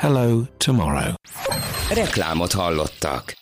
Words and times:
hello 0.00 0.42
tomorrow. 0.56 1.12
Reklámot 1.94 2.52
hallottak. 2.52 3.36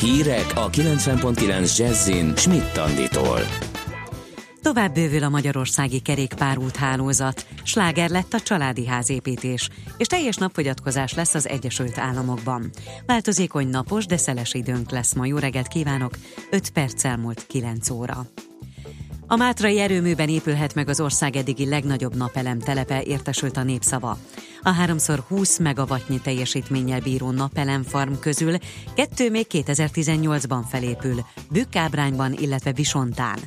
Hírek 0.00 0.46
a 0.54 0.70
90.9 0.70 1.76
Jazzin 1.76 2.36
Schmidt 2.36 2.76
Anditól. 2.76 3.40
Tovább 4.62 4.94
bővül 4.94 5.22
a 5.22 5.28
magyarországi 5.28 6.00
kerékpárút 6.00 6.76
hálózat, 6.76 7.46
sláger 7.62 8.10
lett 8.10 8.32
a 8.32 8.40
családi 8.40 8.86
házépítés, 8.86 9.70
és 9.96 10.06
teljes 10.06 10.36
napfogyatkozás 10.36 11.14
lesz 11.14 11.34
az 11.34 11.48
Egyesült 11.48 11.98
Államokban. 11.98 12.70
Változékony 13.06 13.68
napos, 13.68 14.06
de 14.06 14.16
szeles 14.16 14.54
időnk 14.54 14.90
lesz 14.90 15.14
ma. 15.14 15.26
Jó 15.26 15.36
reggelt 15.36 15.68
kívánok! 15.68 16.16
5 16.50 16.70
perc 16.70 17.04
elmúlt 17.04 17.46
9 17.46 17.90
óra. 17.90 18.26
A 19.26 19.36
Mátrai 19.36 19.80
erőműben 19.80 20.28
épülhet 20.28 20.74
meg 20.74 20.88
az 20.88 21.00
ország 21.00 21.36
eddigi 21.36 21.68
legnagyobb 21.68 22.16
napelem 22.16 22.58
telepe, 22.58 23.02
értesült 23.02 23.56
a 23.56 23.62
népszava. 23.62 24.18
A 24.66 24.72
3x20 24.72 25.62
megawattnyi 25.62 26.20
teljesítménnyel 26.20 27.00
bíró 27.00 27.30
napelemfarm 27.30 28.12
közül 28.20 28.56
kettő 28.94 29.30
még 29.30 29.46
2018-ban 29.50 30.60
felépül, 30.68 31.24
Bükkábrányban, 31.50 32.32
illetve 32.32 32.72
Visontán. 32.72 33.38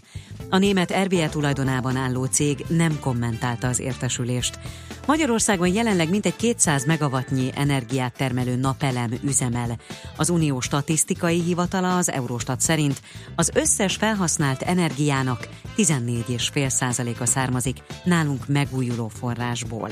A 0.50 0.58
német 0.58 0.94
RBE 1.04 1.30
tulajdonában 1.30 1.96
álló 1.96 2.26
cég 2.26 2.66
nem 2.68 3.00
kommentálta 3.00 3.68
az 3.68 3.80
értesülést. 3.80 4.60
Magyarországon 5.08 5.68
jelenleg 5.68 6.10
mintegy 6.10 6.36
200 6.36 6.86
megawattnyi 6.86 7.52
energiát 7.56 8.14
termelő 8.18 8.56
napelem 8.56 9.12
üzemel. 9.24 9.78
Az 10.18 10.30
Unió 10.30 10.60
statisztikai 10.60 11.42
hivatala 11.42 11.98
az 11.98 12.12
Eurostat 12.12 12.60
szerint 12.60 13.02
az 13.36 13.52
összes 13.54 13.96
felhasznált 13.96 14.62
energiának 14.62 15.48
14,5%-a 15.78 17.26
származik 17.26 17.78
nálunk 18.04 18.48
megújuló 18.48 19.08
forrásból. 19.08 19.90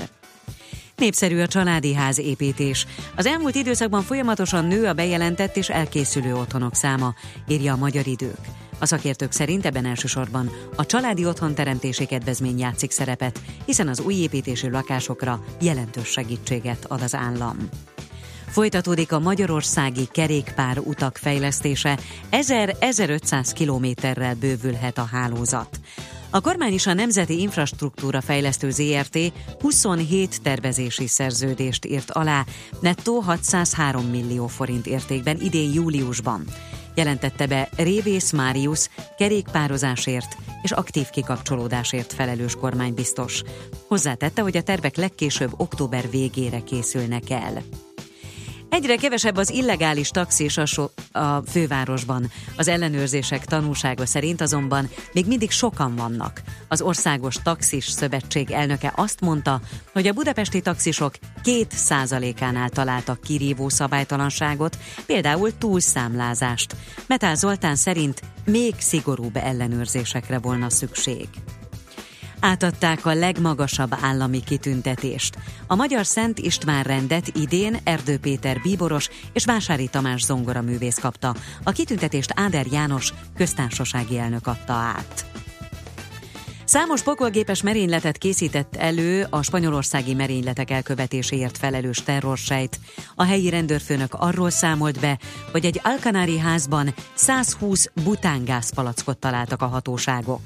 Népszerű 0.96 1.40
a 1.40 1.48
családi 1.48 1.94
ház 1.94 2.20
építés. 2.20 2.86
Az 3.16 3.26
elmúlt 3.26 3.56
időszakban 3.56 4.02
folyamatosan 4.02 4.66
nő 4.66 4.86
a 4.86 4.94
bejelentett 4.94 5.58
és 5.58 5.70
elkészülő 5.70 6.36
otthonok 6.36 6.76
száma, 6.76 7.14
írja 7.48 7.74
a 7.74 7.78
Magyar 7.78 8.08
Idők. 8.08 8.40
A 8.80 8.86
szakértők 8.86 9.32
szerint 9.32 9.66
ebben 9.66 9.86
elsősorban 9.86 10.50
a 10.76 10.86
családi 10.86 11.26
otthon 11.26 11.56
teremtési 11.56 12.06
kedvezmény 12.06 12.60
játszik 12.60 12.92
szerepet, 12.92 13.40
hiszen 13.66 13.88
az 13.88 14.00
új 14.00 14.14
építésű 14.14 14.70
lakásokra 14.70 15.44
jelentős 15.62 16.08
segítséget 16.08 16.86
ad 16.88 17.02
az 17.02 17.16
állam. 17.16 17.58
Folytatódik 18.48 19.12
a 19.12 19.20
magyarországi 19.20 20.08
kerékpár 20.12 20.80
utak 20.80 21.18
fejlesztése, 21.18 22.00
1000-1500 22.32 23.52
kilométerrel 23.54 24.36
bővülhet 24.36 24.98
a 24.98 25.10
hálózat. 25.12 25.80
A 26.36 26.42
kormány 26.42 26.74
is 26.74 26.88
a 26.88 26.94
Nemzeti 26.94 27.40
Infrastruktúra 27.40 28.22
Fejlesztő 28.22 28.70
ZRT 28.70 29.18
27 29.60 30.42
tervezési 30.42 31.08
szerződést 31.08 31.86
írt 31.86 32.12
alá, 32.12 32.46
nettó 32.80 33.20
603 33.20 34.06
millió 34.06 34.48
forint 34.48 34.86
értékben 34.86 35.42
idén 35.42 35.74
júliusban. 35.74 36.44
Jelentette 36.96 37.48
be 37.48 37.70
Révész 37.76 38.32
Máriusz 38.32 38.90
kerékpározásért 39.18 40.38
és 40.62 40.72
aktív 40.72 41.10
kikapcsolódásért 41.10 42.14
felelős 42.14 42.56
kormánybiztos. 42.56 43.42
Hozzátette, 43.88 44.42
hogy 44.42 44.58
a 44.58 44.64
tervek 44.64 44.96
legkésőbb 44.96 45.52
október 45.58 46.10
végére 46.10 46.60
készülnek 46.60 47.30
el. 47.30 47.64
Egyre 48.70 48.96
kevesebb 48.96 49.38
az 49.38 49.50
illegális 49.50 50.10
taxis 50.10 50.58
a, 50.58 50.66
so- 50.66 50.92
a 51.12 51.42
fővárosban. 51.42 52.32
Az 52.58 52.68
ellenőrzések 52.68 53.46
tanúsága 53.46 54.06
szerint 54.06 54.42
azonban 54.42 54.90
még 55.14 55.28
mindig 55.28 55.52
sokan 55.52 55.96
vannak. 55.96 56.42
Az 56.68 56.82
Országos 56.82 57.36
Taxis 57.44 57.86
Szövetség 57.86 58.52
elnöke 58.52 58.94
azt 58.96 59.22
mondta, 59.22 59.62
hogy 59.94 60.08
a 60.08 60.14
budapesti 60.14 60.62
taxisok 60.62 61.14
két 61.44 61.72
százalékánál 61.72 62.70
találtak 62.70 63.22
kirívó 63.22 63.70
szabálytalanságot, 63.70 64.78
például 65.06 65.58
túlszámlázást. 65.58 66.76
Metál 67.08 67.36
Zoltán 67.36 67.76
szerint 67.76 68.22
még 68.46 68.74
szigorúbb 68.78 69.36
ellenőrzésekre 69.36 70.40
volna 70.40 70.70
szükség 70.70 71.28
átadták 72.46 73.06
a 73.06 73.14
legmagasabb 73.14 73.96
állami 74.02 74.44
kitüntetést. 74.44 75.38
A 75.68 75.76
Magyar 75.76 76.06
Szent 76.06 76.40
István 76.40 76.84
rendet 76.84 77.28
idén 77.28 77.78
Erdő 77.84 78.18
Péter 78.18 78.60
bíboros 78.62 79.10
és 79.34 79.46
Vásári 79.46 79.88
Tamás 79.88 80.24
zongoraművész 80.24 81.00
kapta. 81.00 81.36
A 81.64 81.72
kitüntetést 81.72 82.32
Áder 82.36 82.66
János 82.72 83.14
köztársasági 83.36 84.18
elnök 84.18 84.48
adta 84.48 84.74
át. 84.74 85.26
Számos 86.66 87.02
pokolgépes 87.04 87.62
merényletet 87.62 88.18
készített 88.18 88.76
elő 88.76 89.28
a 89.30 89.42
spanyolországi 89.42 90.14
merényletek 90.14 90.72
elkövetéséért 90.72 91.58
felelős 91.58 92.04
terrorsejt. 92.04 92.80
A 93.16 93.24
helyi 93.24 93.50
rendőrfőnök 93.50 94.14
arról 94.14 94.50
számolt 94.50 95.00
be, 95.00 95.20
hogy 95.52 95.66
egy 95.66 95.82
alkanári 95.84 96.40
házban 96.40 96.94
120 97.14 97.90
butángázpalackot 98.04 99.18
találtak 99.18 99.62
a 99.62 99.68
hatóságok. 99.68 100.42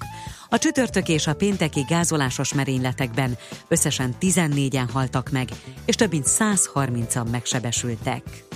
A 0.49 0.57
csütörtök 0.57 1.07
és 1.07 1.27
a 1.27 1.35
pénteki 1.35 1.81
gázolásos 1.87 2.53
merényletekben 2.53 3.37
összesen 3.67 4.15
14-en 4.21 4.87
haltak 4.93 5.29
meg, 5.29 5.47
és 5.85 5.95
több 5.95 6.11
mint 6.11 6.25
130-an 6.27 7.29
megsebesültek. 7.31 8.48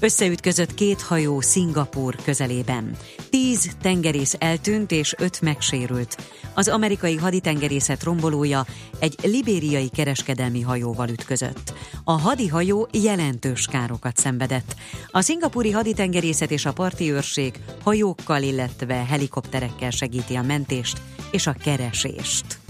Összeütközött 0.00 0.74
két 0.74 1.00
hajó 1.00 1.40
Szingapúr 1.40 2.16
közelében. 2.24 2.96
Tíz 3.30 3.76
tengerész 3.82 4.34
eltűnt 4.38 4.92
és 4.92 5.14
öt 5.18 5.40
megsérült. 5.40 6.16
Az 6.54 6.68
amerikai 6.68 7.16
haditengerészet 7.16 8.02
rombolója 8.02 8.66
egy 8.98 9.16
libériai 9.22 9.88
kereskedelmi 9.88 10.60
hajóval 10.60 11.08
ütközött. 11.08 11.72
A 12.04 12.12
hadihajó 12.12 12.88
jelentős 12.92 13.66
károkat 13.66 14.16
szenvedett. 14.16 14.74
A 15.10 15.20
szingapúri 15.20 15.70
haditengerészet 15.70 16.50
és 16.50 16.66
a 16.66 16.72
parti 16.72 17.12
őrség 17.12 17.60
hajókkal, 17.82 18.42
illetve 18.42 18.94
helikopterekkel 18.94 19.90
segíti 19.90 20.34
a 20.34 20.42
mentést 20.42 21.00
és 21.30 21.46
a 21.46 21.52
keresést. 21.52 22.65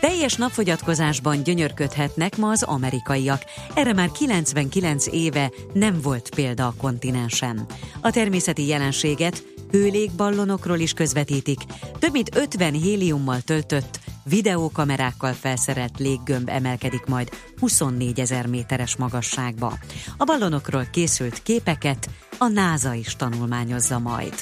Teljes 0.00 0.34
napfogyatkozásban 0.34 1.42
gyönyörködhetnek 1.42 2.36
ma 2.36 2.50
az 2.50 2.62
amerikaiak. 2.62 3.42
Erre 3.74 3.92
már 3.92 4.10
99 4.10 5.06
éve 5.06 5.50
nem 5.72 6.00
volt 6.02 6.34
példa 6.34 6.66
a 6.66 6.74
kontinensen. 6.76 7.66
A 8.00 8.10
természeti 8.10 8.66
jelenséget 8.66 9.44
hőlégballonokról 9.70 10.78
is 10.78 10.92
közvetítik. 10.92 11.58
Több 11.98 12.12
mint 12.12 12.36
50 12.36 12.72
héliummal 12.72 13.40
töltött, 13.40 14.00
videókamerákkal 14.24 15.32
felszerelt 15.32 15.98
léggömb 15.98 16.48
emelkedik 16.48 17.04
majd 17.04 17.28
24 17.58 18.20
ezer 18.20 18.46
méteres 18.46 18.96
magasságba. 18.96 19.78
A 20.16 20.24
ballonokról 20.24 20.86
készült 20.92 21.42
képeket 21.42 22.10
a 22.38 22.48
NASA 22.48 22.94
is 22.94 23.16
tanulmányozza 23.16 23.98
majd. 23.98 24.34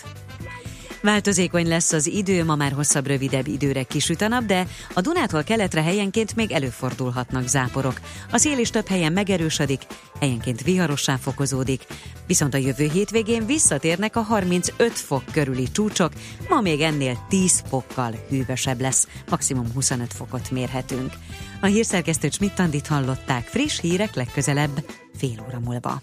Változékony 1.03 1.69
lesz 1.69 1.93
az 1.93 2.07
idő, 2.07 2.45
ma 2.45 2.57
már 2.57 2.73
hosszabb, 2.73 3.07
rövidebb 3.07 3.47
időre 3.47 3.83
kisüt 3.83 4.21
a 4.21 4.29
nap, 4.29 4.45
de 4.45 4.67
a 4.95 5.01
Dunától 5.01 5.43
keletre 5.43 5.83
helyenként 5.83 6.37
még 6.37 6.53
előfordulhatnak 6.53 7.49
záporok. 7.49 8.01
A 8.31 8.39
szél 8.39 8.59
is 8.59 8.71
több 8.71 8.87
helyen 8.87 9.13
megerősödik, 9.13 9.83
helyenként 10.21 10.63
viharossá 10.63 11.17
fokozódik, 11.17 11.87
viszont 12.27 12.55
a 12.55 12.59
jövő 12.59 12.89
hétvégén 12.93 13.47
visszatérnek 13.47 14.17
a 14.17 14.21
35 14.21 14.93
fok 14.93 15.23
körüli 15.33 15.71
csúcsok, 15.71 16.13
ma 16.49 16.61
még 16.61 16.81
ennél 16.81 17.27
10 17.29 17.63
fokkal 17.69 18.15
hűvösebb 18.29 18.81
lesz, 18.81 19.09
maximum 19.31 19.73
25 19.75 20.13
fokot 20.13 20.51
mérhetünk. 20.51 21.13
A 21.61 21.67
hírszerkesztő 21.67 22.29
Csmittandit 22.29 22.87
hallották, 22.87 23.47
friss 23.47 23.81
hírek 23.81 24.15
legközelebb 24.15 24.85
fél 25.17 25.45
óra 25.47 25.59
múlva. 25.59 26.03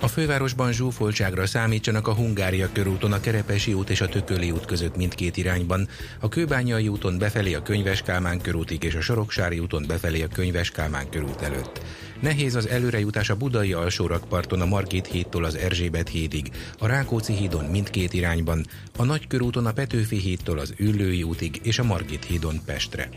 a 0.00 0.08
fővárosban 0.08 0.72
zsúfoltságra 0.72 1.46
számítsanak 1.46 2.08
a 2.08 2.14
Hungária 2.14 2.68
körúton, 2.72 3.12
a 3.12 3.20
Kerepesi 3.20 3.72
út 3.72 3.90
és 3.90 4.00
a 4.00 4.08
Tököli 4.08 4.50
út 4.50 4.64
között 4.64 4.96
mindkét 4.96 5.36
irányban, 5.36 5.88
a 6.20 6.28
Kőbányai 6.28 6.88
úton 6.88 7.18
befelé 7.18 7.54
a 7.54 7.62
Könyves 7.62 8.02
Kálmán 8.02 8.40
körútig 8.40 8.82
és 8.82 8.94
a 8.94 9.00
Soroksári 9.00 9.58
úton 9.58 9.84
befelé 9.86 10.22
a 10.22 10.28
Könyves 10.28 10.70
Kálmán 10.70 11.08
körút 11.08 11.40
előtt. 11.40 11.80
Nehéz 12.20 12.54
az 12.54 12.68
előrejutás 12.68 13.30
a 13.30 13.36
budai 13.36 13.72
alsórakparton 13.72 14.60
a 14.60 14.66
Margit 14.66 15.06
hídtól 15.06 15.44
az 15.44 15.54
Erzsébet 15.54 16.08
hídig, 16.08 16.50
a 16.78 16.86
Rákóczi 16.86 17.32
hídon 17.32 17.64
mindkét 17.64 18.12
irányban, 18.12 18.66
a 18.96 19.04
Nagykörúton 19.04 19.66
a 19.66 19.72
Petőfi 19.72 20.16
hídtól 20.16 20.58
az 20.58 20.74
Üllői 20.76 21.22
útig 21.22 21.60
és 21.62 21.78
a 21.78 21.84
Margit 21.84 22.24
hídon 22.24 22.60
Pestre. 22.64 23.08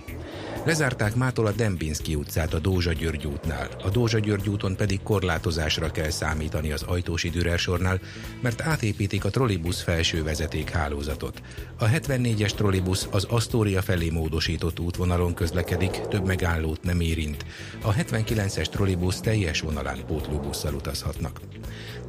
Lezárták 0.66 1.16
mától 1.16 1.46
a 1.46 1.52
Dembinski 1.52 2.16
utcát 2.16 2.54
a 2.54 2.60
Dózsa 2.60 2.94
György 2.94 3.26
útnál, 3.26 3.68
a 3.84 3.90
Dózsa 3.90 4.20
György 4.20 4.50
úton 4.50 4.76
pedig 4.76 5.04
korlátozásra 5.04 5.92
kell 5.92 6.10
számítani 6.10 6.72
az 6.72 6.84
Ajtósi 6.84 7.30
Dürer 7.30 7.60
sornál, 7.60 8.00
mert 8.42 8.62
átépítik 8.62 9.26
a 9.26 9.30
trollibusz 9.30 9.82
felső 9.82 10.24
vezeték 10.24 10.70
hálózatot. 10.70 11.42
A 11.78 11.86
74-es 11.86 12.52
trollibusz 12.52 13.08
az 13.12 13.24
Asztória 13.24 13.82
felé 13.82 14.10
módosított 14.10 14.80
útvonalon 14.80 15.34
közlekedik, 15.34 15.92
több 15.92 16.26
megállót 16.26 16.84
nem 16.84 17.00
érint. 17.00 17.46
A 17.82 17.94
79-es 17.94 18.70
trollibusz 18.70 19.20
teljes 19.20 19.62
vonalán 19.62 20.06
pótlóbusszal 20.08 20.74
utazhatnak. 20.74 21.40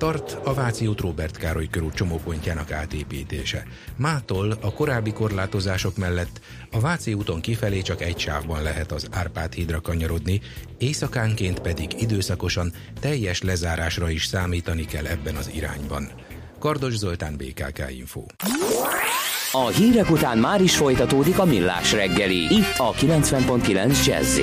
Tart 0.01 0.39
a 0.45 0.55
Váci 0.55 0.87
út 0.87 1.01
Robert 1.01 1.37
Károly 1.37 1.67
körút 1.71 1.95
csomópontjának 1.95 2.73
átépítése. 2.73 3.67
Mától 3.97 4.59
a 4.61 4.73
korábbi 4.73 5.13
korlátozások 5.13 5.97
mellett 5.97 6.41
a 6.71 6.81
Váci 6.81 7.15
úton 7.15 7.41
kifelé 7.41 7.81
csak 7.81 8.03
egy 8.03 8.19
sávban 8.19 8.63
lehet 8.63 8.93
az 8.93 9.07
Árpád 9.11 9.53
hídra 9.53 9.81
kanyarodni, 9.81 10.41
éjszakánként 10.79 11.61
pedig 11.61 11.91
időszakosan 11.99 12.73
teljes 13.01 13.43
lezárásra 13.43 14.11
is 14.11 14.25
számítani 14.25 14.85
kell 14.85 15.07
ebben 15.07 15.35
az 15.35 15.51
irányban. 15.55 16.09
Kardos 16.59 16.97
Zoltán, 16.97 17.37
BKK 17.37 17.85
Info. 17.91 18.23
A 19.53 19.67
hírek 19.67 20.11
után 20.11 20.39
már 20.39 20.63
is 20.63 20.77
folytatódik 20.77 21.39
a 21.39 21.45
millás 21.45 21.93
reggeli, 21.93 22.55
itt 22.55 22.75
a 22.77 22.93
90.9 22.93 24.07
jazz 24.07 24.41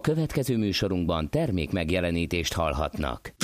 Következő 0.00 0.56
műsorunkban 0.56 1.30
termék 1.30 1.70
megjelenítést 1.70 2.52
hallhatnak. 2.52 3.34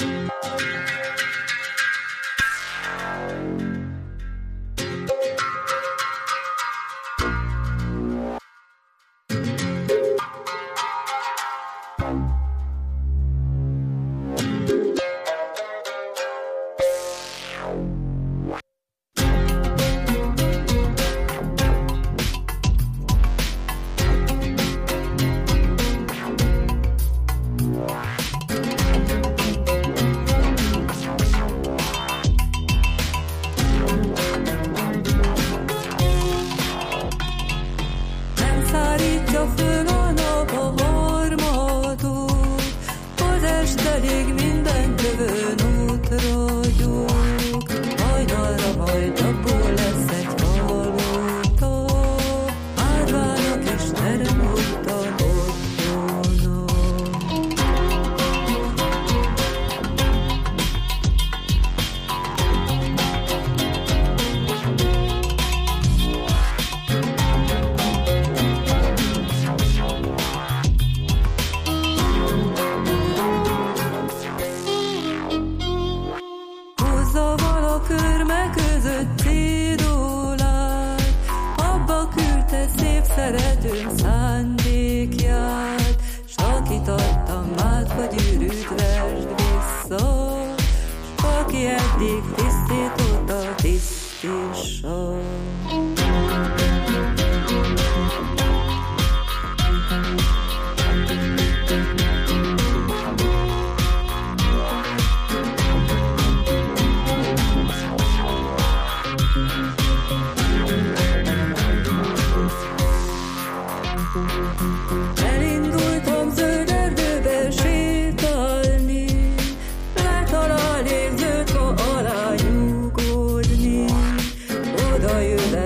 though 124.98 125.18
you 125.18 125.65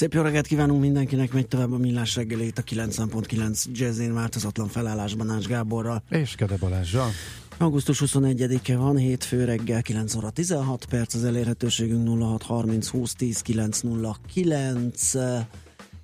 Szép 0.00 0.14
jó 0.14 0.22
reggelt 0.22 0.46
kívánunk 0.46 0.80
mindenkinek, 0.80 1.32
megy 1.32 1.48
tovább 1.48 1.72
a 1.72 1.76
millás 1.76 2.16
reggelét 2.16 2.58
a 2.58 2.62
90.9 2.62 3.64
jazzén 3.72 4.14
változatlan 4.14 4.68
felállásban 4.68 5.30
Ács 5.30 5.46
Gáborral. 5.46 6.02
És 6.08 6.34
Kede 6.34 6.56
Balázsral. 6.56 7.10
Augusztus 7.58 8.02
21-e 8.04 8.76
van, 8.76 8.96
hétfő 8.96 9.44
reggel 9.44 9.82
9 9.82 10.14
óra 10.14 10.30
16 10.30 10.84
perc, 10.84 11.14
az 11.14 11.24
elérhetőségünk 11.24 12.08
0630 12.08 12.88
20 12.88 13.14
10 13.14 13.40
909 13.40 15.12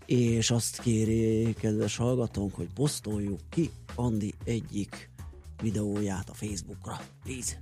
és 0.07 0.51
azt 0.51 0.81
kéri 0.81 1.55
kedves 1.59 1.97
hallgatónk, 1.97 2.55
hogy 2.55 2.69
posztoljuk 2.75 3.41
ki 3.51 3.71
Andi 3.95 4.35
egyik 4.45 5.11
videóját 5.63 6.31
a 6.31 6.35
Facebookra. 6.35 7.01
Please. 7.25 7.61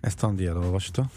Ezt 0.00 0.22
Andi 0.22 0.46
elolvasta. 0.46 1.10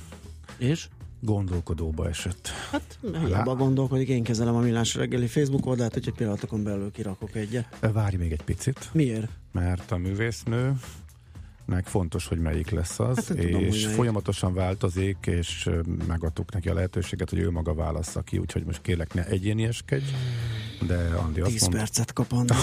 És? 0.58 0.88
Gondolkodóba 1.26 2.08
esett. 2.08 2.48
Hát, 2.72 3.00
hiába 3.26 3.56
gondolkodik, 3.56 4.08
én 4.08 4.24
kezelem 4.24 4.56
a 4.56 4.60
Millás 4.60 4.96
reggeli 4.96 5.28
Facebook 5.28 5.66
oldalt, 5.66 5.94
hogy 5.94 6.04
egy 6.08 6.14
pillanatokon 6.14 6.64
belül 6.64 6.92
kirakok 6.92 7.36
egyet. 7.36 7.78
Várj 7.94 8.16
még 8.16 8.32
egy 8.32 8.44
picit. 8.44 8.90
Miért? 8.94 9.30
Mert 9.52 9.92
a 9.92 9.98
művésznő 9.98 10.74
nek 11.66 11.86
fontos, 11.86 12.28
hogy 12.28 12.40
melyik 12.40 12.70
lesz 12.70 13.00
az, 13.00 13.28
hát, 13.28 13.38
és 13.38 13.82
tudom, 13.82 13.96
folyamatosan 13.96 14.54
változik, 14.54 15.18
és 15.26 15.70
megadtuk 16.08 16.52
neki 16.54 16.70
a 16.70 16.74
lehetőséget, 16.74 17.30
hogy 17.30 17.40
ő 17.40 17.52
maga 17.52 17.74
válassza 17.74 18.22
ki, 18.22 18.38
úgyhogy 18.38 18.64
most 18.66 18.82
kérlek 18.82 19.14
ne 19.14 19.26
egyénieskedj, 19.26 20.06
de 20.86 21.16
Andi 21.16 21.42
azt 21.42 21.60
mondta... 21.60 21.78
percet 21.78 22.14
kap 22.14 22.32
Andi. 22.32 22.54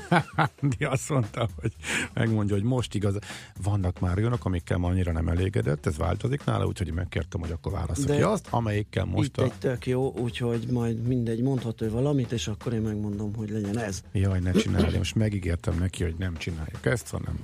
Andi 0.60 0.84
azt 0.84 1.08
mondta, 1.08 1.48
hogy 1.60 1.72
megmondja, 2.12 2.54
hogy 2.54 2.64
most 2.64 2.94
igaz, 2.94 3.18
vannak 3.62 4.00
már 4.00 4.18
olyanok, 4.18 4.44
amikkel 4.44 4.78
ma 4.78 4.88
annyira 4.88 5.12
nem 5.12 5.28
elégedett, 5.28 5.86
ez 5.86 5.96
változik 5.96 6.44
nála, 6.44 6.66
úgyhogy 6.66 6.92
megkértem, 6.92 7.40
hogy 7.40 7.50
akkor 7.50 7.72
válassza 7.72 8.04
de 8.04 8.16
ki 8.16 8.22
azt, 8.22 8.46
amelyikkel 8.50 9.04
most 9.04 9.26
itt 9.26 9.38
a... 9.38 9.42
egy 9.42 9.52
tök 9.58 9.86
jó, 9.86 10.12
úgyhogy 10.16 10.66
majd 10.70 11.06
mindegy, 11.06 11.42
mondhat 11.42 11.80
ő 11.80 11.90
valamit, 11.90 12.32
és 12.32 12.48
akkor 12.48 12.72
én 12.72 12.80
megmondom, 12.80 13.34
hogy 13.34 13.50
legyen 13.50 13.78
ez. 13.78 14.02
Jaj, 14.12 14.40
ne 14.40 14.52
csinálj, 14.52 14.96
most 14.96 15.14
megígértem 15.14 15.78
neki, 15.78 16.02
hogy 16.02 16.14
nem 16.18 16.36
csináljuk 16.36 16.86
ezt, 16.86 17.10
hanem 17.10 17.38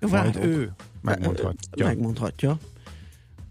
Várok. 0.00 0.34
Majd 0.34 0.46
ő 0.46 0.72
megmondhatja. 1.02 1.86
Megmondhatja. 1.86 2.58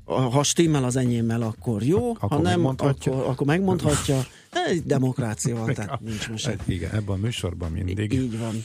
Ha 0.06 0.44
stimmel 0.44 0.84
az 0.84 0.96
enyémmel, 0.96 1.42
akkor 1.42 1.84
jó, 1.84 2.10
Ak- 2.10 2.32
ha 2.32 2.38
nem, 2.38 2.66
akkor, 2.66 2.96
akkor 3.06 3.48
megmondhatja. 3.48 4.24
Egy 4.52 4.84
demokrácia 4.86 5.56
van, 5.56 5.74
tehát 5.74 6.00
nincs 6.00 6.30
mese. 6.30 6.56
Igen, 6.66 6.92
ebben 6.92 7.16
a 7.16 7.20
műsorban 7.22 7.72
mindig. 7.72 8.14
Így 8.14 8.40
van. 8.40 8.64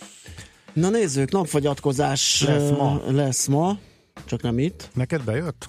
Na 0.72 0.90
nézzük, 0.90 1.30
napfogyatkozás 1.30 2.42
lesz 2.42 2.70
ma. 2.70 3.02
lesz 3.10 3.46
ma, 3.46 3.78
csak 4.24 4.42
nem 4.42 4.58
itt. 4.58 4.90
Neked 4.94 5.22
bejött? 5.22 5.68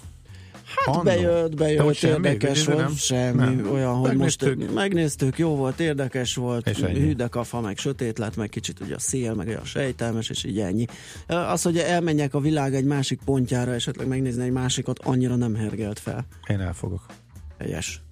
Hát 0.76 0.96
Annó. 0.96 1.04
bejött, 1.04 1.56
bejött, 1.56 1.96
semmi, 1.96 2.14
érdekes 2.14 2.66
volt, 2.66 2.78
nem? 2.78 2.96
semmi, 2.96 3.56
nem. 3.56 3.72
olyan, 3.72 3.94
hogy 3.94 4.10
megnéztük. 4.10 4.58
most 4.58 4.74
megnéztük, 4.74 5.38
jó 5.38 5.56
volt, 5.56 5.80
érdekes 5.80 6.36
volt, 6.36 6.70
hűdekafa, 6.78 7.62
meg 7.62 7.78
sötét 7.78 8.18
lett, 8.18 8.36
meg 8.36 8.50
kicsit 8.50 8.80
ugye 8.80 8.96
a 8.96 9.00
szél, 9.00 9.34
meg 9.34 9.60
a 9.62 9.66
sejtelmes, 9.66 10.30
és 10.30 10.44
így 10.44 10.60
ennyi. 10.60 10.86
Az, 11.28 11.62
hogy 11.62 11.78
elmenjek 11.78 12.34
a 12.34 12.40
világ 12.40 12.76
egy 12.76 12.86
másik 12.86 13.20
pontjára, 13.26 13.74
esetleg 13.74 14.08
megnézni 14.08 14.44
egy 14.44 14.52
másikat, 14.52 15.00
annyira 15.00 15.36
nem 15.36 15.56
hergelt 15.56 16.00
fel. 16.00 16.26
Én 16.48 16.60
elfogok. 16.60 17.06
Helyes. 17.60 18.03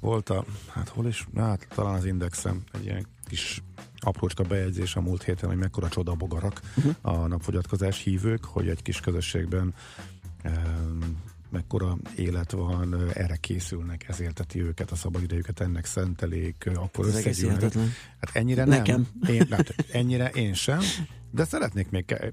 Volt 0.00 0.30
a, 0.30 0.44
hát 0.68 0.88
hol 0.88 1.06
is, 1.06 1.28
hát 1.36 1.66
talán 1.74 1.94
az 1.94 2.04
Indexem 2.04 2.62
egy 2.72 2.84
ilyen 2.84 3.06
kis 3.26 3.62
aprócska 3.98 4.42
bejegyzés 4.42 4.96
a 4.96 5.00
múlt 5.00 5.22
héten, 5.22 5.48
hogy 5.48 5.58
mekkora 5.58 5.88
csoda 5.88 6.14
bogarak 6.14 6.60
uh-huh. 6.76 6.94
a 7.00 7.26
napfogyatkozás 7.26 8.02
hívők, 8.02 8.44
hogy 8.44 8.68
egy 8.68 8.82
kis 8.82 9.00
közösségben 9.00 9.74
um, 10.44 11.22
mekkora 11.50 11.96
élet 12.16 12.50
van, 12.50 13.10
erre 13.12 13.36
készülnek, 13.36 14.08
ezért 14.08 14.34
teti 14.34 14.62
őket, 14.62 14.90
a 14.90 14.94
szabadidejüket 14.94 15.60
ennek 15.60 15.84
szentelik, 15.84 16.70
akkor 16.74 17.06
Ez 17.06 17.14
összegyűlnek. 17.14 17.72
Hát 18.20 18.30
ennyire 18.32 18.64
nem. 18.64 18.78
Nekem. 18.78 19.08
Én, 19.28 19.46
hát 19.50 19.74
ennyire 19.92 20.28
én 20.28 20.54
sem, 20.54 20.80
de 21.30 21.44
szeretnék 21.44 21.90
még 21.90 22.04
ke- 22.04 22.32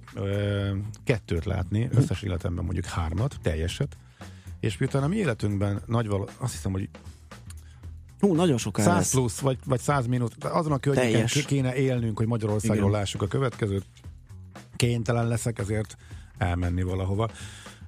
kettőt 1.04 1.46
látni, 1.46 1.84
mhm. 1.84 1.98
összes 1.98 2.22
életemben 2.22 2.64
mondjuk 2.64 2.86
hármat, 2.86 3.36
teljeset, 3.42 3.98
és 4.62 4.78
miután 4.78 5.04
a 5.04 5.08
mi 5.08 5.16
életünkben 5.16 5.82
nagy 5.86 6.08
való, 6.08 6.30
azt 6.38 6.52
hiszem, 6.52 6.72
hogy 6.72 6.90
Hú, 8.20 8.34
nagyon 8.36 8.58
sok 8.58 8.80
100 8.80 8.88
lesz. 8.88 9.12
plusz, 9.12 9.40
vagy, 9.40 9.58
vagy 9.66 9.80
100 9.80 10.08
minut. 10.08 10.44
Azon 10.44 10.72
a 10.72 10.78
környéken 10.78 11.26
kéne 11.26 11.76
élnünk, 11.76 12.18
hogy 12.18 12.28
Magyarországról 12.28 12.90
Igen. 12.90 13.00
lássuk 13.00 13.22
a 13.22 13.28
következőt. 13.28 13.86
Kénytelen 14.76 15.28
leszek 15.28 15.60
ezért 15.60 15.98
elmenni 16.38 16.82
valahova. 16.82 17.30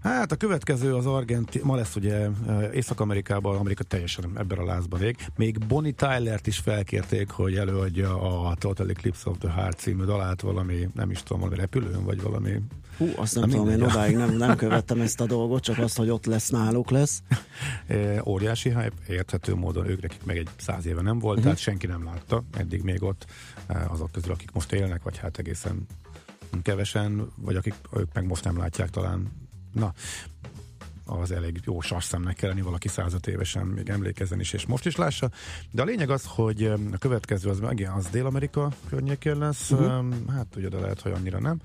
Hát 0.03 0.31
a 0.31 0.35
következő 0.35 0.95
az 0.95 1.05
Argenti, 1.05 1.59
ma 1.63 1.75
lesz 1.75 1.95
ugye 1.95 2.15
eh, 2.47 2.69
Észak-Amerikában, 2.73 3.57
Amerika 3.57 3.83
teljesen 3.83 4.31
ebben 4.37 4.57
a 4.57 4.65
lázban 4.65 4.99
vég. 4.99 5.15
Még 5.35 5.65
Bonnie 5.67 5.91
Tyler-t 5.91 6.47
is 6.47 6.57
felkérték, 6.57 7.29
hogy 7.29 7.55
előadja 7.55 8.21
a 8.47 8.55
Total 8.55 8.89
Eclipse 8.89 9.29
of 9.29 9.37
the 9.37 9.51
Heart 9.51 9.79
című 9.79 10.03
dalát 10.03 10.41
valami, 10.41 10.89
nem 10.93 11.11
is 11.11 11.23
tudom, 11.23 11.41
valami 11.41 11.59
repülőn, 11.59 12.03
vagy 12.03 12.21
valami... 12.21 12.61
Hú, 12.97 13.09
azt 13.15 13.35
nem, 13.35 13.49
nem 13.49 13.59
tudom, 13.59 13.69
én 13.69 13.81
odáig 13.81 14.15
nem, 14.15 14.37
nem 14.37 14.55
követtem 14.65 15.01
ezt 15.01 15.21
a 15.21 15.25
dolgot, 15.25 15.63
csak 15.63 15.77
azt, 15.77 15.97
hogy 15.97 16.09
ott 16.09 16.25
lesz, 16.25 16.49
náluk 16.49 16.89
lesz. 16.89 17.21
E, 17.87 18.21
óriási 18.25 18.69
hype, 18.69 18.91
érthető 19.07 19.55
módon 19.55 19.87
ők 19.87 20.01
nekik 20.01 20.25
meg 20.25 20.37
egy 20.37 20.49
száz 20.57 20.85
éve 20.85 21.01
nem 21.01 21.19
volt, 21.19 21.37
uh-huh. 21.37 21.43
tehát 21.43 21.57
senki 21.57 21.87
nem 21.87 22.03
látta 22.03 22.43
eddig 22.57 22.81
még 22.81 23.03
ott 23.03 23.25
eh, 23.67 23.91
azok 23.91 24.11
közül, 24.11 24.31
akik 24.31 24.51
most 24.51 24.71
élnek, 24.71 25.03
vagy 25.03 25.17
hát 25.17 25.37
egészen 25.37 25.87
kevesen, 26.61 27.27
vagy 27.35 27.55
akik 27.55 27.73
ők 27.95 28.13
meg 28.13 28.25
most 28.25 28.43
nem 28.43 28.57
látják 28.57 28.89
talán 28.89 29.31
Na, 29.73 29.93
az 31.05 31.31
elég 31.31 31.59
jó 31.65 31.81
sarszemnek 31.81 32.35
kell 32.35 32.49
lenni 32.49 32.61
valaki 32.61 32.87
105 32.87 33.27
évesen 33.27 33.65
még 33.65 33.89
emlékezzen 33.89 34.39
is, 34.39 34.53
és 34.53 34.65
most 34.65 34.85
is 34.85 34.95
lássa. 34.95 35.29
De 35.71 35.81
a 35.81 35.85
lényeg 35.85 36.09
az, 36.09 36.25
hogy 36.27 36.63
a 36.91 36.97
következő 36.99 37.49
az, 37.49 37.61
igen, 37.71 37.91
az 37.91 38.07
Dél-Amerika 38.07 38.71
környékén 38.89 39.37
lesz, 39.37 39.71
uh-huh. 39.71 40.05
hát 40.29 40.55
ugye, 40.55 40.67
de 40.67 40.79
lehet, 40.79 41.01
hogy 41.01 41.11
annyira 41.11 41.39
nem. 41.39 41.59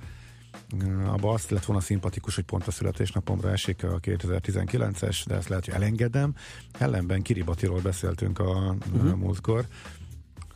Abba 1.07 1.33
azt 1.33 1.51
lett 1.51 1.65
volna 1.65 1.83
szimpatikus, 1.83 2.35
hogy 2.35 2.45
pont 2.45 2.67
a 2.67 2.71
születésnapomra 2.71 3.51
esik 3.51 3.85
a 3.85 4.01
2019-es, 4.01 5.23
de 5.27 5.35
ezt 5.35 5.49
lehet, 5.49 5.65
hogy 5.65 5.75
elengedem. 5.75 6.35
Ellenben 6.79 7.23
Kiribatiról 7.23 7.81
beszéltünk 7.81 8.39
a, 8.39 8.77
uh-huh. 8.93 9.13
a 9.13 9.17
múltkor, 9.17 9.67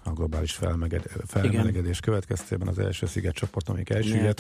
a 0.03 0.11
globális 0.11 0.53
felmeged, 0.53 1.03
felmelegedés 1.27 2.01
következtében 2.01 2.69
az 2.69 2.79
első 2.79 3.07
szigetcsoport, 3.07 3.69
amik 3.69 3.91
elsüllyedhet. 3.91 4.37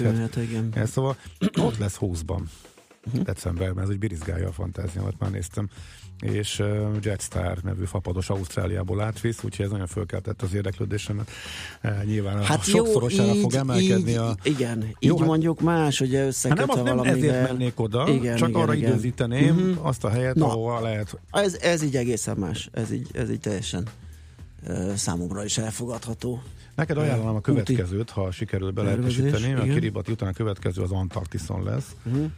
Szóval 0.87 1.17
ott 1.61 1.79
lesz 1.79 1.97
20-ban 2.01 2.43
uh-huh. 3.07 3.23
decemberben, 3.23 3.85
ez 3.85 3.91
egy 3.91 3.99
birizgálja 3.99 4.49
a 4.49 4.53
fantáziámat, 4.53 5.19
már 5.19 5.31
néztem 5.31 5.69
és 6.23 6.59
uh, 6.59 6.97
Jetstar 7.01 7.59
nevű 7.63 7.85
fapados 7.85 8.31
Ausztráliából 8.31 9.01
átvisz, 9.01 9.45
úgyhogy 9.45 9.65
ez 9.65 9.71
nagyon 9.71 9.87
fölkeltett 9.87 10.43
az 10.43 10.55
érdeklődésemet. 10.55 11.31
Uh, 11.85 12.05
nyilván 12.05 12.43
hát 12.43 12.59
a 12.59 12.63
jó, 12.67 12.85
sokszorosára 12.85 13.35
fog 13.35 13.55
emelkedni 13.55 14.11
így, 14.11 14.17
a... 14.17 14.37
Igen, 14.43 14.83
jó, 14.99 15.13
így 15.13 15.19
hát, 15.19 15.29
mondjuk 15.29 15.61
más, 15.61 16.01
ugye 16.01 16.27
összekötve 16.27 16.67
hát 16.67 16.85
nem, 16.85 16.97
valamivel... 16.97 17.27
nem 17.27 17.31
ezért 17.31 17.49
mennék 17.49 17.81
oda, 17.81 18.09
igen, 18.09 18.37
csak 18.37 18.49
igen, 18.49 18.61
arra 18.61 18.75
igen. 18.75 18.91
időzíteném 18.91 19.57
uh-huh. 19.57 19.87
azt 19.87 20.05
a 20.05 20.09
helyet, 20.09 20.35
Na, 20.35 20.47
ahol 20.47 20.83
lehet... 20.83 21.19
Ez, 21.31 21.55
ez 21.55 21.83
így 21.83 21.97
egészen 21.97 22.37
más, 22.37 22.69
ez 22.73 22.93
így, 22.93 23.09
ez 23.13 23.31
így 23.31 23.41
teljesen 23.41 23.87
uh, 24.69 24.95
számomra 24.95 25.45
is 25.45 25.59
elfogadható. 25.59 26.43
Neked 26.75 26.97
ajánlom 26.97 27.37
a 27.37 27.41
következőt, 27.41 28.11
ha 28.11 28.31
sikerül 28.31 28.71
belelkesíteni, 28.71 29.53
a 29.53 29.63
Kiribati 29.63 30.13
után 30.13 30.29
a 30.29 30.33
következő 30.33 30.83
az 30.83 30.91
Antarktiszon 30.91 31.65
lesz. 31.65 31.97
Uh-huh 32.05 32.31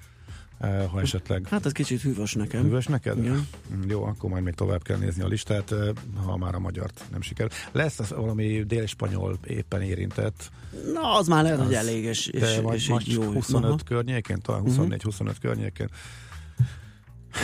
ha 0.91 1.01
esetleg... 1.01 1.49
Hát 1.49 1.67
ez 1.67 1.73
kicsit 1.73 2.01
hűvös 2.01 2.35
nekem. 2.35 2.63
Hűvös 2.63 2.87
neked? 2.87 3.19
Igen. 3.19 3.49
Mm, 3.75 3.89
jó, 3.89 4.05
akkor 4.05 4.31
majd 4.31 4.43
még 4.43 4.55
tovább 4.55 4.83
kell 4.83 4.97
nézni 4.97 5.23
a 5.23 5.27
listát, 5.27 5.73
eh, 5.73 5.89
ha 6.25 6.37
már 6.37 6.55
a 6.55 6.59
magyart 6.59 7.05
nem 7.11 7.21
sikerül. 7.21 7.53
Lesz 7.73 7.99
az 7.99 8.11
valami 8.11 8.63
dél-spanyol 8.63 9.39
éppen 9.47 9.83
érintett? 9.83 10.51
Na, 10.93 11.17
az 11.17 11.27
már 11.27 11.43
lehet, 11.43 11.59
az, 11.59 11.65
hogy 11.65 11.75
elég, 11.75 12.05
és, 12.05 12.27
és, 12.27 12.61
és, 12.73 12.93
és 12.99 13.07
jó. 13.07 13.23
25 13.23 13.71
Aha. 13.71 13.79
környékén, 13.85 14.41
talán 14.41 14.63
24-25 14.67 15.21
uh-huh. 15.21 15.35
környékén. 15.41 15.89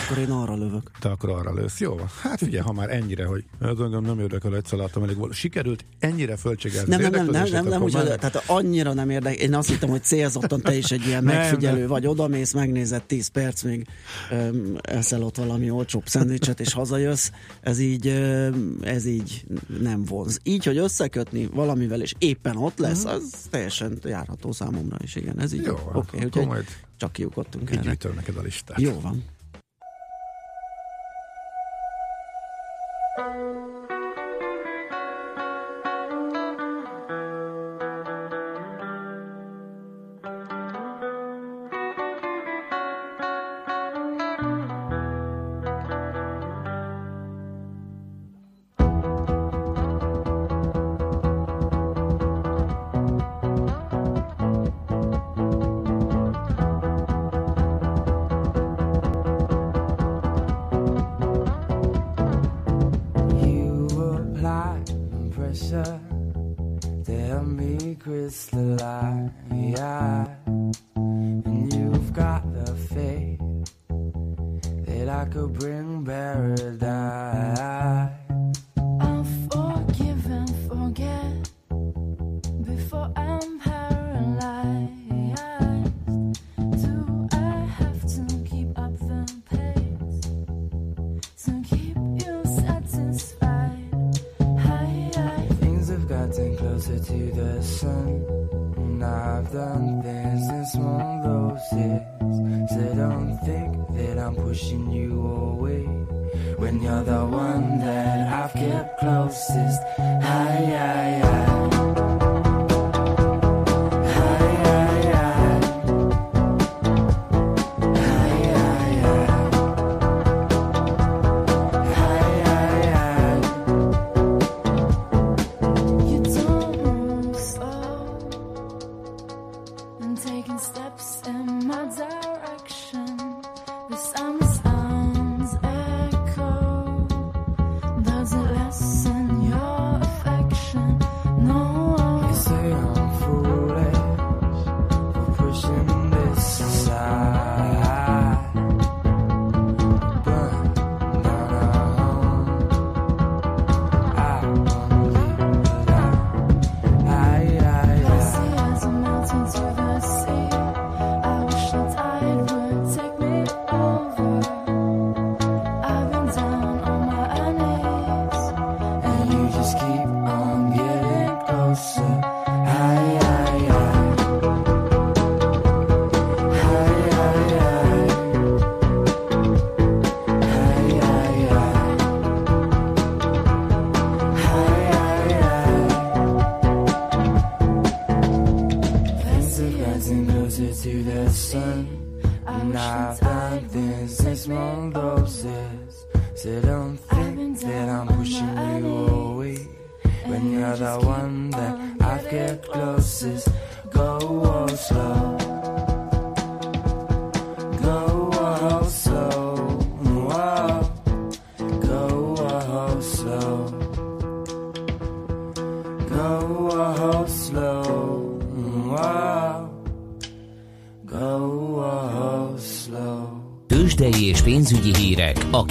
Akkor 0.05 0.19
én 0.19 0.31
arra 0.31 0.57
lövök. 0.57 0.91
Te 0.99 1.09
akkor 1.09 1.31
arra 1.31 1.55
lősz. 1.55 1.81
Jó, 1.81 2.01
hát 2.23 2.39
figyelj, 2.39 2.63
ha 2.63 2.73
már 2.73 2.91
ennyire, 2.91 3.25
hogy 3.25 3.45
ez 3.61 3.79
engem 3.79 4.03
nem 4.03 4.21
érdekel, 4.21 4.57
egyszer 4.57 4.79
láttam 4.79 5.03
elég 5.03 5.17
volt. 5.17 5.33
Sikerült 5.33 5.85
ennyire 5.99 6.37
földségelni 6.37 6.89
nem, 6.89 7.01
nem, 7.01 7.11
nem, 7.11 7.27
nem, 7.27 7.49
nem, 7.51 7.65
nem, 7.65 7.83
úgy, 7.83 7.93
tehát 7.93 8.43
annyira 8.47 8.93
nem 8.93 9.11
érdekel. 9.11 9.39
Én 9.39 9.55
azt 9.55 9.69
hittem, 9.69 9.89
hogy 9.89 10.03
célzottan 10.03 10.61
te 10.61 10.77
is 10.77 10.91
egy 10.91 11.07
ilyen 11.07 11.25
nem, 11.25 11.37
megfigyelő 11.37 11.79
nem. 11.79 11.89
vagy, 11.89 12.07
odamész, 12.07 12.53
megnézed 12.53 13.03
10 13.03 13.29
perc, 13.29 13.63
még 13.63 13.87
um, 14.31 14.77
eszel 14.83 15.23
ott 15.23 15.37
valami 15.37 15.71
olcsóbb 15.71 16.07
szendvicset, 16.07 16.61
és 16.61 16.73
hazajössz. 16.73 17.31
Ez 17.61 17.79
így, 17.79 18.07
um, 18.07 18.77
ez 18.83 19.07
így 19.07 19.45
nem 19.81 20.05
vonz. 20.05 20.39
Így, 20.43 20.65
hogy 20.65 20.77
összekötni 20.77 21.47
valamivel, 21.47 22.01
és 22.01 22.15
éppen 22.19 22.57
ott 22.57 22.79
lesz, 22.79 23.05
mhm. 23.05 23.13
az 23.13 23.23
teljesen 23.51 23.99
járható 24.05 24.53
számomra 24.53 24.97
is, 25.03 25.15
igen. 25.15 25.41
Ez 25.41 25.53
így 25.53 25.65
jó. 25.65 25.75
Oké, 25.93 26.17
okay, 26.17 26.25
úgyhogy 26.25 26.65
csak 26.97 27.13
kiugodtunk 27.13 27.71
erre. 27.71 27.91
Így 27.91 28.15
neked 28.15 28.37
a 28.37 28.43
listát. 28.43 28.81
Jó 28.81 29.01
van. 29.01 29.25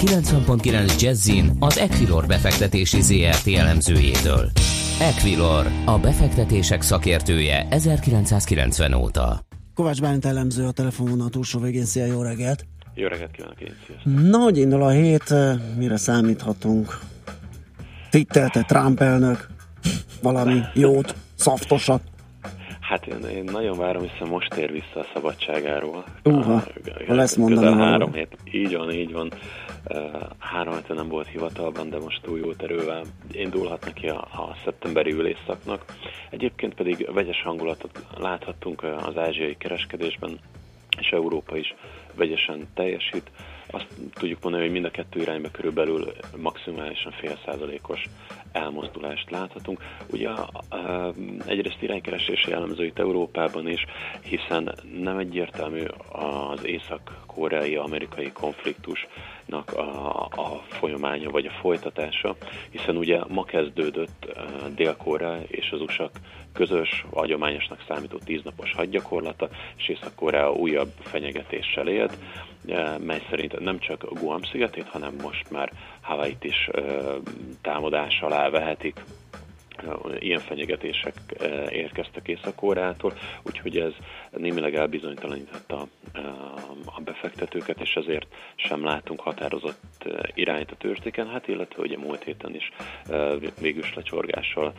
90.9 0.00 1.00
Jazzin 1.00 1.50
az 1.58 1.78
Equilor 1.78 2.26
befektetési 2.26 3.00
ZRT 3.00 3.46
elemzőjétől. 3.56 4.50
Equilor, 5.00 5.66
a 5.84 5.98
befektetések 5.98 6.82
szakértője 6.82 7.66
1990 7.70 8.92
óta. 8.92 9.40
Kovács 9.74 10.00
Bálint 10.00 10.24
elemző 10.24 10.66
a 10.66 10.70
telefonvonal 10.70 11.28
túlsó 11.28 11.60
végén. 11.60 11.84
Szia, 11.84 12.04
jó 12.04 12.22
reggelt! 12.22 12.66
Jó 12.94 13.06
reggelt 13.06 13.30
kívánok 13.30 13.60
én, 13.60 13.74
Na, 14.28 14.38
hogy 14.38 14.58
indul 14.58 14.82
a 14.82 14.90
hét, 14.90 15.34
mire 15.76 15.96
számíthatunk? 15.96 16.98
Tittelte 18.10 18.62
Trump 18.62 19.00
elnök 19.00 19.48
valami 20.22 20.60
jót, 20.74 21.14
szaftosat? 21.34 22.02
Hát 22.80 23.06
én, 23.06 23.36
én 23.36 23.44
nagyon 23.52 23.78
várom, 23.78 24.02
hiszen 24.02 24.28
most 24.28 24.54
ér 24.54 24.72
vissza 24.72 25.00
a 25.00 25.06
szabadságáról. 25.14 26.04
Uha, 26.24 26.54
uh, 26.54 27.06
ha 27.06 27.14
lesz 27.14 27.36
mondani 27.36 27.82
három 27.82 28.12
hét. 28.12 28.36
Így 28.52 28.76
van, 28.76 28.90
így 28.90 29.12
van. 29.12 29.32
Három 30.38 30.74
hete 30.74 30.94
nem 30.94 31.08
volt 31.08 31.26
hivatalban, 31.28 31.90
de 31.90 31.98
most 31.98 32.22
túl 32.22 32.38
jó 32.38 32.50
erővel 32.58 33.02
indulhat 33.32 33.84
neki 33.84 34.08
a, 34.08 34.16
a 34.20 34.56
szeptemberi 34.64 35.12
ülésszaknak. 35.12 35.84
Egyébként 36.30 36.74
pedig 36.74 37.12
vegyes 37.12 37.42
hangulatot 37.42 38.04
láthattunk 38.18 38.82
az 38.82 39.16
ázsiai 39.16 39.56
kereskedésben, 39.56 40.38
és 40.98 41.10
Európa 41.10 41.56
is 41.56 41.74
vegyesen 42.14 42.68
teljesít. 42.74 43.30
Azt 43.72 43.86
tudjuk 44.12 44.42
mondani, 44.42 44.62
hogy 44.64 44.72
mind 44.72 44.84
a 44.84 44.90
kettő 44.90 45.20
irányba 45.20 45.48
körülbelül 45.50 46.12
maximálisan 46.36 47.12
fél 47.12 47.38
százalékos 47.44 48.04
elmozdulást 48.52 49.30
láthatunk. 49.30 49.80
Ugye 50.12 50.28
egyrészt 51.46 51.82
iránykeresési 51.82 52.50
jellemző 52.50 52.92
Európában 52.94 53.68
is, 53.68 53.84
hiszen 54.22 54.74
nem 55.00 55.18
egyértelmű 55.18 55.84
az 56.12 56.64
észak-koreai 56.64 57.76
amerikai 57.76 58.32
konfliktusnak 59.50 59.72
a, 59.72 60.28
a 60.40 60.62
folyamánya 60.68 61.30
vagy 61.30 61.46
a 61.46 61.58
folytatása, 61.60 62.36
hiszen 62.70 62.96
ugye 62.96 63.20
ma 63.28 63.44
kezdődött 63.44 64.26
Dél-Korea 64.74 65.40
és 65.46 65.70
az 65.70 65.80
USA 65.80 66.10
közös, 66.52 67.04
hagyományosnak 67.12 67.84
számító 67.88 68.18
tíznapos 68.24 68.72
hadgyakorlata, 68.72 69.48
és 69.76 69.88
Észak-Korea 69.88 70.52
újabb 70.52 70.92
fenyegetéssel 71.00 71.88
élt 71.88 72.16
mely 72.98 73.22
szerint 73.30 73.60
nem 73.60 73.78
csak 73.78 74.20
Guam 74.20 74.42
szigetét, 74.42 74.88
hanem 74.88 75.14
most 75.22 75.50
már 75.50 75.72
Hawaii-t 76.00 76.44
is 76.44 76.70
támadás 77.62 78.20
alá 78.20 78.48
vehetik. 78.48 79.04
Ilyen 80.18 80.40
fenyegetések 80.40 81.14
érkeztek 81.70 82.28
Észak-Koreától, 82.28 83.12
úgyhogy 83.42 83.76
ez 83.76 83.92
némileg 84.36 84.74
elbizonytalanította 84.74 85.86
a 86.84 87.00
befektetőket, 87.00 87.80
és 87.80 87.94
ezért 87.94 88.26
sem 88.54 88.84
látunk 88.84 89.20
határozott 89.20 90.04
irányt 90.34 90.70
a 90.70 90.76
tőzsdéken, 90.76 91.28
hát 91.28 91.48
illetve 91.48 91.82
ugye 91.82 91.98
múlt 91.98 92.22
héten 92.22 92.54
is 92.54 92.70
végül 93.60 93.84
lecsorgással 93.94 94.72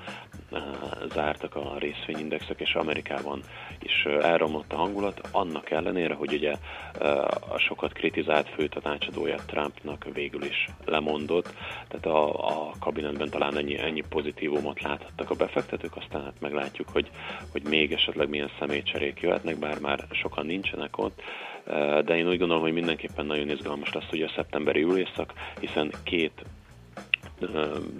zártak 1.13 1.55
a 1.55 1.77
részvényindexek, 1.77 2.59
és 2.59 2.73
Amerikában 2.73 3.41
is 3.79 4.05
elromlott 4.05 4.73
a 4.73 4.75
hangulat, 4.75 5.21
annak 5.31 5.69
ellenére, 5.69 6.13
hogy 6.13 6.33
ugye 6.33 6.55
a 7.49 7.57
sokat 7.57 7.93
kritizált 7.93 8.49
főtanácsadója 8.49 9.35
Trumpnak 9.45 10.07
végül 10.13 10.43
is 10.43 10.67
lemondott, 10.85 11.53
tehát 11.87 12.05
a, 12.05 12.47
a 12.47 12.71
kabinetben 12.79 13.29
talán 13.29 13.57
ennyi, 13.57 13.77
ennyi 13.77 14.03
pozitívumot 14.09 14.81
láthattak 14.81 15.29
a 15.29 15.35
befektetők, 15.35 15.95
aztán 15.95 16.23
hát 16.23 16.39
meglátjuk, 16.39 16.89
hogy, 16.89 17.09
hogy 17.51 17.63
még 17.69 17.91
esetleg 17.91 18.29
milyen 18.29 18.51
személycserék 18.59 19.19
jöhetnek, 19.43 19.69
bár 19.69 19.79
már 19.79 20.07
sokan 20.11 20.45
nincsenek 20.45 20.97
ott, 20.97 21.21
de 22.05 22.17
én 22.17 22.27
úgy 22.27 22.37
gondolom, 22.37 22.61
hogy 22.61 22.73
mindenképpen 22.73 23.25
nagyon 23.25 23.49
izgalmas 23.49 23.93
lesz 23.93 24.11
ugye 24.11 24.25
a 24.25 24.31
szeptemberi 24.35 24.81
ülésszak, 24.81 25.33
hiszen 25.59 25.91
két 26.03 26.45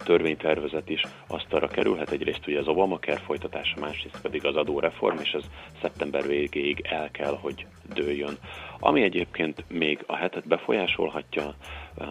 törvénytervezet 0.04 0.90
is 0.90 1.02
asztalra 1.28 1.68
kerülhet. 1.68 2.12
Egyrészt 2.12 2.48
ugye 2.48 2.60
az 2.60 2.68
Obamacare 2.68 3.20
folytatása, 3.20 3.80
másrészt 3.80 4.22
pedig 4.22 4.46
az 4.46 4.56
adóreform, 4.56 5.18
és 5.18 5.32
ez 5.32 5.44
szeptember 5.82 6.28
végéig 6.28 6.86
el 6.90 7.12
kell, 7.12 7.38
hogy 7.42 7.66
dőljön. 7.94 8.38
Ami 8.80 9.02
egyébként 9.02 9.64
még 9.68 10.04
a 10.08 10.16
hetet 10.16 10.48
befolyásolhatja, 10.48 11.56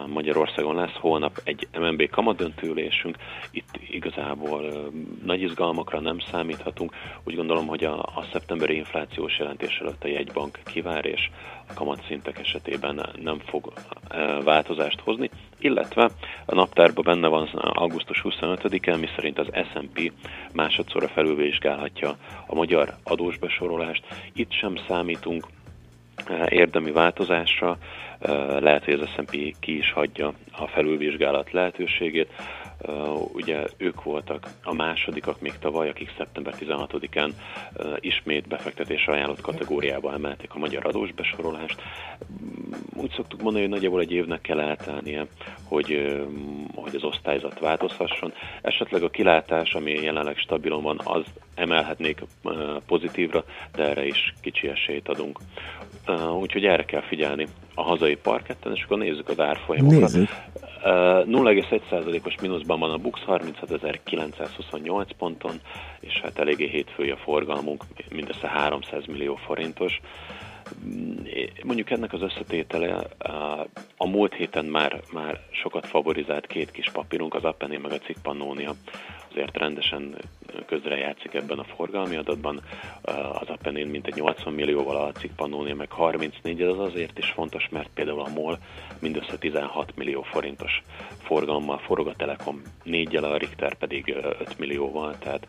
Magyarországon 0.07 0.75
lesz 0.75 0.93
holnap 0.93 1.41
egy 1.43 1.67
MNB 1.79 2.09
kamadöntőülésünk, 2.09 3.17
itt 3.51 3.79
igazából 3.89 4.91
nagy 5.23 5.41
izgalmakra 5.41 5.99
nem 5.99 6.19
számíthatunk. 6.19 6.95
Úgy 7.23 7.35
gondolom, 7.35 7.67
hogy 7.67 7.83
a, 7.83 7.99
a 7.99 8.25
szeptemberi 8.31 8.75
inflációs 8.75 9.39
jelentés 9.39 9.77
előtt 9.79 10.03
a 10.03 10.07
jegybank 10.07 10.59
kivár, 10.65 11.05
és 11.05 11.29
a 11.67 11.73
kamatszintek 11.73 12.39
esetében 12.39 13.09
nem 13.21 13.39
fog 13.39 13.73
változást 14.43 14.99
hozni, 14.99 15.29
illetve 15.59 16.09
a 16.45 16.55
naptárban 16.55 17.03
benne 17.03 17.27
van 17.27 17.47
augusztus 17.53 18.21
25-e, 18.23 18.97
mi 18.97 19.07
szerint 19.15 19.39
az 19.39 19.47
S&P 19.53 20.11
másodszorra 20.53 21.07
felülvizsgálhatja 21.07 22.15
a 22.47 22.55
magyar 22.55 22.95
adósbesorolást. 23.03 24.05
Itt 24.33 24.51
sem 24.51 24.75
számítunk 24.87 25.47
érdemi 26.49 26.91
változásra, 26.91 27.77
lehet, 28.59 28.85
hogy 28.85 28.93
az 28.93 29.09
S&P 29.09 29.55
ki 29.59 29.77
is 29.77 29.91
hagyja 29.91 30.33
a 30.51 30.67
felülvizsgálat 30.67 31.51
lehetőségét. 31.51 32.29
Ugye 33.33 33.65
ők 33.77 34.03
voltak 34.03 34.47
a 34.63 34.73
másodikak 34.73 35.41
még 35.41 35.53
tavaly, 35.59 35.89
akik 35.89 36.13
szeptember 36.17 36.53
16-án 36.59 37.31
ismét 37.99 38.47
befektetésre 38.47 39.13
ajánlott 39.13 39.41
kategóriába 39.41 40.13
emelték 40.13 40.53
a 40.53 40.59
magyar 40.59 40.85
adós 40.85 41.11
besorolást. 41.11 41.81
Úgy 42.95 43.11
szoktuk 43.15 43.41
mondani, 43.41 43.63
hogy 43.63 43.73
nagyjából 43.73 43.99
egy 43.99 44.11
évnek 44.11 44.41
kell 44.41 44.59
eltelnie, 44.59 45.25
hogy, 45.63 46.21
hogy 46.75 46.95
az 46.95 47.03
osztályzat 47.03 47.59
változhasson. 47.59 48.33
Esetleg 48.61 49.03
a 49.03 49.09
kilátás, 49.09 49.73
ami 49.73 49.91
jelenleg 49.91 50.37
stabilon 50.37 50.83
van, 50.83 50.99
az 51.03 51.23
emelhetnék 51.55 52.23
pozitívra, 52.85 53.43
de 53.75 53.83
erre 53.83 54.05
is 54.05 54.33
kicsi 54.41 54.67
esélyt 54.67 55.09
adunk. 55.09 55.39
Úgyhogy 56.39 56.65
erre 56.65 56.85
kell 56.85 57.01
figyelni 57.01 57.47
a 57.75 57.81
hazai 57.81 58.15
parketten, 58.15 58.75
és 58.75 58.83
akkor 58.83 58.97
nézzük 58.97 59.29
az 59.29 59.39
árfolyamokat. 59.39 59.99
Nézzük. 59.99 60.29
0,1%-os 60.83 62.35
mínuszban 62.41 62.79
van 62.79 62.91
a 62.91 62.97
Bux 62.97 63.21
36.928 63.27 65.09
ponton, 65.17 65.61
és 65.99 66.19
hát 66.19 66.39
eléggé 66.39 66.67
hétfői 66.67 67.09
a 67.09 67.17
forgalmunk, 67.17 67.83
mindössze 68.09 68.47
300 68.47 69.05
millió 69.05 69.35
forintos. 69.35 70.01
Mondjuk 71.63 71.89
ennek 71.89 72.13
az 72.13 72.21
összetétele 72.21 73.07
a 73.97 74.07
múlt 74.07 74.33
héten 74.33 74.65
már, 74.65 75.01
már 75.13 75.39
sokat 75.51 75.87
favorizált 75.87 76.47
két 76.47 76.71
kis 76.71 76.89
papírunk, 76.93 77.33
az 77.33 77.43
Appené 77.43 77.77
meg 77.77 77.91
a 77.91 77.97
Cikpannónia 77.97 78.71
azért 79.31 79.57
rendesen 79.57 80.15
közrejátszik 80.67 81.33
ebben 81.33 81.59
a 81.59 81.63
forgalmi 81.63 82.15
adatban. 82.15 82.61
Az 83.33 83.47
Appenin 83.47 83.87
mintegy 83.87 84.15
80 84.15 84.53
millióval, 84.53 84.95
a 84.95 85.11
Cikpannónia 85.11 85.75
meg 85.75 85.89
34, 85.89 86.61
ez 86.61 86.77
azért 86.77 87.17
is 87.17 87.29
fontos, 87.29 87.69
mert 87.69 87.89
például 87.93 88.21
a 88.21 88.29
MOL 88.29 88.59
mindössze 88.99 89.37
16 89.37 89.95
millió 89.95 90.21
forintos 90.21 90.83
forgalommal 91.23 91.77
forog 91.77 92.07
a 92.07 92.15
Telekom 92.15 92.61
4 92.83 93.15
a 93.15 93.37
Richter 93.37 93.75
pedig 93.75 94.15
5 94.15 94.59
millióval, 94.59 95.17
tehát 95.17 95.47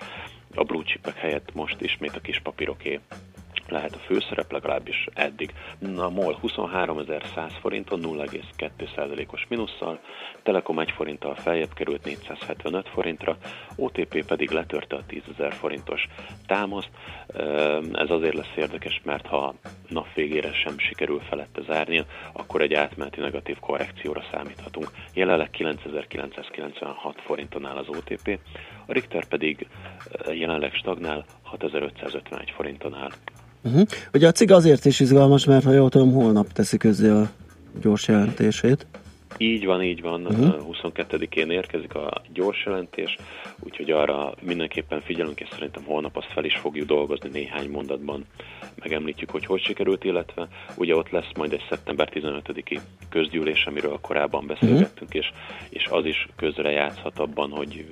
a 0.55 0.65
blue 0.65 0.83
chipek 0.85 1.17
helyett 1.17 1.55
most 1.55 1.81
ismét 1.81 2.17
a 2.17 2.21
kis 2.21 2.41
papíroké 2.41 3.01
lehet 3.73 3.95
a 3.95 3.99
főszerep, 3.99 4.53
legalábbis 4.53 5.07
eddig. 5.15 5.53
A 5.97 6.09
MOL 6.09 6.39
23.100 6.43 7.53
forinton 7.61 8.01
0,2%-os 8.03 9.47
minusszal, 9.49 10.01
Telekom 10.43 10.79
1 10.79 10.91
forinttal 10.91 11.35
feljebb 11.35 11.75
került 11.75 12.05
475 12.05 12.89
forintra, 12.89 13.37
OTP 13.77 14.25
pedig 14.27 14.51
letörte 14.51 14.97
a 14.97 15.05
10.000 15.09 15.53
forintos 15.59 16.09
támaszt. 16.47 16.91
Ez 17.93 18.11
azért 18.11 18.35
lesz 18.35 18.57
érdekes, 18.57 19.01
mert 19.05 19.27
ha 19.27 19.55
nap 19.89 20.15
végére 20.15 20.53
sem 20.53 20.79
sikerül 20.79 21.21
felette 21.21 21.63
zárnia, 21.63 22.05
akkor 22.33 22.61
egy 22.61 22.75
átmeneti 22.75 23.21
negatív 23.21 23.59
korrekcióra 23.59 24.23
számíthatunk. 24.33 24.91
Jelenleg 25.15 25.51
9996 25.51 27.21
forinton 27.21 27.67
áll 27.67 27.77
az 27.77 27.89
OTP, 27.89 28.39
a 28.87 28.93
Richter 28.93 29.25
pedig 29.25 29.67
jelenleg 30.33 30.75
stagnál 30.75 31.25
6551 31.43 32.51
forinton 32.51 32.95
áll. 32.95 33.11
Uh-huh. 33.65 33.83
Ugye 34.13 34.29
a 34.29 34.33
cig 34.33 34.51
azért 34.51 34.85
is 34.85 35.01
izgalmas, 35.01 35.45
mert 35.45 35.65
ha 35.65 35.73
jól 35.73 35.89
tudom, 35.89 36.13
holnap 36.13 36.53
teszi 36.53 36.77
közé 36.77 37.09
a 37.09 37.31
gyors 37.81 38.09
jelentését. 38.09 38.87
Így 39.37 39.65
van, 39.65 39.83
így 39.83 40.03
van. 40.03 40.27
Uh-huh. 40.27 40.77
22-én 40.83 41.51
érkezik 41.51 41.95
a 41.95 42.23
gyors 42.33 42.65
jelentés, 42.65 43.17
úgyhogy 43.61 43.91
arra 43.91 44.35
mindenképpen 44.41 45.01
figyelünk, 45.01 45.41
és 45.41 45.49
szerintem 45.53 45.85
holnap 45.85 46.17
azt 46.17 46.33
fel 46.33 46.45
is 46.45 46.57
fogjuk 46.57 46.87
dolgozni 46.87 47.29
néhány 47.33 47.71
mondatban. 47.71 48.25
Megemlítjük, 48.75 49.31
hogy 49.31 49.47
hogy 49.47 49.63
sikerült, 49.63 50.05
illetve 50.05 50.49
ugye 50.77 50.97
ott 50.97 51.11
lesz 51.11 51.31
majd 51.37 51.53
egy 51.53 51.65
szeptember 51.69 52.09
15-i 52.15 52.81
közgyűlés, 53.09 53.65
amiről 53.65 53.99
korábban 54.01 54.47
beszélgettünk, 54.47 55.11
uh-huh. 55.15 55.15
és, 55.15 55.33
és 55.69 55.87
az 55.91 56.05
is 56.05 56.29
közre 56.37 56.71
játszhat 56.71 57.19
abban, 57.19 57.51
hogy, 57.51 57.87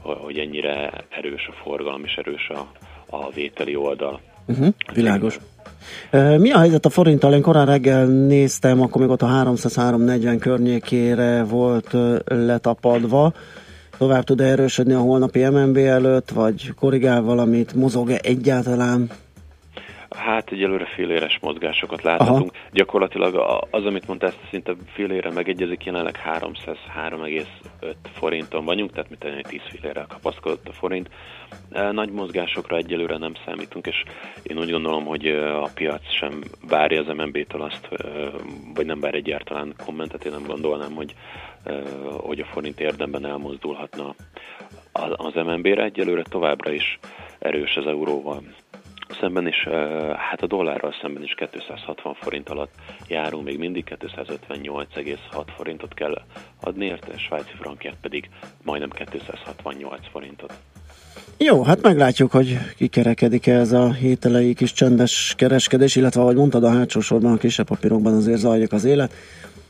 hogy 0.00 0.38
ennyire 0.38 1.04
erős 1.08 1.46
a 1.46 1.52
forgalom 1.52 2.04
és 2.04 2.14
erős 2.14 2.48
a, 2.48 2.72
a 3.06 3.30
vételi 3.30 3.76
oldal. 3.76 4.20
Uh-huh, 4.46 4.68
világos. 4.94 5.40
Mi 6.38 6.50
a 6.50 6.58
helyzet 6.58 6.84
a 6.84 6.90
forinttal? 6.90 7.34
Én 7.34 7.42
korán 7.42 7.66
reggel 7.66 8.06
néztem, 8.06 8.80
akkor 8.80 9.00
még 9.00 9.10
ott 9.10 9.22
a 9.22 9.26
300-340 9.26 10.36
környékére 10.40 11.42
volt 11.42 11.96
letapadva. 12.24 13.32
Tovább 13.98 14.24
tud 14.24 14.40
erősödni 14.40 14.92
a 14.92 14.98
holnapi 14.98 15.44
MNB 15.44 15.76
előtt, 15.76 16.30
vagy 16.30 16.74
korrigál 16.74 17.22
valamit? 17.22 17.74
Mozog-e 17.74 18.18
egyáltalán? 18.22 19.10
Hát 20.16 20.52
egyelőre 20.52 20.84
féléres 20.84 21.38
mozgásokat 21.40 22.02
láthatunk. 22.02 22.50
Aha. 22.54 22.64
Gyakorlatilag 22.72 23.34
az, 23.70 23.84
amit 23.84 24.06
mondta, 24.06 24.26
ezt 24.26 24.38
szinte 24.50 24.74
félére 24.92 25.30
megegyezik, 25.30 25.84
jelenleg 25.84 26.20
303,5 26.40 27.94
forinton 28.12 28.64
vagyunk, 28.64 28.92
tehát 28.92 29.08
mint 29.08 29.24
egy 29.24 29.46
10 29.48 29.60
félére 29.70 30.06
kapaszkodott 30.08 30.68
a 30.68 30.72
forint. 30.72 31.08
E, 31.70 31.90
nagy 31.90 32.10
mozgásokra 32.10 32.76
egyelőre 32.76 33.18
nem 33.18 33.32
számítunk, 33.44 33.86
és 33.86 34.02
én 34.42 34.58
úgy 34.58 34.70
gondolom, 34.70 35.04
hogy 35.04 35.26
e, 35.26 35.58
a 35.58 35.68
piac 35.74 36.10
sem 36.10 36.42
várja 36.68 37.00
az 37.00 37.16
MNB-től 37.16 37.62
azt, 37.62 37.88
e, 37.90 38.06
vagy 38.74 38.86
nem 38.86 39.00
vár 39.00 39.14
egyáltalán 39.14 39.74
kommentet, 39.84 40.24
én 40.24 40.32
nem 40.32 40.46
gondolnám, 40.46 40.92
hogy, 40.94 41.14
hogy 42.16 42.40
a 42.40 42.44
forint 42.44 42.80
érdemben 42.80 43.26
elmozdulhatna 43.26 44.14
az 45.12 45.34
MNB-re. 45.34 45.82
Egyelőre 45.82 46.22
továbbra 46.22 46.72
is 46.72 46.98
erős 47.38 47.76
az 47.76 47.86
euróval 47.86 48.42
szemben 49.20 49.46
is, 49.46 49.68
hát 50.30 50.42
a 50.42 50.46
dollárral 50.46 50.94
szemben 51.02 51.22
is 51.22 51.34
260 51.34 52.14
forint 52.14 52.48
alatt 52.48 52.72
járunk, 53.08 53.44
még 53.44 53.58
mindig 53.58 53.96
258,6 54.00 55.44
forintot 55.56 55.94
kell 55.94 56.22
adni 56.60 56.84
érte, 56.84 57.12
a 57.14 57.18
svájci 57.18 57.52
frankját 57.60 57.96
pedig 58.00 58.28
majdnem 58.62 58.90
268 58.90 60.00
forintot. 60.10 60.52
Jó, 61.38 61.62
hát 61.62 61.82
meglátjuk, 61.82 62.30
hogy 62.30 62.58
kikerekedik 62.76 63.46
ez 63.46 63.72
a 63.72 63.92
hételei 63.92 64.54
kis 64.54 64.72
csendes 64.72 65.34
kereskedés, 65.36 65.96
illetve 65.96 66.20
ahogy 66.20 66.36
mondtad, 66.36 66.64
a 66.64 66.72
hátsó 66.72 67.00
sorban 67.00 67.32
a 67.32 67.36
kisebb 67.36 67.66
papírokban 67.66 68.14
azért 68.14 68.38
zajlik 68.38 68.72
az 68.72 68.84
élet. 68.84 69.12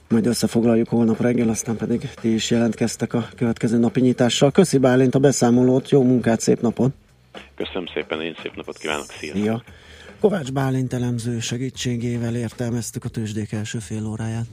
Majd 0.08 0.26
összefoglaljuk 0.26 0.88
holnap 0.88 1.20
reggel, 1.20 1.48
aztán 1.48 1.76
pedig 1.76 2.08
ti 2.20 2.34
is 2.34 2.50
jelentkeztek 2.50 3.14
a 3.14 3.24
következő 3.36 3.78
napi 3.78 4.00
nyitással. 4.00 4.50
Köszi 4.50 4.78
Bálint 4.78 5.14
a 5.14 5.18
beszámolót, 5.18 5.90
jó 5.90 6.02
munkát, 6.02 6.40
szép 6.40 6.60
napot! 6.60 7.03
Köszönöm 7.54 7.86
szépen, 7.94 8.20
én 8.20 8.36
szép 8.42 8.56
napot 8.56 8.78
kívánok, 8.78 9.06
sziasztok! 9.10 9.42
Szia. 9.42 9.62
Kovács 10.20 10.52
Bálint 10.52 10.92
elemző 10.92 11.40
segítségével 11.40 12.36
értelmeztük 12.36 13.04
a 13.04 13.08
tőzsdék 13.08 13.52
első 13.52 13.78
fél 13.78 14.06
óráját. 14.06 14.46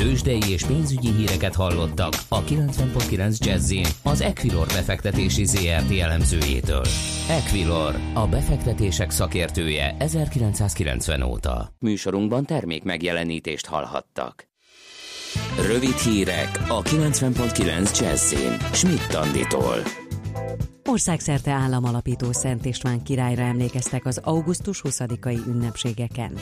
Tőzsdei 0.00 0.50
és 0.50 0.64
pénzügyi 0.64 1.10
híreket 1.10 1.54
hallottak 1.54 2.12
a 2.28 2.42
90.9 2.42 3.38
jazz 3.38 3.74
az 4.02 4.20
Equilor 4.20 4.66
befektetési 4.66 5.44
ZRT 5.44 5.98
elemzőjétől. 6.00 6.84
Equilor, 7.28 7.94
a 8.14 8.26
befektetések 8.26 9.10
szakértője 9.10 9.96
1990 9.98 11.22
óta. 11.22 11.68
Műsorunkban 11.78 12.44
termék 12.44 12.82
megjelenítést 12.82 13.66
hallhattak. 13.66 14.48
Rövid 15.66 15.96
hírek 15.96 16.60
a 16.68 16.82
90.9 16.82 18.00
jazz 18.00 18.34
Schmidt 18.72 19.14
Anditól. 19.14 20.03
Országszerte 20.84 21.50
államalapító 21.50 22.32
Szent 22.32 22.64
István 22.64 23.02
királyra 23.02 23.42
emlékeztek 23.42 24.06
az 24.06 24.20
augusztus 24.22 24.82
20-ai 24.84 25.46
ünnepségeken. 25.46 26.32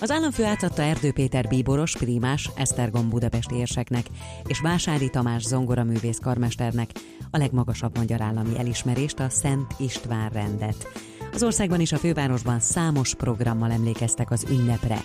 Az 0.00 0.10
államfő 0.10 0.44
átadta 0.44 0.82
Erdő 0.82 1.12
Péter 1.12 1.48
bíboros, 1.48 1.96
primás, 1.96 2.50
Esztergom 2.56 3.08
budapesti 3.08 3.54
érseknek 3.54 4.06
és 4.46 4.60
Vásári 4.60 5.10
Tamás 5.10 5.42
zongoraművész 5.42 6.18
karmesternek 6.18 6.90
a 7.30 7.36
legmagasabb 7.36 7.96
magyar 7.96 8.20
állami 8.20 8.58
elismerést, 8.58 9.20
a 9.20 9.28
Szent 9.28 9.74
István 9.78 10.28
rendet. 10.28 10.88
Az 11.32 11.42
országban 11.42 11.80
és 11.80 11.92
a 11.92 11.98
fővárosban 11.98 12.60
számos 12.60 13.14
programmal 13.14 13.70
emlékeztek 13.70 14.30
az 14.30 14.46
ünnepre. 14.50 15.04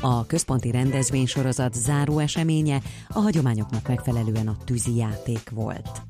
A 0.00 0.26
központi 0.26 0.70
rendezvénysorozat 0.70 1.74
záró 1.74 2.18
eseménye 2.18 2.80
a 3.08 3.20
hagyományoknak 3.20 3.88
megfelelően 3.88 4.48
a 4.48 4.56
tűzi 4.64 4.96
játék 4.96 5.50
volt. 5.50 6.02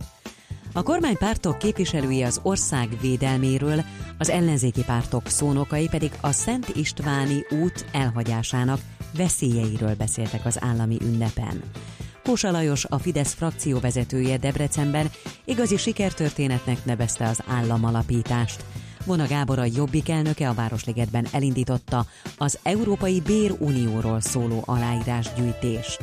A 0.77 0.83
kormánypártok 0.83 1.59
képviselői 1.59 2.23
az 2.23 2.41
ország 2.43 2.89
védelméről, 3.01 3.85
az 4.19 4.31
ellenzéki 4.31 4.85
pártok 4.85 5.27
szónokai 5.27 5.89
pedig 5.89 6.11
a 6.21 6.33
Szent 6.33 6.69
Istváni 6.69 7.45
út 7.63 7.85
elhagyásának 7.93 8.81
veszélyeiről 9.17 9.95
beszéltek 9.95 10.47
az 10.47 10.63
állami 10.63 10.97
ünnepen. 11.03 11.63
Kósa 12.25 12.51
Lajos, 12.51 12.85
a 12.85 12.99
Fidesz 12.99 13.33
frakció 13.33 13.79
vezetője 13.79 14.37
Debrecenben 14.37 15.11
igazi 15.45 15.77
sikertörténetnek 15.77 16.85
nevezte 16.85 17.29
az 17.29 17.43
államalapítást. 17.47 18.65
Vona 19.05 19.27
Gábor 19.27 19.59
a 19.59 19.69
Jobbik 19.75 20.09
elnöke 20.09 20.49
a 20.49 20.55
Városligetben 20.55 21.27
elindította 21.33 22.07
az 22.39 22.59
Európai 22.63 23.21
Bérunióról 23.21 24.21
szóló 24.21 24.63
aláírásgyűjtést. 24.67 25.99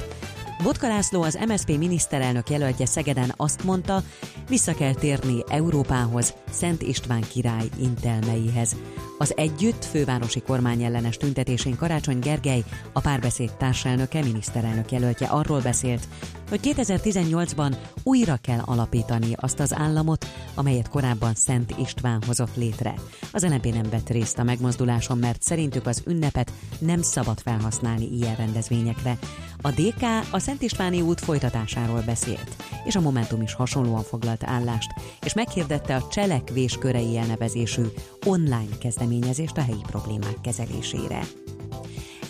Botka 0.63 0.87
László, 0.87 1.21
az 1.21 1.39
MSZP 1.47 1.77
miniszterelnök 1.77 2.49
jelöltje 2.49 2.85
Szegeden 2.85 3.33
azt 3.37 3.63
mondta, 3.63 4.03
vissza 4.49 4.73
kell 4.73 4.93
térni 4.93 5.43
Európához, 5.47 6.33
Szent 6.51 6.81
István 6.81 7.21
király 7.21 7.69
intelmeihez. 7.79 8.75
Az 9.21 9.37
együtt 9.37 9.85
fővárosi 9.85 10.41
kormány 10.41 10.83
ellenes 10.83 11.17
tüntetésén 11.17 11.75
Karácsony 11.75 12.19
Gergely, 12.19 12.63
a 12.93 12.99
párbeszéd 12.99 13.51
társelnöke, 13.53 14.21
miniszterelnök 14.21 14.91
jelöltje 14.91 15.27
arról 15.27 15.59
beszélt, 15.59 16.07
hogy 16.49 16.59
2018-ban 16.63 17.75
újra 18.03 18.37
kell 18.41 18.59
alapítani 18.65 19.33
azt 19.35 19.59
az 19.59 19.73
államot, 19.73 20.25
amelyet 20.55 20.89
korábban 20.89 21.33
Szent 21.33 21.73
István 21.79 22.21
hozott 22.25 22.55
létre. 22.55 22.93
Az 23.31 23.43
LNP 23.43 23.73
nem 23.73 23.89
vett 23.89 24.09
részt 24.09 24.39
a 24.39 24.43
megmozduláson, 24.43 25.17
mert 25.17 25.41
szerintük 25.41 25.87
az 25.87 26.03
ünnepet 26.05 26.51
nem 26.79 27.01
szabad 27.01 27.39
felhasználni 27.39 28.15
ilyen 28.15 28.35
rendezvényekre. 28.35 29.17
A 29.61 29.71
DK 29.71 30.03
a 30.31 30.39
Szent 30.39 30.61
Istváni 30.61 31.01
út 31.01 31.19
folytatásáról 31.19 32.01
beszélt, 32.05 32.55
és 32.85 32.95
a 32.95 33.01
Momentum 33.01 33.41
is 33.41 33.53
hasonlóan 33.53 34.03
foglalt 34.03 34.43
állást, 34.43 34.91
és 35.25 35.33
meghirdette 35.33 35.95
a 35.95 36.07
Cselekvés 36.07 36.77
körei 36.77 37.17
elnevezésű 37.17 37.83
online 38.25 38.77
kezdeményezést 38.79 39.57
a 39.57 39.61
helyi 39.61 39.81
problémák 39.87 40.41
kezelésére. 40.41 41.21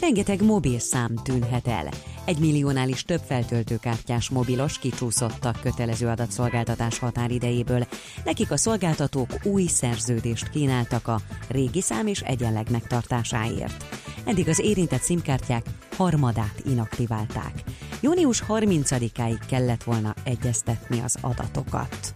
Rengeteg 0.01 0.43
mobil 0.43 0.79
szám 0.79 1.15
tűnhet 1.23 1.67
el. 1.67 1.89
Egy 2.25 2.39
milliónál 2.39 2.89
is 2.89 3.03
több 3.03 3.21
feltöltőkártyás 3.25 4.29
mobilos 4.29 4.79
kicsúszott 4.79 5.45
a 5.45 5.55
kötelező 5.61 6.07
adatszolgáltatás 6.07 6.99
határidejéből. 6.99 7.87
Nekik 8.25 8.51
a 8.51 8.57
szolgáltatók 8.57 9.29
új 9.43 9.65
szerződést 9.65 10.49
kínáltak 10.49 11.07
a 11.07 11.19
régi 11.47 11.81
szám 11.81 12.07
és 12.07 12.21
egyenleg 12.21 12.71
megtartásáért. 12.71 13.85
Eddig 14.25 14.47
az 14.47 14.59
érintett 14.59 15.01
szimkártyák 15.01 15.65
harmadát 15.97 16.61
inaktiválták. 16.65 17.63
Június 18.01 18.43
30-áig 18.47 19.39
kellett 19.47 19.83
volna 19.83 20.13
egyeztetni 20.23 20.99
az 20.99 21.17
adatokat. 21.21 22.13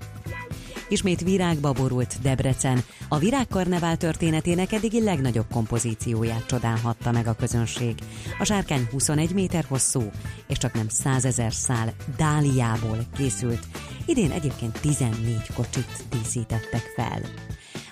Ismét 0.89 1.21
virágba 1.21 1.71
borult 1.71 2.21
Debrecen. 2.21 2.83
A 3.09 3.17
virágkarnevál 3.17 3.97
történetének 3.97 4.71
eddigi 4.71 5.03
legnagyobb 5.03 5.45
kompozícióját 5.51 6.45
csodálhatta 6.45 7.11
meg 7.11 7.27
a 7.27 7.35
közönség. 7.35 7.95
A 8.39 8.43
sárkány 8.43 8.87
21 8.91 9.33
méter 9.33 9.65
hosszú, 9.67 10.09
és 10.47 10.57
csak 10.57 10.73
nem 10.73 10.89
100 10.89 11.25
ezer 11.25 11.53
szál 11.53 11.93
dáliából 12.17 12.97
készült. 13.17 13.67
Idén 14.05 14.31
egyébként 14.31 14.79
14 14.81 15.53
kocsit 15.55 16.03
díszítettek 16.09 16.91
fel. 16.95 17.21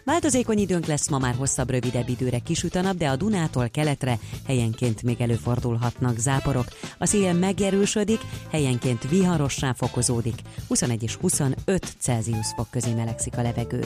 Változékony 0.06 0.58
időnk 0.58 0.86
lesz 0.86 1.10
ma 1.10 1.18
már 1.18 1.36
hosszabb, 1.36 1.70
rövidebb 1.70 2.10
időre 2.10 2.40
kisüt 2.40 2.76
a 2.76 2.82
nap, 2.82 2.98
de 2.98 3.10
a 3.10 3.16
Dunától 3.16 3.70
keletre 3.70 4.20
helyenként 4.46 5.04
még 5.04 5.22
előfordulhatnak 5.22 6.18
záporok. 6.18 6.66
A 6.98 7.06
szél 7.06 7.34
megerősödik, 7.34 8.20
helyenként 8.52 9.10
viharossá 9.10 9.74
fokozódik. 9.74 10.36
21 10.68 11.04
és 11.04 11.16
25 11.16 11.96
Celsius 12.00 12.48
fok 12.56 12.68
közé 12.72 12.94
melegszik 12.94 13.38
a 13.38 13.42
levegő. 13.42 13.84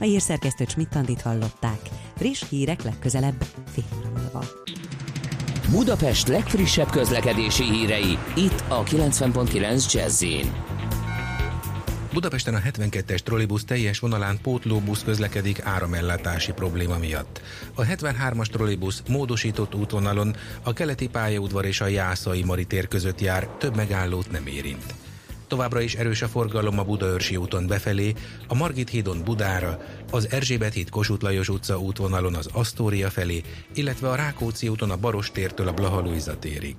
A 0.00 0.04
hírszerkesztő 0.04 0.64
Csmittandit 0.64 1.20
hallották. 1.20 1.80
Friss 2.16 2.42
hírek 2.48 2.82
legközelebb 2.82 3.44
fél 3.72 3.84
múlva. 4.16 4.44
Budapest 5.70 6.28
legfrissebb 6.28 6.90
közlekedési 6.90 7.64
hírei 7.64 8.18
itt 8.36 8.64
a 8.68 8.82
90.9 8.82 9.92
jazz 9.92 10.24
Budapesten 12.12 12.54
a 12.54 12.58
72-es 12.58 13.18
trollibusz 13.18 13.64
teljes 13.64 13.98
vonalán 13.98 14.38
pótlóbusz 14.42 15.02
közlekedik 15.02 15.64
áramellátási 15.64 16.52
probléma 16.52 16.98
miatt. 16.98 17.40
A 17.74 17.82
73-as 17.82 18.46
trollibusz 18.46 19.02
módosított 19.08 19.74
útvonalon 19.74 20.36
a 20.62 20.72
keleti 20.72 21.08
pályaudvar 21.08 21.64
és 21.64 21.80
a 21.80 21.86
Jászai 21.86 22.42
Mari 22.42 22.64
tér 22.64 22.88
között 22.88 23.20
jár, 23.20 23.48
több 23.48 23.76
megállót 23.76 24.30
nem 24.30 24.46
érint. 24.46 24.94
Továbbra 25.46 25.80
is 25.80 25.94
erős 25.94 26.22
a 26.22 26.28
forgalom 26.28 26.78
a 26.78 26.84
Budaörsi 26.84 27.36
úton 27.36 27.66
befelé, 27.66 28.14
a 28.46 28.54
Margit 28.54 28.88
hídon 28.88 29.24
Budára, 29.24 29.78
az 30.10 30.30
Erzsébet 30.30 30.72
híd 30.72 30.90
Kossuth 30.90 31.22
Lajos 31.22 31.48
utca 31.48 31.78
útvonalon 31.78 32.34
az 32.34 32.48
Asztória 32.52 33.10
felé, 33.10 33.42
illetve 33.74 34.08
a 34.08 34.14
Rákóczi 34.14 34.68
úton 34.68 34.90
a 34.90 34.96
Barostértől 34.96 35.68
a 35.68 35.72
Blaha 35.72 36.02
térig. 36.38 36.74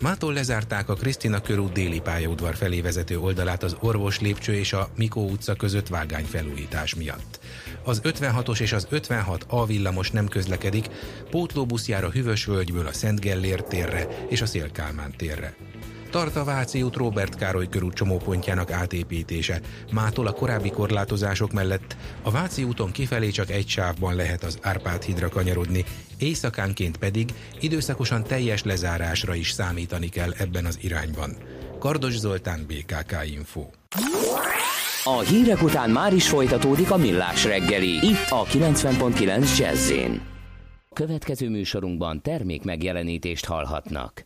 Mától 0.00 0.32
lezárták 0.32 0.88
a 0.88 0.94
Krisztina 0.94 1.40
körút 1.40 1.72
déli 1.72 2.00
pályaudvar 2.00 2.54
felé 2.54 2.80
vezető 2.80 3.18
oldalát 3.18 3.62
az 3.62 3.76
Orvos 3.80 4.20
lépcső 4.20 4.54
és 4.54 4.72
a 4.72 4.88
Mikó 4.96 5.28
utca 5.30 5.54
között 5.54 5.88
vágány 5.88 6.24
felújítás 6.24 6.94
miatt. 6.94 7.40
Az 7.84 8.00
56-os 8.04 8.60
és 8.60 8.72
az 8.72 8.86
56 8.90 9.44
A 9.48 9.66
villamos 9.66 10.10
nem 10.10 10.28
közlekedik, 10.28 10.88
pótlóbusz 11.30 11.88
jár 11.88 12.04
a 12.04 12.10
Hüvösvölgyből 12.10 12.86
a 12.86 12.92
Szent 12.92 13.20
Gellér 13.20 13.62
térre 13.62 14.06
és 14.28 14.40
a 14.40 14.46
Szélkálmán 14.46 15.14
térre. 15.16 15.56
Tart 16.16 16.36
a 16.36 16.44
Váci 16.44 16.82
út 16.82 16.96
Robert 16.96 17.34
Károly 17.34 17.68
körút 17.68 17.94
csomópontjának 17.94 18.70
átépítése. 18.70 19.60
Mától 19.92 20.26
a 20.26 20.32
korábbi 20.32 20.70
korlátozások 20.70 21.52
mellett 21.52 21.96
a 22.22 22.30
Váci 22.30 22.64
úton 22.64 22.90
kifelé 22.90 23.30
csak 23.30 23.50
egy 23.50 23.68
sávban 23.68 24.14
lehet 24.14 24.44
az 24.44 24.58
Árpád 24.62 25.02
hídra 25.02 25.28
kanyarodni, 25.28 25.84
éjszakánként 26.18 26.96
pedig 26.96 27.34
időszakosan 27.60 28.22
teljes 28.22 28.62
lezárásra 28.62 29.34
is 29.34 29.50
számítani 29.50 30.08
kell 30.08 30.32
ebben 30.38 30.64
az 30.64 30.78
irányban. 30.80 31.36
Kardos 31.78 32.18
Zoltán, 32.18 32.66
BKK 32.66 33.16
Info. 33.34 33.66
A 35.04 35.20
hírek 35.20 35.62
után 35.62 35.90
már 35.90 36.14
is 36.14 36.28
folytatódik 36.28 36.90
a 36.90 36.96
millás 36.96 37.44
reggeli, 37.44 38.06
itt 38.06 38.30
a 38.30 38.44
90.9 38.44 39.58
jazz 39.58 39.92
Következő 40.92 41.48
műsorunkban 41.48 42.22
termék 42.22 42.64
megjelenítést 42.64 43.44
hallhatnak. 43.44 44.24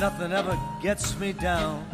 Nothing 0.00 0.32
ever 0.32 0.58
gets 0.80 1.14
me 1.18 1.30
down. 1.30 1.86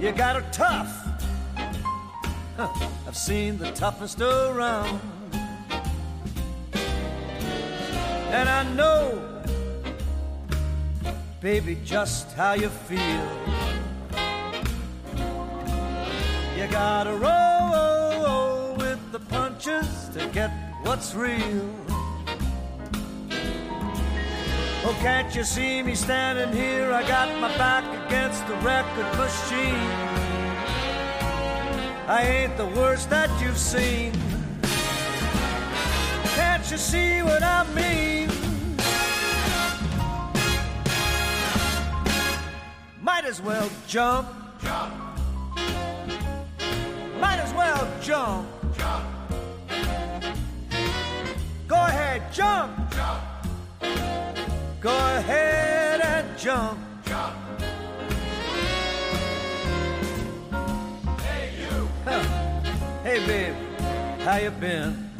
You 0.00 0.10
got 0.10 0.34
it 0.34 0.52
tough. 0.52 0.92
Huh, 2.56 2.88
I've 3.06 3.16
seen 3.16 3.58
the 3.58 3.70
toughest 3.70 4.20
around. 4.20 5.00
And 8.32 8.48
I 8.48 8.64
know, 8.74 9.42
baby, 11.40 11.78
just 11.84 12.32
how 12.32 12.54
you 12.54 12.68
feel. 12.68 13.28
You 16.56 16.66
gotta 16.72 17.12
roll 17.12 18.74
with 18.74 19.12
the 19.12 19.20
punches 19.20 20.08
to 20.14 20.26
get 20.32 20.50
what's 20.82 21.14
real. 21.14 21.87
Oh, 24.84 24.96
can't 25.00 25.34
you 25.34 25.42
see 25.42 25.82
me 25.82 25.94
standing 25.94 26.52
here? 26.52 26.92
I 26.92 27.06
got 27.06 27.28
my 27.40 27.48
back 27.58 27.84
against 28.06 28.46
the 28.46 28.54
record 28.56 29.10
machine. 29.18 29.74
I 32.06 32.22
ain't 32.22 32.56
the 32.56 32.66
worst 32.66 33.10
that 33.10 33.28
you've 33.42 33.58
seen. 33.58 34.12
Can't 36.36 36.70
you 36.70 36.78
see 36.78 37.22
what 37.22 37.42
I 37.42 37.66
mean? 37.74 38.28
Might 43.02 43.24
as 43.24 43.42
well 43.42 43.68
jump. 43.88 44.28
Jump. 44.62 44.94
Might 47.20 47.40
as 47.40 47.52
well 47.52 47.88
jump. 48.00 48.48
Jump. 48.78 49.04
Go 51.66 51.76
ahead, 51.76 52.32
jump. 52.32 52.87
Go 54.80 54.90
ahead 54.90 56.00
and 56.00 56.38
jump. 56.38 56.78
Jump. 57.04 57.34
Hey 61.20 61.50
you. 61.58 61.88
Huh. 62.04 62.22
Hey 63.02 63.26
babe, 63.26 63.54
how 64.20 64.36
you 64.36 64.50
been? 64.52 65.10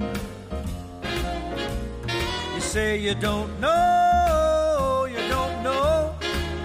You 2.55 2.61
say 2.61 2.99
you 2.99 3.17
don't 3.17 3.59
know, 3.59 5.09
you 5.11 5.29
don't 5.29 5.63
know 5.65 6.15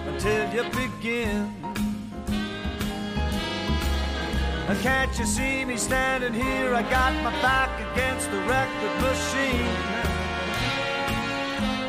until 0.08 0.53
you 0.53 0.63
begin. 0.69 1.51
Uh, 4.67 4.75
Can't 4.84 5.17
you 5.17 5.25
see 5.25 5.65
me 5.65 5.77
standing 5.77 6.34
here? 6.34 6.75
I 6.75 6.84
got 6.84 7.12
my 7.23 7.32
back 7.41 7.71
against 7.91 8.29
the 8.29 8.38
record 8.41 9.01
machine. 9.01 10.12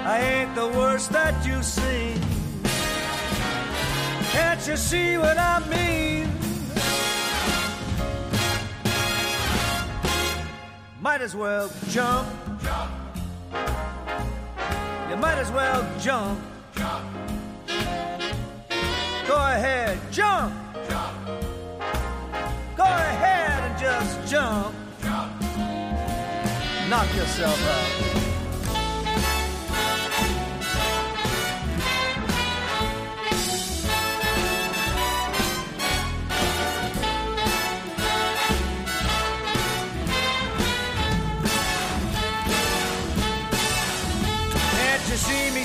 I 0.07 0.21
ain't 0.21 0.55
the 0.55 0.69
worst 0.69 1.13
that 1.13 1.47
you've 1.47 1.65
seen. 1.65 2.21
Can't 4.33 4.69
you 4.69 4.77
see 4.77 5.17
what 5.17 5.39
I 5.39 5.61
mean? 5.71 6.31
Might 11.01 11.23
as 11.23 11.35
well 11.35 11.71
jump. 11.89 12.29
Jump. 12.63 12.91
You 15.09 15.17
might 15.17 15.39
as 15.39 15.51
well 15.51 15.81
jump. 15.99 16.39
Jump. 16.77 17.05
Go 19.27 19.37
ahead, 19.37 19.99
jump. 20.13 20.53
Jump. 20.87 21.17
Go 22.77 22.85
ahead 22.85 23.71
and 23.71 23.79
just 23.81 24.31
jump. 24.31 24.75
Jump. 25.03 25.41
Knock 26.91 27.15
yourself 27.17 27.59
out. 27.69 28.34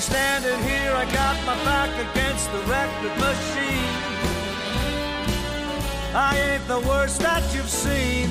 Standing 0.00 0.62
here? 0.62 0.92
I 0.94 1.04
got 1.12 1.36
my 1.44 1.54
back 1.64 1.90
against 2.10 2.50
the 2.52 2.58
record 2.60 3.16
machine. 3.18 4.00
I 6.14 6.38
ain't 6.38 6.66
the 6.68 6.80
worst 6.88 7.20
that 7.20 7.42
you've 7.54 7.68
seen. 7.68 8.30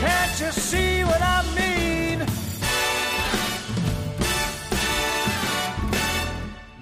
Can't 0.00 0.40
you 0.40 0.50
see 0.52 1.04
what 1.04 1.20
I 1.20 1.42
mean? 1.54 2.18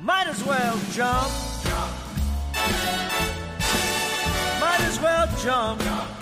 Might 0.01 0.29
as 0.29 0.45
well 0.45 0.79
jump. 0.93 1.33
Might 4.61 4.81
as 4.81 5.01
well 5.01 5.27
jump. 5.43 6.14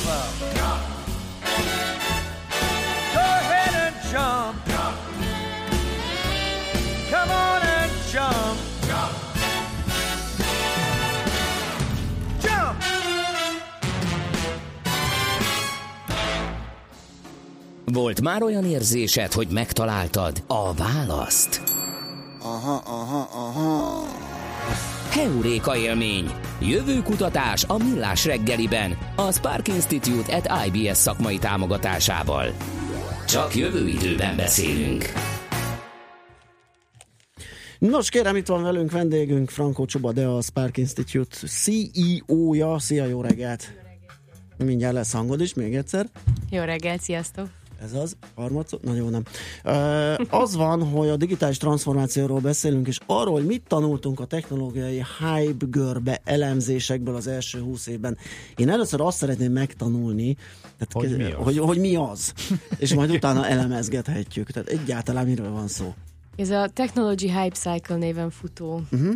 Yourself 0.00 0.42
out. 0.58 0.80
Go 3.14 3.20
ahead 3.20 3.74
and 3.84 3.96
jump. 4.10 4.56
Come 7.10 7.30
on 7.30 7.60
and 7.62 7.92
jump. 8.12 8.58
Jump. 12.42 12.82
Volt 17.84 18.20
már 18.20 18.42
olyan 18.42 18.64
érzésed, 18.64 19.32
hogy 19.32 19.48
megtaláltad 19.48 20.42
a 20.46 20.74
választ? 20.74 21.62
Aha, 22.42 22.82
aha. 22.84 22.99
Heuréka 25.20 25.76
élmény. 25.76 26.30
Jövő 26.60 27.02
kutatás 27.02 27.64
a 27.64 27.76
Millás 27.76 28.24
reggeliben. 28.24 28.98
A 29.16 29.32
Spark 29.32 29.68
Institute 29.68 30.36
at 30.36 30.66
IBS 30.66 30.96
szakmai 30.96 31.38
támogatásával. 31.38 32.52
Csak 33.26 33.54
jövő 33.54 33.88
időben 33.88 34.36
beszélünk. 34.36 35.04
Nos, 37.78 38.08
kérem, 38.08 38.36
itt 38.36 38.46
van 38.46 38.62
velünk 38.62 38.90
vendégünk, 38.90 39.50
Franco 39.50 39.84
Csuba, 39.84 40.12
de 40.12 40.26
a 40.26 40.40
Spark 40.40 40.76
Institute 40.76 41.36
CEO-ja. 41.46 42.78
Szia, 42.78 43.04
jó 43.04 43.20
reggelt! 43.20 43.72
Mindjárt 44.56 44.94
lesz 44.94 45.12
hangod 45.12 45.40
is, 45.40 45.54
még 45.54 45.74
egyszer. 45.74 46.06
Jó 46.50 46.62
reggelt, 46.62 47.00
sziasztok! 47.00 47.59
Ez 47.82 47.92
az, 47.92 48.16
harmadszor? 48.34 48.80
Na 48.82 48.94
jó, 48.94 49.08
nem. 49.08 49.22
Az 50.30 50.56
van, 50.56 50.88
hogy 50.88 51.08
a 51.08 51.16
digitális 51.16 51.56
transformációról 51.56 52.40
beszélünk, 52.40 52.86
és 52.86 52.98
arról, 53.06 53.34
hogy 53.34 53.46
mit 53.46 53.62
tanultunk 53.66 54.20
a 54.20 54.24
technológiai 54.24 55.04
hype 55.18 55.66
görbe 55.70 56.20
elemzésekből 56.24 57.14
az 57.14 57.26
első 57.26 57.60
húsz 57.60 57.86
évben. 57.86 58.18
Én 58.56 58.68
először 58.68 59.00
azt 59.00 59.16
szeretném 59.16 59.52
megtanulni, 59.52 60.34
tehát 60.60 60.92
Hogy 60.92 61.06
kez- 61.06 61.16
mi 61.16 61.24
az? 61.24 61.44
Hogy, 61.44 61.58
hogy 61.58 61.78
mi 61.78 61.96
az, 61.96 62.32
és 62.78 62.94
majd 62.94 63.10
utána 63.10 63.46
elemezgethetjük. 63.46 64.50
Tehát 64.50 64.68
egyáltalán 64.68 65.26
miről 65.26 65.50
van 65.50 65.68
szó. 65.68 65.94
Ez 66.36 66.50
a 66.50 66.68
Technology 66.68 67.30
Hype 67.30 67.54
Cycle 67.54 67.96
néven 67.96 68.30
futó 68.30 68.82
uh-huh. 68.92 69.14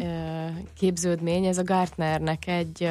képződmény, 0.79 1.45
ez 1.45 1.59
a 1.59 1.63
Gartnernek 1.63 2.47
egy 2.47 2.89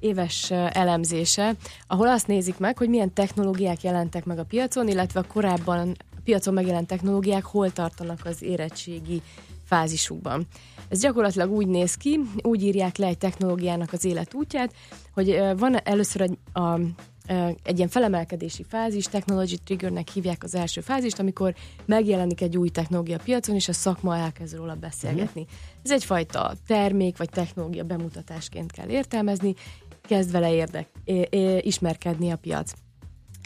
éves 0.00 0.50
elemzése, 0.50 1.54
ahol 1.86 2.08
azt 2.08 2.26
nézik 2.26 2.58
meg, 2.58 2.78
hogy 2.78 2.88
milyen 2.88 3.12
technológiák 3.12 3.82
jelentek 3.82 4.24
meg 4.24 4.38
a 4.38 4.44
piacon, 4.44 4.88
illetve 4.88 5.20
a 5.20 5.32
korábban 5.32 5.96
a 6.16 6.20
piacon 6.24 6.54
megjelent 6.54 6.86
technológiák 6.86 7.44
hol 7.44 7.72
tartanak 7.72 8.20
az 8.24 8.42
érettségi 8.42 9.22
fázisukban. 9.64 10.46
Ez 10.88 11.00
gyakorlatilag 11.00 11.50
úgy 11.50 11.66
néz 11.66 11.94
ki, 11.94 12.20
úgy 12.42 12.62
írják 12.62 12.96
le 12.96 13.06
egy 13.06 13.18
technológiának 13.18 13.92
az 13.92 14.04
életútját, 14.04 14.74
hogy 15.12 15.42
van 15.56 15.80
először 15.84 16.20
egy, 16.20 16.38
a, 16.52 16.80
egy 17.62 17.76
ilyen 17.76 17.88
felemelkedési 17.88 18.64
fázis, 18.68 19.04
technology 19.04 19.62
triggernek 19.64 20.08
hívják 20.08 20.42
az 20.42 20.54
első 20.54 20.80
fázist, 20.80 21.18
amikor 21.18 21.54
megjelenik 21.84 22.40
egy 22.40 22.56
új 22.56 22.68
technológia 22.68 23.16
a 23.16 23.22
piacon, 23.24 23.54
és 23.54 23.68
a 23.68 23.72
szakma 23.72 24.16
elkezd 24.16 24.56
róla 24.56 24.74
beszélgetni. 24.74 25.46
Ez 25.82 25.90
egyfajta 25.90 26.52
termék 26.66 27.16
vagy 27.16 27.30
technológia 27.30 27.84
bemutatásként 27.84 28.72
kell 28.72 28.88
értelmezni, 28.88 29.54
kezd 30.08 30.30
vele 30.30 30.52
érdek, 30.52 30.88
é, 31.04 31.26
é, 31.30 31.58
ismerkedni 31.62 32.30
a 32.30 32.36
piac. 32.36 32.72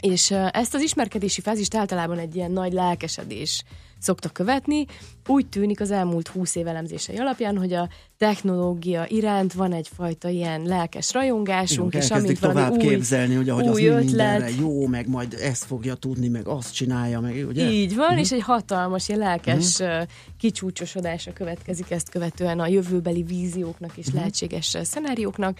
És 0.01 0.31
ezt 0.51 0.73
az 0.73 0.81
ismerkedési 0.81 1.41
fázist 1.41 1.75
általában 1.75 2.17
egy 2.17 2.35
ilyen 2.35 2.51
nagy 2.51 2.73
lelkesedés 2.73 3.63
szokta 3.99 4.29
követni. 4.29 4.85
Úgy 5.27 5.47
tűnik 5.47 5.81
az 5.81 5.91
elmúlt 5.91 6.27
húsz 6.27 6.55
év 6.55 6.67
elemzései 6.67 7.17
alapján, 7.17 7.57
hogy 7.57 7.73
a 7.73 7.89
technológia 8.17 9.05
iránt 9.07 9.53
van 9.53 9.73
egyfajta 9.73 10.29
ilyen 10.29 10.61
lelkes 10.61 11.13
rajongásunk, 11.13 11.93
és 11.93 12.11
amint 12.11 12.39
tovább 12.39 12.71
új, 12.71 12.77
képzelni, 12.77 13.35
hogy 13.35 13.49
az 13.49 13.67
új 13.67 13.81
mi 13.81 13.87
ötlet, 13.87 14.03
mindenre 14.03 14.49
jó, 14.59 14.87
meg 14.87 15.07
majd 15.07 15.33
ezt 15.33 15.63
fogja 15.63 15.95
tudni, 15.95 16.27
meg 16.27 16.47
azt 16.47 16.73
csinálja, 16.73 17.19
meg 17.19 17.45
ugye? 17.47 17.71
így 17.71 17.95
van, 17.95 18.11
Mhm. 18.11 18.17
és 18.17 18.31
egy 18.31 18.41
hatalmas, 18.41 19.07
ilyen 19.07 19.19
lelkes 19.19 19.79
uh 19.79 20.01
kicsúcsosodása 20.39 21.33
következik 21.33 21.91
ezt 21.91 22.09
követően 22.09 22.59
a 22.59 22.67
jövőbeli 22.67 23.23
vízióknak 23.23 23.97
és 23.97 24.07
lehetséges 24.13 24.73
ö, 24.73 24.83
szenárióknak, 24.83 25.59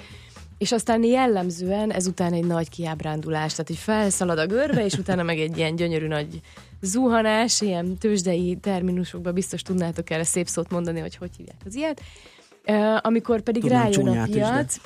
és 0.63 0.71
aztán 0.71 1.03
jellemzően 1.03 1.91
ezután 1.91 2.33
egy 2.33 2.45
nagy 2.45 2.69
kiábrándulás, 2.69 3.51
tehát 3.51 3.67
hogy 3.67 3.77
felszalad 3.77 4.37
a 4.37 4.45
görbe, 4.45 4.85
és 4.85 4.93
utána 4.93 5.23
meg 5.23 5.39
egy 5.39 5.57
ilyen 5.57 5.75
gyönyörű 5.75 6.07
nagy 6.07 6.41
zuhanás, 6.81 7.61
ilyen 7.61 7.97
tőzsdei 7.97 8.57
terminusokban 8.61 9.33
biztos 9.33 9.61
tudnátok 9.61 10.09
erre 10.09 10.23
szép 10.23 10.47
szót 10.47 10.71
mondani, 10.71 10.99
hogy 10.99 11.15
hogy 11.15 11.29
hívják 11.37 11.57
az 11.65 11.75
ilyet. 11.75 12.01
amikor 13.01 13.41
pedig 13.41 13.61
Tudom, 13.61 13.77
rájön 13.77 14.07
a 14.07 14.23
piac, 14.23 14.77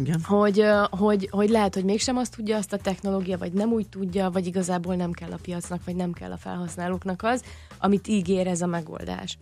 Igen. 0.00 0.20
hogy, 0.24 0.64
hogy, 0.90 1.28
hogy 1.30 1.48
lehet, 1.48 1.74
hogy 1.74 1.84
mégsem 1.84 2.16
azt 2.16 2.36
tudja 2.36 2.56
azt 2.56 2.72
a 2.72 2.76
technológia, 2.76 3.38
vagy 3.38 3.52
nem 3.52 3.72
úgy 3.72 3.88
tudja, 3.88 4.30
vagy 4.30 4.46
igazából 4.46 4.94
nem 4.94 5.12
kell 5.12 5.30
a 5.30 5.38
piacnak, 5.42 5.80
vagy 5.84 5.96
nem 5.96 6.12
kell 6.12 6.32
a 6.32 6.36
felhasználóknak 6.36 7.22
az, 7.22 7.42
amit 7.78 8.08
ígér 8.08 8.46
ez 8.46 8.62
a 8.62 8.66
megoldás. 8.66 9.36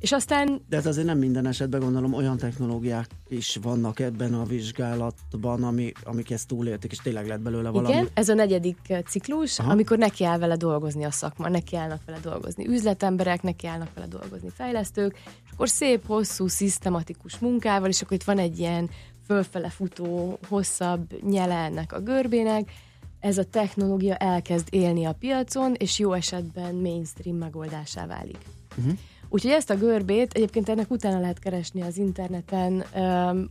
És 0.00 0.12
aztán 0.12 0.60
De 0.68 0.76
hát 0.76 0.86
azért 0.86 1.06
nem 1.06 1.18
minden 1.18 1.46
esetben 1.46 1.80
gondolom 1.80 2.12
olyan 2.14 2.36
technológiák 2.36 3.06
is 3.28 3.58
vannak 3.62 4.00
ebben 4.00 4.34
a 4.34 4.44
vizsgálatban, 4.44 5.64
ami, 5.64 5.92
amik 6.04 6.30
ezt 6.30 6.48
túlélték, 6.48 6.90
és 6.90 6.98
tényleg 6.98 7.26
lett 7.26 7.40
belőle 7.40 7.68
valami. 7.68 7.94
Igen, 7.94 8.08
ez 8.14 8.28
a 8.28 8.34
negyedik 8.34 8.78
eh, 8.86 9.00
ciklus, 9.02 9.58
Aha. 9.58 9.70
Amikor 9.70 9.98
neki 9.98 10.24
áll 10.24 10.38
vele 10.38 10.56
dolgozni 10.56 11.04
a 11.04 11.10
szakma, 11.10 11.48
neki 11.48 11.76
állnak 11.76 12.00
vele 12.06 12.18
dolgozni 12.22 12.66
üzletemberek, 12.66 13.42
neki 13.42 13.66
állnak 13.66 13.94
vele 13.94 14.06
dolgozni 14.06 14.48
fejlesztők, 14.54 15.16
és 15.44 15.50
akkor 15.52 15.68
szép, 15.68 16.06
hosszú, 16.06 16.46
szisztematikus 16.46 17.38
munkával, 17.38 17.88
és 17.88 18.02
akkor 18.02 18.16
itt 18.16 18.22
van 18.22 18.38
egy 18.38 18.58
ilyen 18.58 18.90
fölfele 19.26 19.68
futó, 19.68 20.38
hosszabb 20.48 21.22
nyele 21.22 21.54
ennek 21.54 21.92
a 21.92 22.00
görbének, 22.00 22.70
ez 23.18 23.38
a 23.38 23.44
technológia 23.44 24.16
elkezd 24.16 24.66
élni 24.70 25.04
a 25.04 25.12
piacon, 25.12 25.74
és 25.74 25.98
jó 25.98 26.12
esetben 26.12 26.74
mainstream 26.74 27.36
megoldásá 27.36 28.06
válik. 28.06 28.38
Uh-huh. 28.78 28.98
Úgyhogy 29.32 29.50
ezt 29.50 29.70
a 29.70 29.76
görbét 29.76 30.32
egyébként 30.32 30.68
ennek 30.68 30.90
utána 30.90 31.20
lehet 31.20 31.38
keresni 31.38 31.82
az 31.82 31.96
interneten, 31.96 32.84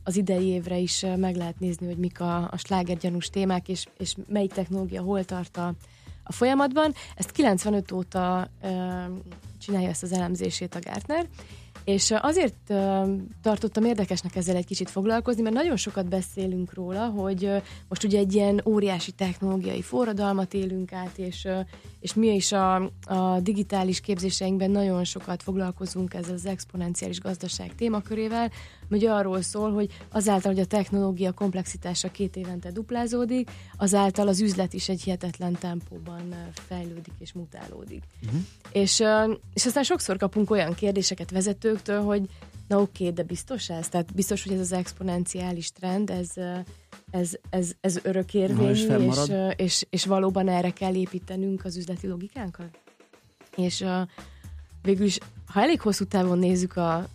az 0.04 0.16
idei 0.16 0.48
évre 0.48 0.78
is 0.78 1.06
meg 1.16 1.36
lehet 1.36 1.60
nézni, 1.60 1.86
hogy 1.86 1.98
mik 1.98 2.20
a, 2.20 2.48
a 2.52 2.58
slágergyanús 2.58 3.30
témák, 3.30 3.68
és, 3.68 3.86
és 3.98 4.16
melyik 4.28 4.54
technológia 4.54 5.02
hol 5.02 5.24
tart 5.24 5.58
a, 5.58 5.74
a 6.24 6.32
folyamatban. 6.32 6.94
Ezt 7.16 7.32
95 7.32 7.92
óta 7.92 8.50
csinálja 9.60 9.90
ezt 9.90 10.04
az 10.04 10.12
elemzését 10.12 10.76
a 10.76 10.80
Gartner, 10.80 11.28
és 11.94 12.14
azért 12.22 12.74
tartottam 13.42 13.86
érdekesnek 13.86 14.36
ezzel 14.36 14.56
egy 14.56 14.66
kicsit 14.66 14.90
foglalkozni, 14.90 15.42
mert 15.42 15.56
nagyon 15.56 15.76
sokat 15.76 16.10
beszélünk 16.10 16.74
róla, 16.74 17.06
hogy 17.06 17.52
most 17.88 18.04
ugye 18.04 18.20
egy 18.20 18.34
ilyen 18.34 18.62
óriási 18.66 19.12
technológiai 19.12 19.82
forradalmat 19.82 20.54
élünk 20.54 20.94
át, 20.94 21.18
és, 21.18 21.48
és 22.00 22.14
mi 22.14 22.28
is 22.28 22.52
a, 22.52 22.76
a 23.04 23.40
digitális 23.42 24.00
képzéseinkben 24.00 24.72
nagyon 24.72 25.04
sokat 25.04 25.44
foglalkozunk 25.44 26.14
ezzel 26.14 26.34
az 26.34 26.46
exponenciális 26.46 27.20
gazdaság 27.20 27.76
témakörével, 27.76 28.52
hogy 28.90 29.06
arról 29.06 29.42
szól, 29.42 29.72
hogy 29.72 29.90
azáltal, 30.12 30.52
hogy 30.52 30.62
a 30.62 30.66
technológia 30.66 31.32
komplexitása 31.32 32.12
két 32.12 32.36
évente 32.36 32.72
duplázódik, 32.72 33.52
azáltal 33.78 34.28
az 34.28 34.42
üzlet 34.42 34.74
is 34.74 34.90
egy 34.90 35.02
hihetetlen 35.02 35.54
tempóban 35.60 36.36
fejlődik 36.54 37.14
és 37.20 37.34
mutálódik. 37.34 38.04
Uh-huh. 38.26 38.42
És, 38.72 39.04
és 39.54 39.66
aztán 39.66 39.84
sokszor 39.84 40.18
kapunk 40.18 40.52
olyan 40.52 40.74
kérdéseket 40.74 41.32
vezetőktől, 41.32 42.02
hogy 42.02 42.30
na 42.68 42.82
oké, 42.82 43.10
de 43.10 43.24
biztos 43.24 43.70
ez? 43.70 43.90
Tehát 43.90 44.14
biztos, 44.14 44.44
hogy 44.44 44.54
ez 44.54 44.60
az 44.60 44.72
exponenciális 44.72 45.72
trend, 45.72 46.10
ez, 46.10 46.30
ez, 47.12 47.38
ez, 47.50 47.72
ez 47.82 47.96
és 47.96 48.02
örökérvényű, 48.04 48.70
és, 48.70 49.28
ö, 49.30 49.50
és, 49.50 49.86
és 49.90 50.06
valóban 50.06 50.48
erre 50.48 50.70
kell 50.70 50.96
építenünk 50.96 51.66
az 51.66 51.78
üzleti 51.78 52.08
logikánkat? 52.08 52.80
És 53.56 53.86
végül 54.82 55.06
is, 55.06 55.18
ha 55.46 55.62
elég 55.62 55.82
hosszú 55.82 56.06
távon 56.06 56.40
nézzük, 56.40 56.78
a, 56.78 57.08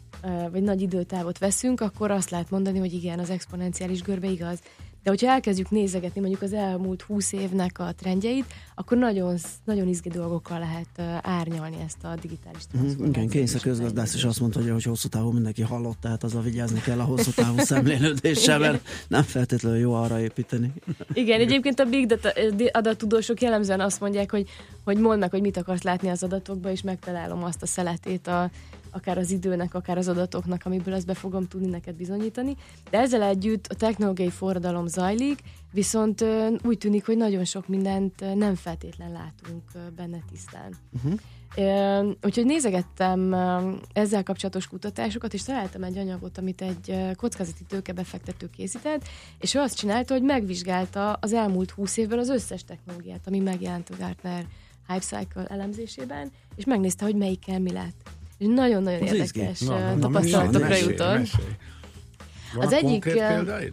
vagy 0.52 0.62
nagy 0.62 0.80
időtávot 0.80 1.38
veszünk, 1.38 1.80
akkor 1.80 2.10
azt 2.10 2.30
lehet 2.30 2.50
mondani, 2.50 2.78
hogy 2.78 2.92
igen, 2.92 3.18
az 3.18 3.30
exponenciális 3.30 4.02
görbe 4.02 4.28
igaz. 4.28 4.58
De 5.02 5.10
hogyha 5.10 5.30
elkezdjük 5.30 5.70
nézegetni 5.70 6.20
mondjuk 6.20 6.42
az 6.42 6.52
elmúlt 6.52 7.02
20 7.02 7.32
évnek 7.32 7.78
a 7.78 7.92
trendjeit, 7.96 8.44
akkor 8.74 8.96
nagyon, 8.98 9.36
nagyon 9.64 9.88
izgi 9.88 10.08
dolgokkal 10.08 10.58
lehet 10.58 11.22
árnyalni 11.24 11.76
ezt 11.84 12.04
a 12.04 12.14
digitális 12.20 12.62
Mhm, 12.62 12.78
transformációt. 12.78 13.16
Igen, 13.16 13.28
kényszer 13.28 13.60
közgazdász 13.60 14.14
is 14.14 14.24
azt 14.24 14.40
mondta, 14.40 14.60
hogy, 14.60 14.70
hogy 14.70 14.82
hosszú 14.82 15.08
távon 15.08 15.32
mindenki 15.34 15.62
halott, 15.62 16.00
tehát 16.00 16.24
azzal 16.24 16.42
vigyázni 16.42 16.80
kell 16.80 17.00
a 17.00 17.04
hosszú 17.04 17.30
távú 17.30 17.58
szemlélődéssel, 17.72 18.58
mert 18.58 18.88
nem 19.08 19.22
feltétlenül 19.22 19.78
jó 19.78 19.92
arra 19.92 20.20
építeni. 20.20 20.72
Igen, 21.12 21.40
egyébként 21.40 21.80
a 21.80 21.84
big 21.84 22.06
data 22.06 22.32
adattudósok 22.72 23.40
jellemzően 23.40 23.80
azt 23.80 24.00
mondják, 24.00 24.30
hogy, 24.30 24.48
hogy 24.84 24.98
mondd 24.98 25.18
meg, 25.18 25.30
hogy 25.30 25.40
mit 25.40 25.56
akarsz 25.56 25.82
látni 25.82 26.08
az 26.08 26.22
adatokba, 26.22 26.70
és 26.70 26.82
megtalálom 26.82 27.44
azt 27.44 27.62
a 27.62 27.66
szeletét 27.66 28.26
a, 28.26 28.50
akár 28.94 29.18
az 29.18 29.30
időnek, 29.30 29.74
akár 29.74 29.98
az 29.98 30.08
adatoknak, 30.08 30.62
amiből 30.64 30.94
ezt 30.94 31.06
be 31.06 31.14
fogom 31.14 31.48
tudni 31.48 31.68
neked 31.68 31.94
bizonyítani. 31.94 32.56
De 32.90 32.98
ezzel 32.98 33.22
együtt 33.22 33.66
a 33.66 33.74
technológiai 33.74 34.30
forradalom 34.30 34.86
zajlik, 34.86 35.38
viszont 35.72 36.24
úgy 36.64 36.78
tűnik, 36.78 37.06
hogy 37.06 37.16
nagyon 37.16 37.44
sok 37.44 37.68
mindent 37.68 38.34
nem 38.34 38.54
feltétlen 38.54 39.12
látunk 39.12 39.92
benne 39.96 40.18
tisztán. 40.30 40.74
Uh-huh. 40.92 41.18
Úgyhogy 42.22 42.44
nézegettem 42.44 43.34
ezzel 43.92 44.22
kapcsolatos 44.22 44.66
kutatásokat, 44.66 45.34
és 45.34 45.42
találtam 45.42 45.82
egy 45.82 45.98
anyagot, 45.98 46.38
amit 46.38 46.62
egy 46.62 47.14
kockázati 47.16 47.64
tőkebefektető 47.64 48.50
készített, 48.56 49.08
és 49.38 49.54
ő 49.54 49.60
azt 49.60 49.76
csinálta, 49.76 50.14
hogy 50.14 50.22
megvizsgálta 50.22 51.12
az 51.12 51.32
elmúlt 51.32 51.70
20 51.70 51.96
évből 51.96 52.18
az 52.18 52.28
összes 52.28 52.64
technológiát, 52.64 53.26
ami 53.26 53.38
megjelent 53.38 53.90
a 53.90 53.96
Gartner 53.98 54.46
Hype 54.88 55.00
Cycle 55.00 55.46
elemzésében, 55.46 56.30
és 56.56 56.64
megnézte, 56.64 57.04
hogy 57.04 57.16
melyikkel 57.16 57.60
mi 57.60 57.72
lett. 57.72 58.10
Nagyon-nagyon 58.38 59.02
Az 59.02 59.12
érdekes 59.12 59.60
Na, 59.60 59.78
na, 59.94 59.98
tapasztalatokra 59.98 60.68
mesélj, 60.68 60.90
jutott. 60.90 61.18
mesélj. 61.18 61.48
Van 62.54 62.66
Az 62.66 62.72
egyik, 62.72 63.04
eh, 63.04 63.12
példáid? 63.34 63.72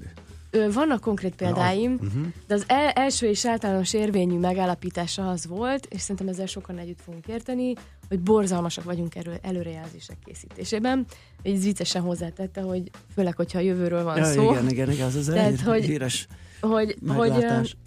Vannak 0.73 1.01
konkrét 1.01 1.35
példáim, 1.35 1.91
uh-huh. 1.93 2.25
de 2.47 2.53
az 2.53 2.63
el- 2.67 2.89
első 2.89 3.27
és 3.27 3.45
általános 3.45 3.93
érvényű 3.93 4.37
megállapítása 4.37 5.29
az 5.29 5.47
volt, 5.47 5.85
és 5.89 6.01
szerintem 6.01 6.27
ezzel 6.27 6.45
sokan 6.45 6.77
együtt 6.77 7.01
fogunk 7.01 7.27
érteni, 7.27 7.73
hogy 8.09 8.19
borzalmasak 8.19 8.83
vagyunk 8.83 9.15
erő, 9.15 9.39
előrejelzések 9.41 10.17
készítésében. 10.25 11.05
Ez 11.43 11.63
viccesen 11.63 12.01
hozzátette, 12.01 12.61
hogy 12.61 12.89
főleg, 13.13 13.35
hogyha 13.35 13.57
a 13.57 13.61
jövőről 13.61 14.03
van 14.03 14.17
Ja, 14.17 14.23
szó, 14.25 14.51
igen, 14.51 14.69
igen, 14.69 14.91
igen, 14.91 15.05
az 15.05 15.15
az 15.15 15.25
Tehát, 15.25 15.51
egy 15.51 15.61
hogy- 15.61 15.83
híres. 15.85 16.27
hogy, 16.61 16.95
hogy 17.07 17.27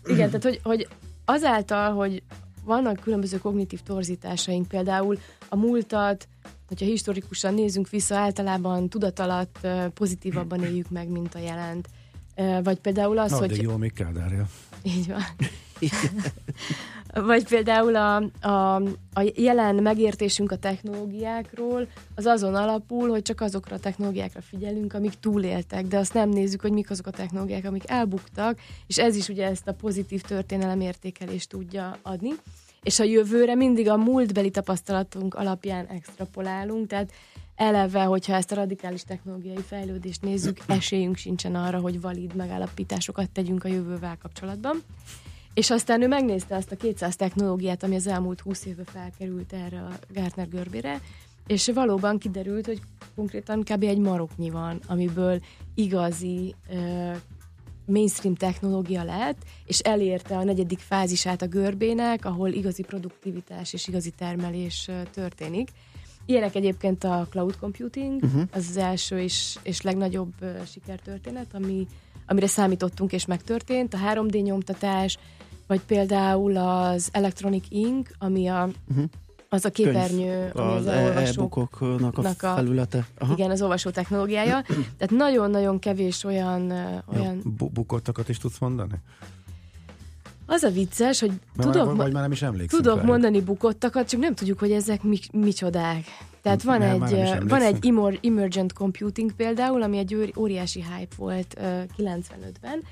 igen, 0.04 0.26
tehát 0.26 0.42
hogy, 0.42 0.60
hogy 0.62 0.88
azáltal, 1.24 1.92
hogy 1.92 2.22
vannak 2.64 3.00
különböző 3.00 3.38
kognitív 3.38 3.80
torzításaink, 3.80 4.68
például 4.68 5.18
a 5.48 5.56
múltat, 5.56 6.28
hogyha 6.68 6.84
historikusan 6.86 7.54
nézzünk 7.54 7.88
vissza, 7.88 8.16
általában 8.16 8.88
tudatalatt 8.88 9.66
pozitívabban 9.94 10.64
éljük 10.68 10.90
meg, 10.90 11.08
mint 11.08 11.34
a 11.34 11.38
jelent. 11.38 11.88
Vagy 12.62 12.78
például 12.78 13.18
az, 13.18 13.32
Addig 13.32 13.50
hogy... 13.50 13.62
jól 13.62 13.78
még 13.78 13.92
Kádárja. 13.92 14.48
Így 14.82 15.06
van. 15.06 15.22
Vagy 17.14 17.44
például 17.48 17.96
a, 17.96 18.16
a, 18.40 18.74
a 19.12 19.32
jelen 19.34 19.74
megértésünk 19.74 20.52
a 20.52 20.56
technológiákról, 20.56 21.88
az 22.14 22.26
azon 22.26 22.54
alapul, 22.54 23.08
hogy 23.08 23.22
csak 23.22 23.40
azokra 23.40 23.76
a 23.76 23.78
technológiákra 23.78 24.40
figyelünk, 24.42 24.94
amik 24.94 25.14
túléltek, 25.20 25.86
de 25.86 25.98
azt 25.98 26.14
nem 26.14 26.28
nézzük, 26.28 26.60
hogy 26.60 26.72
mik 26.72 26.90
azok 26.90 27.06
a 27.06 27.10
technológiák, 27.10 27.64
amik 27.64 27.90
elbuktak, 27.90 28.58
és 28.86 28.98
ez 28.98 29.16
is 29.16 29.28
ugye 29.28 29.46
ezt 29.46 29.68
a 29.68 29.74
pozitív 29.74 30.20
történelem 30.20 30.80
értékelést 30.80 31.48
tudja 31.48 31.98
adni. 32.02 32.30
És 32.85 32.99
a 32.99 33.05
jövőre 33.05 33.55
mindig 33.55 33.89
a 33.89 33.97
múltbeli 33.97 34.51
tapasztalatunk 34.51 35.35
alapján 35.35 35.87
extrapolálunk, 35.87 36.87
tehát 36.87 37.12
eleve, 37.57 38.03
hogyha 38.03 38.35
ezt 38.35 38.53
a 38.53 38.55
radikális 38.55 39.03
technológiai 39.03 39.62
fejlődést 39.66 40.22
nézzük, 40.22 40.59
esélyünk 40.66 41.16
sincsen 41.16 41.55
arra, 41.55 41.80
hogy 41.80 42.01
valid 42.01 42.35
megállapításokat 42.35 43.30
tegyünk 43.30 43.64
a 43.64 43.68
jövővel 43.68 44.18
kapcsolatban. 44.22 44.82
És 45.55 45.70
aztán 45.70 46.03
ő 46.03 46.09
megnézte 46.09 46.57
azt 46.57 46.72
a 46.72 46.76
200 46.76 47.16
technológiát, 47.16 47.82
ami 47.82 47.95
az 47.95 48.07
elmúlt 48.07 48.41
20 48.41 48.64
évben 48.64 48.85
felkerült 48.85 49.53
erre 49.53 49.78
a 49.78 49.99
Gartner 50.14 50.49
görbére, 50.49 51.01
és 51.47 51.70
valóban 51.74 52.18
kiderült, 52.18 52.66
hogy 52.66 52.80
konkrétan 53.14 53.62
kb. 53.62 53.82
egy 53.82 53.99
maroknyi 53.99 54.51
van, 54.51 54.80
amiből 54.87 55.41
igazi 55.74 56.55
mainstream 57.87 58.35
technológia 58.35 59.05
lett, 59.05 59.43
és 59.66 59.78
elérte 59.78 60.37
a 60.37 60.45
negyedik 60.45 60.78
fázisát 60.78 61.43
a 61.43 61.47
görbének, 61.47 62.24
ahol 62.24 62.49
igazi 62.49 62.82
produktivitás 62.82 63.72
és 63.72 63.89
igazi 63.89 64.11
termelés 64.11 64.91
történik. 65.12 65.68
Ilyenek 66.26 66.55
egyébként 66.55 67.05
a 67.05 67.26
cloud 67.30 67.57
computing, 67.57 68.22
uh-huh. 68.22 68.43
az 68.53 68.66
az 68.68 68.76
első 68.76 69.20
és, 69.20 69.59
és 69.62 69.80
legnagyobb 69.80 70.32
sikertörténet, 70.66 71.55
ami, 71.55 71.87
amire 72.26 72.47
számítottunk 72.47 73.12
és 73.12 73.26
megtörtént, 73.26 73.95
a 73.95 73.99
3D 73.99 74.43
nyomtatás, 74.43 75.18
vagy 75.66 75.80
például 75.80 76.57
az 76.57 77.09
Electronic 77.12 77.64
Ink, 77.68 78.11
ami 78.18 78.47
a, 78.47 78.68
uh-huh. 78.89 79.05
Az 79.55 79.64
a 79.64 79.70
képernyő, 79.70 80.50
az, 80.55 80.62
az 80.62 80.86
elolvasók 80.86 81.57
e-bookoknak 81.57 82.42
a 82.42 82.50
a- 82.50 82.55
felülete. 82.55 83.07
Aha. 83.18 83.32
igen, 83.32 83.50
az 83.50 83.62
olvasó 83.62 83.90
technológiája. 83.90 84.62
Tehát 84.96 85.11
nagyon-nagyon 85.11 85.78
kevés 85.78 86.24
olyan, 86.24 86.70
olyan... 87.14 87.42
Ja, 87.44 87.66
bukottakat 87.72 88.28
is 88.28 88.38
tudsz 88.38 88.59
mondani? 88.59 88.92
Az 90.46 90.62
a 90.62 90.70
vicces, 90.70 91.20
hogy 91.20 91.32
Vagy, 91.57 91.66
tudok, 91.66 91.86
vagy, 91.86 91.96
ma- 91.96 92.02
vagy 92.02 92.12
már 92.12 92.22
nem 92.22 92.32
is 92.32 92.42
emlékszem. 92.42 92.80
tudok 92.80 92.94
rájuk. 92.96 93.11
mondani 93.11 93.40
bukottakat, 93.40 94.09
csak 94.09 94.20
nem 94.20 94.34
tudjuk, 94.34 94.59
hogy 94.59 94.70
ezek 94.72 95.02
mi, 95.02 95.18
micsodák. 95.32 96.05
Tehát 96.42 96.62
van 96.62 96.78
Nem, 96.78 96.98
már 96.98 97.12
egy, 97.12 97.48
van 97.48 97.62
egy 97.62 97.86
emer- 97.86 98.18
emergent 98.24 98.72
computing 98.72 99.32
például, 99.32 99.82
ami 99.82 99.98
egy 99.98 100.32
óriási 100.36 100.82
hype 100.96 101.14
volt 101.16 101.55
ö, 101.59 101.80
95-ben, 101.98 102.82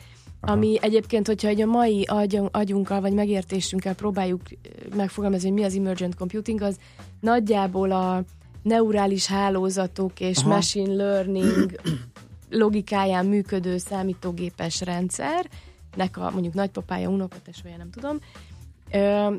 Aha. 0.44 0.52
ami 0.52 0.78
egyébként, 0.80 1.26
hogyha 1.26 1.48
egy 1.48 1.60
a 1.60 1.66
mai 1.66 2.04
agyunk, 2.04 2.56
agyunkkal 2.56 3.00
vagy 3.00 3.12
megértésünkkel 3.12 3.94
próbáljuk 3.94 4.40
ö, 4.50 4.96
megfogalmazni, 4.96 5.48
hogy 5.48 5.58
mi 5.58 5.64
az 5.64 5.74
emergent 5.74 6.14
computing, 6.14 6.62
az 6.62 6.78
nagyjából 7.20 7.90
a 7.90 8.22
neurális 8.62 9.26
hálózatok 9.26 10.20
és 10.20 10.38
Aha. 10.38 10.48
machine 10.48 10.94
learning 10.94 11.80
logikáján 12.50 13.26
működő 13.26 13.78
számítógépes 13.78 14.80
rendszernek 14.80 16.16
a 16.16 16.30
mondjuk 16.30 16.54
nagypapája, 16.54 17.08
unokatesója, 17.08 17.76
nem 17.76 17.90
tudom, 17.90 18.18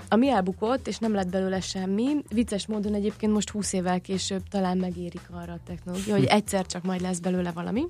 ami 0.10 0.30
elbukott, 0.30 0.88
és 0.88 0.98
nem 0.98 1.14
lett 1.14 1.30
belőle 1.30 1.60
semmi. 1.60 2.16
Vicces 2.30 2.68
módon 2.68 2.94
egyébként 2.94 3.34
most 3.34 3.50
20 3.50 3.74
évvel 3.74 4.02
később 4.02 4.42
talán 4.50 4.78
megérik 4.78 5.30
arra 5.32 5.54
a 5.54 5.60
technológia, 5.66 6.16
hogy 6.16 6.26
egyszer 6.38 6.66
csak 6.66 6.84
majd 6.84 7.02
lesz 7.02 7.20
belőle 7.20 7.52
valami. 7.52 7.88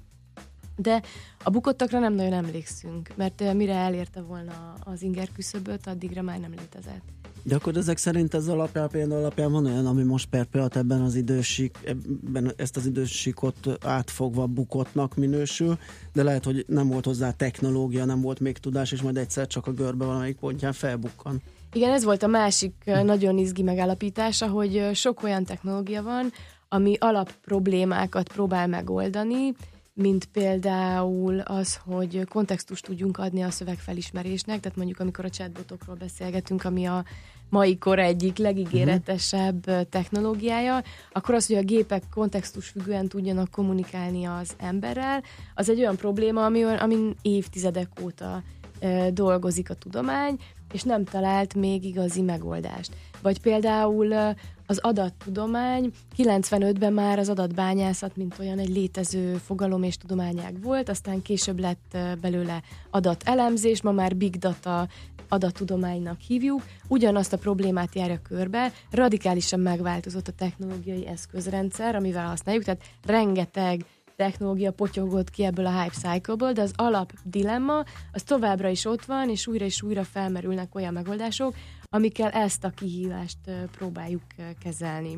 De 0.75 1.01
a 1.43 1.49
bukottakra 1.49 1.99
nem 1.99 2.13
nagyon 2.13 2.33
emlékszünk, 2.33 3.09
mert 3.15 3.53
mire 3.53 3.75
elérte 3.75 4.21
volna 4.21 4.73
az 4.83 5.01
inger 5.01 5.27
küszöböt, 5.35 5.87
addigra 5.87 6.21
már 6.21 6.39
nem 6.39 6.51
létezett. 6.57 7.01
De 7.45 7.55
akkor 7.55 7.77
ezek 7.77 7.97
szerint 7.97 8.33
ez 8.33 8.47
alapján, 8.47 8.89
például 8.89 9.19
alapján 9.19 9.51
van 9.51 9.65
olyan, 9.65 9.85
ami 9.85 10.03
most 10.03 10.29
perpeat 10.29 10.75
ebben 10.75 11.01
az 11.01 11.15
idősik, 11.15 11.77
ebben 11.85 12.53
ezt 12.55 12.77
az 12.77 12.85
idősikot 12.85 13.55
átfogva 13.85 14.45
bukottnak 14.47 15.15
minősül, 15.15 15.77
de 16.13 16.23
lehet, 16.23 16.43
hogy 16.43 16.65
nem 16.67 16.87
volt 16.87 17.05
hozzá 17.05 17.31
technológia, 17.31 18.05
nem 18.05 18.21
volt 18.21 18.39
még 18.39 18.57
tudás, 18.57 18.91
és 18.91 19.01
majd 19.01 19.17
egyszer 19.17 19.47
csak 19.47 19.67
a 19.67 19.71
görbe 19.71 20.05
valamelyik 20.05 20.37
pontján 20.37 20.73
felbukkan. 20.73 21.41
Igen, 21.73 21.91
ez 21.91 22.03
volt 22.03 22.23
a 22.23 22.27
másik 22.27 22.73
nagyon 22.85 23.37
izgi 23.37 23.63
megállapítása, 23.63 24.47
hogy 24.47 24.89
sok 24.93 25.23
olyan 25.23 25.43
technológia 25.43 26.03
van, 26.03 26.31
ami 26.69 26.95
alap 26.99 27.33
problémákat 27.41 28.27
próbál 28.27 28.67
megoldani, 28.67 29.53
mint 29.93 30.25
például 30.25 31.39
az, 31.39 31.79
hogy 31.85 32.25
kontextust 32.29 32.85
tudjunk 32.85 33.17
adni 33.17 33.41
a 33.41 33.49
szövegfelismerésnek, 33.49 34.59
tehát 34.59 34.77
mondjuk 34.77 34.99
amikor 34.99 35.25
a 35.25 35.29
chatbotokról 35.29 35.95
beszélgetünk, 35.95 36.63
ami 36.63 36.85
a 36.85 37.03
mai 37.49 37.77
kor 37.77 37.99
egyik 37.99 38.37
legígéretesebb 38.37 39.67
uh-huh. 39.67 39.89
technológiája, 39.89 40.83
akkor 41.11 41.35
az, 41.35 41.47
hogy 41.47 41.55
a 41.55 41.63
gépek 41.63 42.03
kontextus 42.13 42.67
függően 42.67 43.07
tudjanak 43.07 43.51
kommunikálni 43.51 44.25
az 44.25 44.53
emberrel, 44.57 45.23
az 45.55 45.69
egy 45.69 45.79
olyan 45.79 45.95
probléma, 45.95 46.45
ami, 46.45 46.63
amin 46.63 47.15
évtizedek 47.21 47.87
óta 48.01 48.43
e, 48.79 49.11
dolgozik 49.11 49.69
a 49.69 49.73
tudomány, 49.73 50.37
és 50.73 50.83
nem 50.83 51.03
talált 51.03 51.53
még 51.53 51.83
igazi 51.83 52.21
megoldást. 52.21 52.95
Vagy 53.21 53.41
például 53.41 54.35
az 54.65 54.77
adattudomány. 54.77 55.91
95-ben 56.17 56.93
már 56.93 57.19
az 57.19 57.29
adatbányászat, 57.29 58.15
mint 58.15 58.39
olyan 58.39 58.59
egy 58.59 58.69
létező 58.69 59.35
fogalom 59.35 59.83
és 59.83 59.97
tudományág 59.97 60.61
volt, 60.61 60.89
aztán 60.89 61.21
később 61.21 61.59
lett 61.59 61.97
belőle 62.21 62.61
adatelemzés, 62.89 63.81
ma 63.81 63.91
már 63.91 64.15
big 64.15 64.35
data 64.35 64.87
adattudománynak 65.27 66.19
hívjuk, 66.19 66.61
ugyanazt 66.87 67.33
a 67.33 67.37
problémát 67.37 67.95
járja 67.95 68.21
körbe, 68.21 68.71
radikálisan 68.91 69.59
megváltozott 69.59 70.27
a 70.27 70.31
technológiai 70.31 71.07
eszközrendszer, 71.07 71.95
amivel 71.95 72.27
használjuk, 72.27 72.63
tehát 72.63 72.83
rengeteg 73.05 73.85
technológia 74.15 74.71
potyogott 74.71 75.29
ki 75.29 75.43
ebből 75.43 75.65
a 75.65 75.81
hype 75.81 75.93
cycle 75.93 76.51
de 76.53 76.61
az 76.61 76.73
alap 76.75 77.11
dilemma 77.23 77.83
az 78.11 78.23
továbbra 78.23 78.69
is 78.69 78.85
ott 78.85 79.05
van, 79.05 79.29
és 79.29 79.47
újra 79.47 79.65
és 79.65 79.81
újra 79.81 80.03
felmerülnek 80.03 80.75
olyan 80.75 80.93
megoldások, 80.93 81.55
amikkel 81.93 82.29
ezt 82.29 82.63
a 82.63 82.69
kihívást 82.69 83.37
próbáljuk 83.71 84.21
kezelni. 84.59 85.17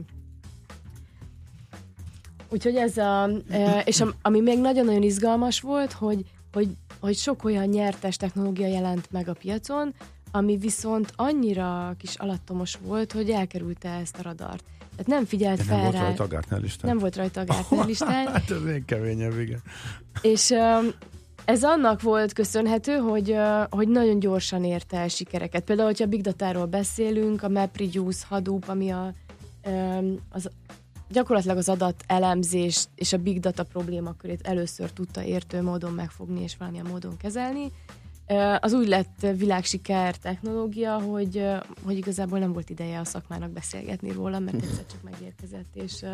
Úgyhogy 2.50 2.76
ez 2.76 2.98
a, 2.98 3.30
és 3.84 4.04
ami 4.22 4.42
még 4.42 4.60
nagyon-nagyon 4.60 5.02
izgalmas 5.02 5.62
volt, 5.62 5.92
hogy, 5.92 6.24
hogy, 6.54 6.68
hogy 7.00 7.16
sok 7.16 7.44
olyan 7.44 7.66
nyertes 7.66 8.18
technológia 8.18 8.68
jelent 8.68 9.12
meg 9.12 9.28
a 9.28 9.34
piacon, 9.34 9.94
ami 10.32 10.58
viszont 10.58 11.14
annyira 11.16 11.96
kis 11.98 12.16
alattomos 12.16 12.78
volt, 12.82 13.12
hogy 13.12 13.30
elkerülte 13.30 13.90
ezt 13.90 14.18
a 14.18 14.22
radart. 14.22 14.64
Tehát 14.90 15.08
nem 15.08 15.26
figyelt 15.26 15.58
De 15.58 15.64
fel 15.64 15.82
nem 15.82 15.92
rá. 15.92 16.00
volt 16.00 16.04
rajta 16.04 16.24
a 16.24 16.28
Gartner 16.28 16.62
listán? 16.62 16.90
Nem 16.90 17.00
volt 17.00 17.16
rajta 17.16 17.42
a 17.42 17.46
Gartner 17.46 17.86
listán. 17.86 18.28
hát 18.28 18.52
ez 18.52 18.62
még 18.64 18.86
keményebb, 18.86 19.40
igen. 19.40 19.62
És 20.22 20.54
ez 21.46 21.64
annak 21.64 22.02
volt 22.02 22.34
köszönhető, 22.34 22.98
hogy, 22.98 23.36
hogy 23.70 23.88
nagyon 23.88 24.20
gyorsan 24.20 24.64
érte 24.64 24.98
el 24.98 25.08
sikereket. 25.08 25.64
Például, 25.64 25.88
hogyha 25.88 26.06
Big 26.06 26.22
Data-ról 26.22 26.66
beszélünk, 26.66 27.44
a 27.44 27.50
MapReduce, 27.50 28.26
Hadoop, 28.30 28.64
ami 28.68 28.90
a, 28.90 29.14
az, 30.30 30.50
gyakorlatilag 31.10 31.58
az 31.58 31.70
adat 31.70 32.04
elemzés 32.08 32.86
és 32.96 33.14
a 33.14 33.18
Big 33.18 33.40
Data 33.40 33.64
problémakörét 33.64 34.48
először 34.48 34.92
tudta 34.92 35.24
értő 35.24 35.62
módon 35.62 35.94
megfogni 35.94 36.42
és 36.42 36.58
valamilyen 36.58 36.86
módon 36.86 37.18
kezelni. 37.18 37.72
Az 38.60 38.74
úgy 38.74 38.88
lett 38.88 39.28
világsiker 39.38 40.16
technológia, 40.16 41.00
hogy, 41.00 41.46
hogy 41.84 41.98
igazából 41.98 42.40
nem 42.40 42.54
volt 42.54 42.70
ideje 42.70 43.00
a 43.00 43.06
szakmának 43.06 43.50
beszélgetni 43.50 44.12
róla, 44.12 44.40
mert 44.40 44.56
egyszer 44.56 44.86
csak 44.86 45.04
megérkezett, 45.04 45.76
és, 45.76 46.06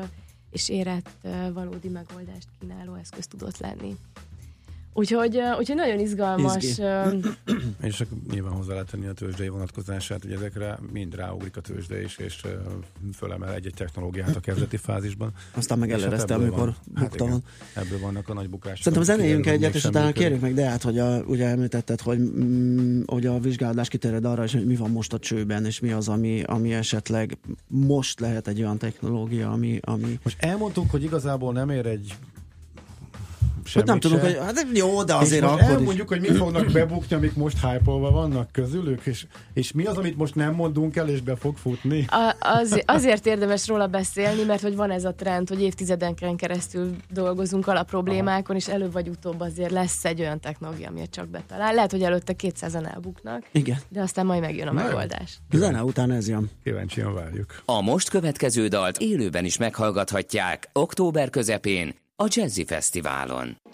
és 0.50 0.70
érett 0.70 1.28
valódi 1.54 1.88
megoldást 1.88 2.48
kínáló 2.60 2.94
eszköz 2.94 3.28
tudott 3.28 3.58
lenni. 3.58 3.96
Úgyhogy, 4.94 5.40
úgyhogy 5.60 5.76
nagyon 5.76 6.00
izgalmas. 6.00 6.64
és 7.82 7.96
csak 7.96 8.08
nyilván 8.32 8.54
hozzá 8.54 8.72
lehet 8.72 8.92
tenni 8.92 9.08
a 9.08 9.14
tőzsdei 9.14 9.48
vonatkozását, 9.48 10.22
hogy 10.22 10.32
ezekre 10.32 10.80
mind 10.92 11.16
ráugrik 11.16 11.58
a 11.58 11.62
tőzsde 11.62 12.02
is, 12.02 12.18
és 12.18 12.42
fölemel 13.14 13.54
egy-egy 13.54 13.74
technológiát 13.74 14.36
a 14.36 14.40
kezdeti 14.40 14.78
fázisban. 14.78 15.32
Aztán 15.54 15.80
meg 15.80 15.90
hát 15.90 16.00
elereszte, 16.00 16.34
hát 16.34 16.42
amikor 16.42 16.74
bukta 17.00 17.26
van. 17.26 17.44
Ebből 17.74 18.00
vannak 18.00 18.30
a 18.30 18.34
nagy 18.34 18.50
bukások. 18.50 18.84
Szerintem 18.84 19.16
zenéljünk 19.16 19.46
egyet, 19.46 19.76
és 19.76 19.86
utána 19.86 20.12
kérjük 20.12 20.42
meg 20.42 20.54
Deát, 20.54 20.82
hogy 20.82 21.00
a, 21.00 21.22
ugye 21.22 21.48
említetted, 21.48 22.02
hogy, 22.02 22.20
mm, 22.20 23.02
hogy 23.06 23.26
a 23.26 23.40
vizsgálódás 23.40 23.88
kiterjed 23.88 24.26
arra 24.26 24.44
is, 24.44 24.54
hogy 24.54 24.66
mi 24.66 24.76
van 24.76 24.92
most 24.92 25.14
a 25.14 25.20
csőben, 25.20 25.66
és 25.66 25.80
mi 25.80 25.92
az, 25.92 26.08
ami, 26.08 26.44
ami 26.44 26.74
esetleg 26.74 27.38
most 27.68 28.20
lehet 28.20 28.48
egy 28.48 28.62
olyan 28.62 28.78
technológia, 28.78 29.52
ami, 29.52 29.80
ami... 29.82 30.20
Most 30.24 30.44
elmondtuk, 30.44 30.92
hogy 30.92 31.04
igazából 31.04 31.54
nem 31.54 31.70
ér 31.70 31.86
egy 31.86 32.14
Semmit 33.64 33.88
nem 33.88 34.00
tudunk, 34.00 34.22
hogy 34.22 34.38
hát 34.38 34.68
jó, 34.74 35.04
de 35.04 35.16
azért 35.16 35.44
akkor 35.44 35.60
elmondjuk, 35.60 36.12
is. 36.12 36.18
hogy 36.18 36.30
mi 36.30 36.38
fognak 36.38 36.72
bebukni, 36.72 37.16
amik 37.16 37.36
most 37.36 37.60
hype 37.62 37.92
vannak 37.92 38.52
közülük, 38.52 39.06
és, 39.06 39.26
és 39.54 39.72
mi 39.72 39.86
az, 39.86 39.98
amit 39.98 40.18
most 40.18 40.36
nem 40.36 40.54
mondunk 40.54 40.96
el, 40.96 41.10
és 41.10 41.22
be 41.22 41.36
fog 41.36 41.58
futni? 41.58 42.06
A, 42.10 42.36
az, 42.40 42.82
azért 42.86 43.26
érdemes 43.26 43.68
róla 43.68 43.88
beszélni, 43.88 44.44
mert 44.44 44.62
hogy 44.62 44.76
van 44.76 44.92
ez 44.92 45.06
a 45.06 45.14
trend, 45.14 45.50
hogy 45.50 45.62
évtizedenken 45.62 46.36
keresztül 46.36 46.96
dolgozunk 47.10 47.68
a 47.68 47.84
problémákon, 47.84 48.56
és 48.56 48.68
előbb 48.68 48.92
vagy 48.92 49.08
utóbb 49.08 49.40
azért 49.40 49.72
lesz 49.72 50.06
egy 50.06 50.20
olyan 50.20 50.40
technológia, 50.40 50.88
ami 50.88 51.10
csak 51.10 51.28
betalál. 51.28 51.74
Lehet, 51.74 51.92
hogy 51.92 52.04
előtte 52.04 52.34
200-an 52.38 52.94
elbuknak, 52.94 53.44
Igen. 53.52 53.78
de 53.90 54.02
aztán 54.02 54.26
majd 54.26 54.42
megjön 54.42 54.68
a 54.68 54.72
megoldás. 54.72 55.40
Zene 55.52 55.84
után 55.84 56.12
ez 56.12 56.28
jön. 56.28 56.50
Kíváncsian 56.64 57.14
várjuk. 57.14 57.62
A 57.66 57.82
most 57.82 58.10
következő 58.10 58.68
dalt 58.68 58.98
élőben 58.98 59.46
is 59.46 59.58
meghallgathatják 59.58 60.70
október 60.74 61.30
közepén 61.30 61.94
a 62.22 62.28
Jazzy 62.30 62.66
Fesztiválon. 62.66 63.71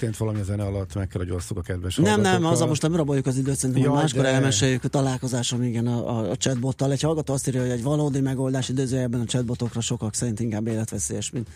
Történt 0.00 0.18
valami 0.20 0.40
a 0.40 0.44
zene 0.44 0.62
alatt, 0.64 0.94
meg 0.94 1.08
kell, 1.08 1.20
hogy 1.20 1.30
osszuk 1.30 1.58
a 1.58 1.60
kedves 1.60 1.96
Nem, 1.96 2.04
nem, 2.04 2.14
hallgatókkal. 2.22 2.52
azzal 2.52 2.66
most 2.68 2.82
nem 2.82 2.96
raboljuk 2.96 3.26
az 3.26 3.36
időt, 3.36 3.56
szerintem 3.56 3.84
hogy 3.84 3.92
Jaj, 3.92 4.02
máskor 4.02 4.22
de- 4.22 4.28
elmeséljük 4.28 4.84
a 4.84 4.88
találkozásom 4.88 5.62
igen 5.62 5.86
a, 5.86 6.18
a, 6.18 6.30
a 6.30 6.36
chatbottal. 6.36 6.92
Egy 6.92 7.00
hallgató 7.00 7.32
azt 7.32 7.48
írja, 7.48 7.60
hogy 7.60 7.70
egy 7.70 7.82
valódi 7.82 8.20
megoldás 8.20 8.68
időzőjelben 8.68 9.20
a 9.20 9.24
chatbotokra 9.24 9.80
sokak 9.80 10.14
szerint 10.14 10.40
inkább 10.40 10.66
életveszélyes, 10.66 11.30
mint 11.30 11.48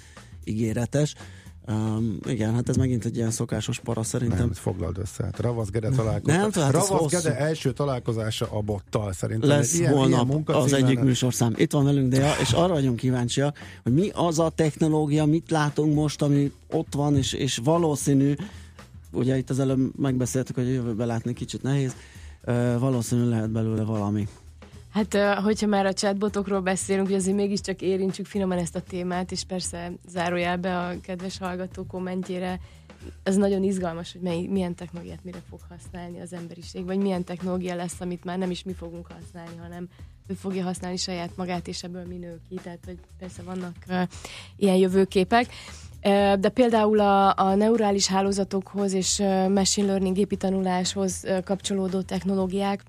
ígéretes. 0.44 1.14
Um, 1.68 2.18
igen, 2.26 2.54
hát 2.54 2.68
ez 2.68 2.76
megint 2.76 3.04
egy 3.04 3.16
ilyen 3.16 3.30
szokásos 3.30 3.80
para 3.80 4.02
szerintem. 4.02 4.38
Nem, 4.38 4.52
foglald 4.52 4.98
össze. 4.98 5.24
Hát 5.24 5.38
Ravasz 5.40 5.68
Gede 5.70 5.88
találkozása. 5.88 6.40
Nem, 6.40 6.50
tehát 6.50 6.68
ez 6.68 6.74
Ravasz 6.74 7.00
hosszú. 7.00 7.16
Gede 7.16 7.36
első 7.36 7.72
találkozása 7.72 8.48
a 8.50 8.60
bottal 8.60 9.12
szerintem. 9.12 9.48
lesz 9.48 9.78
ilyen, 9.78 9.92
holnap 9.92 10.28
ilyen 10.28 10.44
az 10.46 10.72
egyik 10.72 11.00
műsorszám. 11.00 11.52
Itt 11.56 11.72
van 11.72 11.84
velünk 11.84 12.12
Dea, 12.12 12.32
és 12.40 12.52
arra 12.52 12.72
vagyunk 12.72 12.96
kíváncsiak, 12.96 13.58
hogy 13.82 13.92
mi 13.92 14.10
az 14.14 14.38
a 14.38 14.48
technológia, 14.48 15.24
mit 15.24 15.50
látunk 15.50 15.94
most, 15.94 16.22
ami 16.22 16.52
ott 16.70 16.94
van, 16.94 17.16
és, 17.16 17.32
és 17.32 17.60
valószínű, 17.64 18.34
ugye 19.12 19.36
itt 19.36 19.50
az 19.50 19.58
előbb 19.58 19.98
megbeszéltük, 19.98 20.54
hogy 20.54 20.66
a 20.66 20.70
jövőbe 20.70 21.04
látni 21.04 21.32
kicsit 21.32 21.62
nehéz, 21.62 21.94
uh, 22.46 22.78
valószínű 22.78 23.28
lehet 23.28 23.50
belőle 23.50 23.82
valami. 23.82 24.28
Hát, 24.94 25.16
hogyha 25.42 25.66
már 25.66 25.86
a 25.86 25.92
chatbotokról 25.92 26.60
beszélünk, 26.60 27.06
hogy 27.06 27.16
azért 27.16 27.36
mégiscsak 27.36 27.82
érintsük 27.82 28.26
finoman 28.26 28.58
ezt 28.58 28.76
a 28.76 28.80
témát, 28.80 29.32
és 29.32 29.44
persze 29.44 29.92
zárójelbe 30.08 30.78
a 30.78 31.00
kedves 31.00 31.38
hallgató 31.38 31.86
kommentjére, 31.86 32.60
ez 33.22 33.36
nagyon 33.36 33.62
izgalmas, 33.62 34.12
hogy 34.12 34.20
mely, 34.20 34.46
milyen 34.46 34.74
technológiát 34.74 35.24
mire 35.24 35.38
fog 35.48 35.60
használni 35.68 36.20
az 36.20 36.32
emberiség, 36.32 36.84
vagy 36.84 36.98
milyen 36.98 37.24
technológia 37.24 37.74
lesz, 37.74 38.00
amit 38.00 38.24
már 38.24 38.38
nem 38.38 38.50
is 38.50 38.62
mi 38.62 38.72
fogunk 38.72 39.06
használni, 39.06 39.56
hanem 39.56 39.88
ő 40.26 40.34
fogja 40.34 40.64
használni 40.64 40.96
saját 40.96 41.36
magát, 41.36 41.68
és 41.68 41.82
ebből 41.82 42.06
mi 42.06 42.16
nő 42.16 42.40
ki. 42.48 42.54
Tehát, 42.62 42.84
hogy 42.84 42.98
persze 43.18 43.42
vannak 43.42 43.74
uh, 43.88 44.02
ilyen 44.56 44.76
jövőképek. 44.76 45.46
De 46.40 46.48
például 46.48 47.00
a, 47.00 47.36
a 47.36 47.54
neurális 47.54 48.06
hálózatokhoz 48.06 48.92
és 48.92 49.18
machine 49.48 49.86
learning 49.86 50.16
gépi 50.16 50.36
tanuláshoz 50.36 51.24
kapcsolódó 51.44 52.00
technológiák, 52.00 52.82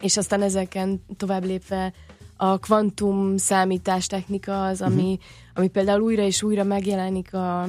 és 0.00 0.16
aztán 0.16 0.42
ezeken 0.42 1.04
tovább 1.16 1.44
lépve 1.44 1.92
a 2.36 2.58
kvantum 2.58 3.36
számítás 3.36 4.06
technika 4.06 4.66
az, 4.66 4.82
ami, 4.82 5.02
uh-huh. 5.02 5.18
ami 5.54 5.68
például 5.68 6.00
újra 6.00 6.22
és 6.22 6.42
újra 6.42 6.64
megjelenik 6.64 7.34
a, 7.34 7.62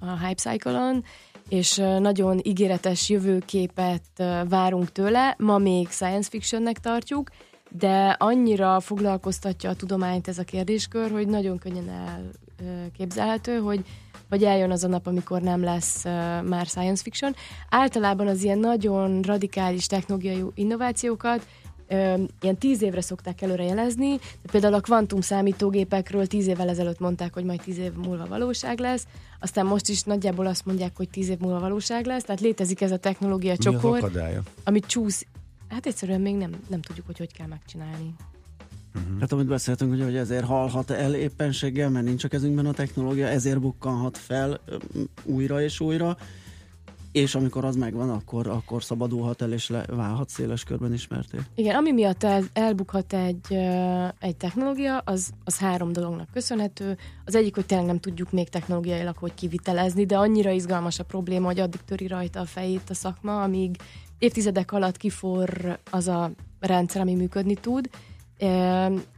a 0.00 0.18
Hype 0.24 0.50
Cycle-on, 0.50 1.04
és 1.48 1.76
nagyon 1.98 2.40
ígéretes 2.42 3.08
jövőképet 3.08 4.22
várunk 4.48 4.92
tőle. 4.92 5.34
Ma 5.38 5.58
még 5.58 5.88
science 5.88 6.28
fictionnek 6.28 6.78
tartjuk, 6.78 7.30
de 7.70 8.16
annyira 8.18 8.80
foglalkoztatja 8.80 9.70
a 9.70 9.74
tudományt 9.74 10.28
ez 10.28 10.38
a 10.38 10.44
kérdéskör, 10.44 11.10
hogy 11.10 11.28
nagyon 11.28 11.58
könnyen 11.58 11.90
elképzelhető, 12.66 13.58
hogy 13.58 13.84
vagy 14.28 14.44
eljön 14.44 14.70
az 14.70 14.84
a 14.84 14.88
nap, 14.88 15.06
amikor 15.06 15.40
nem 15.40 15.62
lesz 15.62 16.04
uh, 16.04 16.12
már 16.42 16.66
science 16.66 17.02
fiction. 17.02 17.34
Általában 17.68 18.26
az 18.26 18.42
ilyen 18.42 18.58
nagyon 18.58 19.20
radikális 19.22 19.86
technológiai 19.86 20.44
innovációkat 20.54 21.46
ilyen 22.40 22.58
tíz 22.58 22.82
évre 22.82 23.00
szokták 23.00 23.42
előre 23.42 23.64
jelezni, 23.64 24.16
de 24.16 24.50
például 24.50 24.74
a 24.74 24.80
kvantum 24.80 25.20
számítógépekről 25.20 26.26
tíz 26.26 26.46
évvel 26.46 26.68
ezelőtt 26.68 26.98
mondták, 26.98 27.34
hogy 27.34 27.44
majd 27.44 27.60
tíz 27.60 27.78
év 27.78 27.92
múlva 27.92 28.26
valóság 28.26 28.78
lesz, 28.78 29.06
aztán 29.40 29.66
most 29.66 29.88
is 29.88 30.02
nagyjából 30.02 30.46
azt 30.46 30.66
mondják, 30.66 30.96
hogy 30.96 31.08
tíz 31.08 31.28
év 31.28 31.38
múlva 31.38 31.60
valóság 31.60 32.06
lesz, 32.06 32.24
tehát 32.24 32.40
létezik 32.40 32.80
ez 32.80 32.90
a 32.90 32.96
technológia 32.96 33.56
csokor, 33.56 34.10
ami 34.64 34.80
csúsz, 34.80 35.26
hát 35.68 35.86
egyszerűen 35.86 36.20
még 36.20 36.36
nem, 36.36 36.50
nem 36.68 36.80
tudjuk, 36.80 37.06
hogy 37.06 37.18
hogy 37.18 37.32
kell 37.32 37.46
megcsinálni. 37.46 38.14
Uh-huh. 38.96 39.20
Hát 39.20 39.32
amit 39.32 39.46
beszéltünk, 39.46 39.90
hogy, 39.90 40.02
hogy 40.02 40.16
ezért 40.16 40.44
halhat 40.44 40.90
el 40.90 41.14
éppenséggel, 41.14 41.90
mert 41.90 42.04
nincs 42.04 42.24
a 42.24 42.28
kezünkben 42.28 42.66
a 42.66 42.72
technológia, 42.72 43.26
ezért 43.26 43.60
bukkanhat 43.60 44.18
fel 44.18 44.60
újra 45.24 45.62
és 45.62 45.80
újra, 45.80 46.16
és 47.16 47.34
amikor 47.34 47.64
az 47.64 47.76
megvan, 47.76 48.10
akkor, 48.10 48.46
akkor 48.46 48.82
szabadulhat 48.82 49.42
el, 49.42 49.52
és 49.52 49.68
le, 49.68 49.84
válhat 49.86 50.28
széles 50.28 50.64
körben 50.64 50.92
ismerté. 50.92 51.38
Igen, 51.54 51.74
ami 51.74 51.92
miatt 51.92 52.22
el, 52.22 52.44
elbukhat 52.52 53.12
egy, 53.12 53.52
egy 54.18 54.36
technológia, 54.36 54.98
az, 54.98 55.30
az 55.44 55.58
három 55.58 55.92
dolognak 55.92 56.28
köszönhető. 56.32 56.96
Az 57.24 57.34
egyik, 57.34 57.54
hogy 57.54 57.66
tényleg 57.66 57.86
nem 57.86 58.00
tudjuk 58.00 58.32
még 58.32 58.48
technológiailag 58.48 59.16
hogy 59.16 59.34
kivitelezni, 59.34 60.06
de 60.06 60.16
annyira 60.16 60.50
izgalmas 60.50 60.98
a 60.98 61.04
probléma, 61.04 61.46
hogy 61.46 61.60
addig 61.60 61.80
töri 61.84 62.06
rajta 62.06 62.40
a 62.40 62.44
fejét 62.44 62.90
a 62.90 62.94
szakma, 62.94 63.42
amíg 63.42 63.76
évtizedek 64.18 64.72
alatt 64.72 64.96
kifor 64.96 65.78
az 65.90 66.08
a 66.08 66.30
rendszer, 66.60 67.00
ami 67.00 67.14
működni 67.14 67.54
tud. 67.54 67.90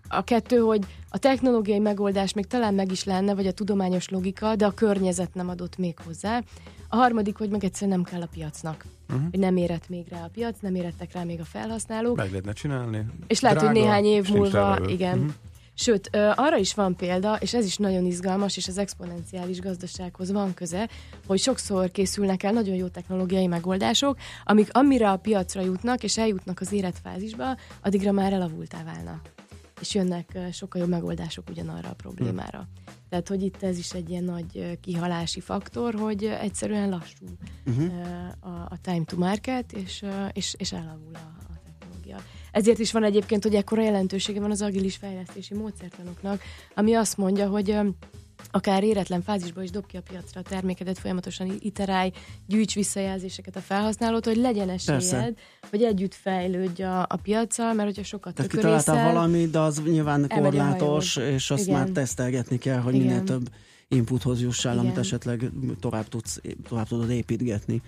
A 0.08 0.24
kettő, 0.24 0.58
hogy 0.58 0.86
a 1.08 1.18
technológiai 1.18 1.78
megoldás 1.78 2.32
még 2.32 2.46
talán 2.46 2.74
meg 2.74 2.92
is 2.92 3.04
lenne, 3.04 3.34
vagy 3.34 3.46
a 3.46 3.52
tudományos 3.52 4.08
logika, 4.08 4.56
de 4.56 4.66
a 4.66 4.70
környezet 4.70 5.34
nem 5.34 5.48
adott 5.48 5.76
még 5.76 5.98
hozzá. 6.06 6.42
A 6.88 6.96
harmadik, 6.96 7.36
hogy 7.36 7.50
meg 7.50 7.64
egyszerűen 7.64 7.96
nem 7.96 8.12
kell 8.12 8.22
a 8.22 8.28
piacnak. 8.32 8.84
Uh-huh. 9.08 9.30
Hogy 9.30 9.38
nem 9.38 9.56
érett 9.56 9.88
még 9.88 10.06
rá 10.08 10.24
a 10.24 10.28
piac, 10.32 10.56
nem 10.60 10.74
érettek 10.74 11.12
rá 11.12 11.22
még 11.22 11.40
a 11.40 11.44
felhasználók. 11.44 12.16
Meg 12.16 12.30
lehetne 12.30 12.52
csinálni. 12.52 13.06
És 13.26 13.40
lehet, 13.40 13.58
Drága, 13.58 13.72
hogy 13.72 13.82
néhány 13.82 14.04
év 14.04 14.28
múlva, 14.30 14.78
igen. 14.86 15.18
Uh-huh. 15.18 15.32
Sőt, 15.80 16.10
arra 16.34 16.56
is 16.56 16.74
van 16.74 16.96
példa, 16.96 17.36
és 17.36 17.54
ez 17.54 17.64
is 17.64 17.76
nagyon 17.76 18.04
izgalmas, 18.04 18.56
és 18.56 18.68
az 18.68 18.78
exponenciális 18.78 19.60
gazdasághoz 19.60 20.30
van 20.30 20.54
köze, 20.54 20.88
hogy 21.26 21.38
sokszor 21.38 21.90
készülnek 21.90 22.42
el 22.42 22.52
nagyon 22.52 22.74
jó 22.74 22.88
technológiai 22.88 23.46
megoldások, 23.46 24.16
amik 24.44 24.68
amire 24.72 25.10
a 25.10 25.16
piacra 25.16 25.60
jutnak, 25.60 26.02
és 26.02 26.18
eljutnak 26.18 26.60
az 26.60 26.72
életfázisba, 26.72 27.56
addigra 27.82 28.12
már 28.12 28.32
elavultá 28.32 28.84
válnak. 28.84 29.30
És 29.80 29.94
jönnek 29.94 30.38
sokkal 30.52 30.80
jobb 30.80 30.90
megoldások 30.90 31.50
ugyanarra 31.50 31.88
a 31.88 31.94
problémára. 31.94 32.58
Hmm. 32.58 32.94
Tehát, 33.08 33.28
hogy 33.28 33.42
itt 33.42 33.62
ez 33.62 33.78
is 33.78 33.92
egy 33.92 34.10
ilyen 34.10 34.24
nagy 34.24 34.78
kihalási 34.80 35.40
faktor, 35.40 35.94
hogy 35.94 36.24
egyszerűen 36.24 36.88
lassú 36.88 37.26
uh-huh. 37.66 37.92
a, 38.40 38.48
a 38.48 38.78
time 38.82 39.04
to 39.04 39.16
market, 39.16 39.72
és, 39.72 40.04
és, 40.32 40.54
és 40.58 40.72
elavul 40.72 41.14
a, 41.14 41.52
a 41.52 41.58
technológia. 41.64 42.16
Ezért 42.58 42.78
is 42.78 42.92
van 42.92 43.04
egyébként, 43.04 43.42
hogy 43.42 43.54
ekkora 43.54 43.82
jelentősége 43.82 44.40
van 44.40 44.50
az 44.50 44.62
agilis 44.62 44.96
fejlesztési 44.96 45.54
módszertanoknak, 45.54 46.42
ami 46.74 46.94
azt 46.94 47.16
mondja, 47.16 47.48
hogy 47.48 47.78
akár 48.50 48.84
éretlen 48.84 49.22
fázisban 49.22 49.64
is 49.64 49.70
dob 49.70 49.86
ki 49.86 49.96
a 49.96 50.02
piacra 50.10 50.40
a 50.40 50.48
termékedet, 50.48 50.98
folyamatosan 50.98 51.56
iterálj, 51.60 52.10
gyűjts 52.46 52.74
visszajelzéseket 52.74 53.56
a 53.56 53.60
felhasználót, 53.60 54.24
hogy 54.24 54.36
legyen 54.36 54.68
esélyed, 54.68 55.00
Persze. 55.00 55.32
hogy 55.70 55.82
együtt 55.82 56.14
fejlődj 56.14 56.82
a, 56.82 57.00
a 57.00 57.16
piacsal, 57.22 57.72
mert 57.72 57.88
hogyha 57.88 58.04
sokat 58.04 58.34
Tehát 58.34 58.50
kitaláltál 58.50 59.12
valamit, 59.12 59.50
de 59.50 59.58
az 59.58 59.82
nyilván 59.84 60.28
korlátos, 60.28 61.16
és 61.16 61.50
azt 61.50 61.66
Igen. 61.66 61.78
már 61.78 61.88
tesztelgetni 61.88 62.58
kell, 62.58 62.80
hogy 62.80 62.94
Igen. 62.94 63.06
minél 63.06 63.24
több 63.24 63.48
inputhoz 63.88 64.40
jussál, 64.40 64.72
Igen. 64.72 64.84
amit 64.84 64.98
esetleg 64.98 65.50
tovább, 65.80 66.08
tudsz, 66.08 66.40
tovább 66.68 66.88
tudod 66.88 67.10
építgetni 67.10 67.82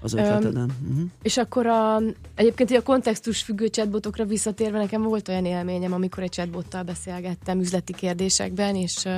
az 0.00 0.14
ötleteden. 0.14 0.70
Uh-huh. 0.88 1.04
És 1.22 1.36
akkor 1.36 1.66
a, 1.66 2.00
egyébként 2.34 2.70
a 2.70 2.82
kontextus 2.82 3.42
függő 3.42 3.66
chatbotokra 3.66 4.24
visszatérve 4.24 4.78
nekem 4.78 5.02
volt 5.02 5.28
olyan 5.28 5.44
élményem, 5.44 5.92
amikor 5.92 6.22
egy 6.22 6.30
chatbottal 6.30 6.82
beszélgettem 6.82 7.60
üzleti 7.60 7.92
kérdésekben, 7.92 8.76
és 8.76 9.08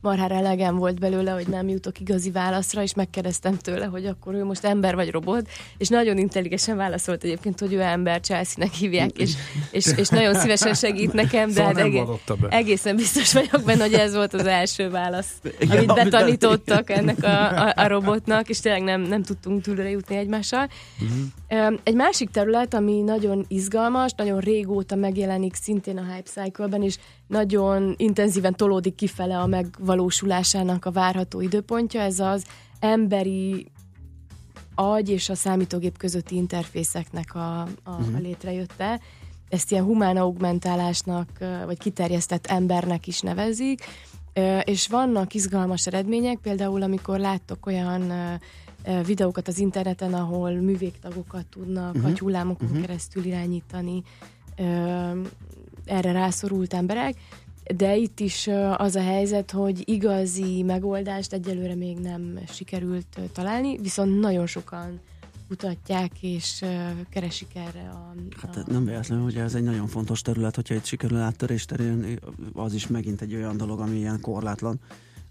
marhára 0.00 0.34
elegem 0.34 0.76
volt 0.76 0.98
belőle, 0.98 1.30
hogy 1.30 1.48
nem 1.48 1.68
jutok 1.68 2.00
igazi 2.00 2.30
válaszra, 2.30 2.82
és 2.82 2.94
megkérdeztem 2.94 3.56
tőle, 3.56 3.84
hogy 3.84 4.06
akkor 4.06 4.34
ő 4.34 4.44
most 4.44 4.64
ember 4.64 4.94
vagy 4.94 5.10
robot, 5.10 5.48
és 5.78 5.88
nagyon 5.88 6.18
intelligensen 6.18 6.76
válaszolt 6.76 7.24
egyébként, 7.24 7.60
hogy 7.60 7.72
ő 7.72 7.80
ember, 7.80 8.20
Chelsea-nek 8.20 8.72
hívják, 8.72 9.18
és, 9.18 9.32
és, 9.70 9.86
és 9.96 10.08
nagyon 10.08 10.34
szívesen 10.34 10.74
segít 10.74 11.12
nekem, 11.12 11.52
de 11.52 11.54
Szóval 11.54 12.20
hát 12.26 12.52
egészen 12.52 12.96
biztos 12.96 13.32
vagyok 13.32 13.62
benne, 13.64 13.82
hogy 13.82 13.94
ez 13.94 14.14
volt 14.14 14.34
az 14.34 14.46
első 14.46 14.90
válasz, 14.90 15.32
Igen, 15.58 15.76
amit 15.76 15.90
amit 15.90 16.04
betanítottak 16.04 16.90
ennek 16.90 17.24
a, 17.24 17.66
a, 17.66 17.72
a 17.76 17.86
robotnak, 17.86 18.48
és 18.48 18.60
tényleg 18.60 18.82
nem, 18.82 19.00
nem 19.00 19.22
tudtunk 19.22 19.62
túlra 19.62 19.88
jutni 19.88 20.16
egymással. 20.16 20.68
Öm, 21.48 21.78
Egy 21.82 21.94
másik 21.94 22.30
terület, 22.30 22.74
ami 22.74 23.00
nagyon 23.00 23.44
izgalmas, 23.48 24.12
nagyon 24.16 24.40
régóta 24.40 24.94
megjelenik 24.94 25.54
szintén 25.54 25.98
a 25.98 26.14
Hype 26.14 26.42
Cycle-ben, 26.42 26.82
és 26.82 26.96
nagyon 27.30 27.94
intenzíven 27.96 28.54
tolódik 28.54 28.94
kifele 28.94 29.38
a 29.38 29.46
megvalósulásának 29.46 30.84
a 30.84 30.90
várható 30.90 31.40
időpontja, 31.40 32.00
ez 32.00 32.18
az 32.18 32.44
emberi 32.80 33.66
agy 34.74 35.08
és 35.08 35.28
a 35.28 35.34
számítógép 35.34 35.98
közötti 35.98 36.36
interfészeknek 36.36 37.34
a, 37.34 37.60
a, 37.60 37.68
a 37.84 38.18
létrejötte. 38.18 39.00
Ezt 39.48 39.70
ilyen 39.70 39.84
humán 39.84 40.16
augmentálásnak, 40.16 41.28
vagy 41.66 41.78
kiterjesztett 41.78 42.46
embernek 42.46 43.06
is 43.06 43.20
nevezik, 43.20 43.84
és 44.64 44.88
vannak 44.88 45.34
izgalmas 45.34 45.86
eredmények, 45.86 46.38
például 46.38 46.82
amikor 46.82 47.18
láttok 47.18 47.66
olyan 47.66 48.12
videókat 49.06 49.48
az 49.48 49.58
interneten, 49.58 50.14
ahol 50.14 50.50
művégtagokat 50.50 51.46
tudnak 51.46 51.94
uh-huh. 51.94 52.10
agyhullámokon 52.10 52.68
uh-huh. 52.68 52.80
keresztül 52.86 53.24
irányítani 53.24 54.02
erre 55.90 56.12
rászorult 56.12 56.74
emberek, 56.74 57.14
de 57.76 57.96
itt 57.96 58.20
is 58.20 58.48
az 58.76 58.94
a 58.94 59.02
helyzet, 59.02 59.50
hogy 59.50 59.82
igazi 59.88 60.62
megoldást 60.62 61.32
egyelőre 61.32 61.74
még 61.74 61.98
nem 61.98 62.38
sikerült 62.52 63.20
találni, 63.32 63.78
viszont 63.78 64.20
nagyon 64.20 64.46
sokan 64.46 65.00
kutatják 65.48 66.22
és 66.22 66.64
keresik 67.10 67.54
erre 67.54 67.88
a... 67.88 68.14
Hát 68.40 68.56
a 68.56 68.62
nem 68.66 68.84
véletlenül, 68.84 69.24
hogy 69.24 69.36
ez 69.36 69.54
egy 69.54 69.62
nagyon 69.62 69.86
fontos 69.86 70.22
terület, 70.22 70.54
hogyha 70.54 70.74
itt 70.74 70.84
sikerül 70.84 71.18
áttörést 71.18 71.72
elérni, 71.72 72.18
az 72.52 72.74
is 72.74 72.86
megint 72.86 73.20
egy 73.20 73.34
olyan 73.34 73.56
dolog, 73.56 73.80
ami 73.80 73.96
ilyen 73.96 74.20
korlátlan 74.20 74.80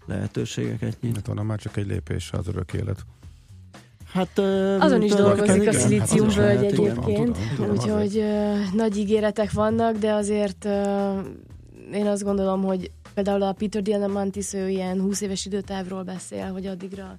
lehetőségeket 0.06 1.00
nyit. 1.00 1.14
Hát 1.14 1.28
onnan 1.28 1.46
már 1.46 1.58
csak 1.58 1.76
egy 1.76 1.86
lépés 1.86 2.32
az 2.32 2.48
örök 2.48 2.72
élet. 2.72 3.04
Hát, 4.12 4.38
ö, 4.38 4.76
Azon 4.78 5.02
is 5.02 5.12
dolgozik 5.12 5.68
a 5.68 5.72
hát 5.72 6.34
lehet, 6.34 6.62
igen. 6.62 6.96
egyébként, 6.96 7.36
úgyhogy 7.72 8.24
nagy 8.74 8.96
ígéretek 8.96 9.52
vannak, 9.52 9.96
de 9.96 10.12
azért 10.12 10.64
én 11.92 12.06
azt 12.06 12.22
gondolom, 12.22 12.62
hogy 12.62 12.90
például 13.14 13.42
a 13.42 13.52
Peter 13.52 13.82
Diamandis, 13.82 14.52
ő 14.52 14.68
ilyen 14.68 15.00
20 15.00 15.20
éves 15.20 15.46
időtávról 15.46 16.02
beszél, 16.02 16.52
hogy 16.52 16.66
addigra 16.66 17.14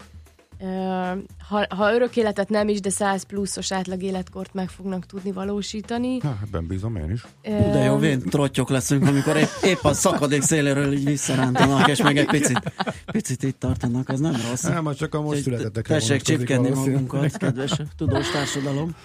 ha, 1.49 1.65
ha 1.69 1.93
örök 1.93 2.15
életet 2.15 2.49
nem 2.49 2.67
is, 2.67 2.79
de 2.79 2.89
100 2.89 3.23
pluszos 3.23 3.71
átlag 3.71 4.03
életkort 4.03 4.53
meg 4.53 4.69
fognak 4.69 5.05
tudni 5.05 5.31
valósítani. 5.31 6.17
Na, 6.21 6.35
hát 6.39 6.49
ben 6.49 6.67
bízom 6.67 6.95
én 6.95 7.11
is. 7.11 7.25
De 7.43 7.83
jó, 7.83 7.97
vén 7.97 8.19
trottyok 8.19 8.69
leszünk, 8.69 9.07
amikor 9.07 9.37
épp, 9.37 9.47
épp 9.63 9.83
a 9.83 9.93
szakadék 9.93 10.41
széléről 10.41 10.93
így 10.93 11.05
visszarántanak, 11.05 11.87
és 11.87 12.01
meg 12.01 12.17
egy 12.17 12.25
picit, 12.25 12.61
picit 13.05 13.43
itt 13.43 13.59
tartanak, 13.59 14.09
az 14.09 14.19
nem 14.19 14.35
rossz. 14.49 14.63
Nem, 14.63 14.93
csak 14.93 15.15
a 15.15 15.21
most 15.21 15.37
Úgyhogy 15.37 15.43
születettekre 15.43 15.93
Tessék 15.93 16.21
csipkedni 16.21 16.69
magunkat, 16.69 17.37
kedves 17.37 17.81
tudós 17.97 18.31
társadalom. 18.31 18.95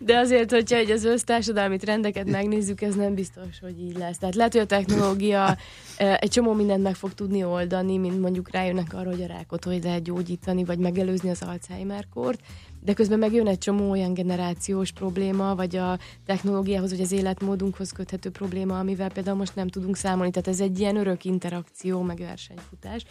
De 0.00 0.18
azért, 0.18 0.50
hogyha 0.50 0.76
egy 0.76 0.90
az 0.90 1.04
össztársadalmi 1.04 1.76
trendeket 1.76 2.30
megnézzük, 2.30 2.82
ez 2.82 2.94
nem 2.94 3.14
biztos, 3.14 3.60
hogy 3.60 3.80
így 3.80 3.96
lesz. 3.98 4.18
Tehát 4.18 4.34
lehet, 4.34 4.52
hogy 4.52 4.60
a 4.60 4.66
technológia 4.66 5.56
egy 5.96 6.30
csomó 6.30 6.52
mindent 6.52 6.82
meg 6.82 6.94
fog 6.94 7.14
tudni 7.14 7.44
oldani, 7.44 7.96
mint 7.98 8.20
mondjuk 8.20 8.50
rájönnek 8.50 8.94
arra, 8.94 9.10
hogy 9.10 9.22
a 9.22 9.26
rákot 9.26 9.64
hogy 9.64 9.82
lehet 9.82 10.02
gyógyítani, 10.02 10.64
vagy 10.66 10.78
megelőzni 10.78 11.30
az 11.30 11.42
Alzheimer-kort, 11.42 12.40
de 12.80 12.92
közben 12.92 13.18
megjön 13.18 13.46
egy 13.46 13.58
csomó 13.58 13.90
olyan 13.90 14.14
generációs 14.14 14.92
probléma, 14.92 15.54
vagy 15.54 15.76
a 15.76 15.98
technológiához, 16.24 16.90
vagy 16.90 17.00
az 17.00 17.12
életmódunkhoz 17.12 17.90
köthető 17.92 18.30
probléma, 18.30 18.78
amivel 18.78 19.12
például 19.12 19.36
most 19.36 19.54
nem 19.54 19.68
tudunk 19.68 19.96
számolni. 19.96 20.30
Tehát 20.30 20.48
ez 20.48 20.60
egy 20.60 20.78
ilyen 20.78 20.96
örök 20.96 21.24
interakció, 21.24 22.02
meg 22.02 22.18
versenyfutás, 22.18 23.04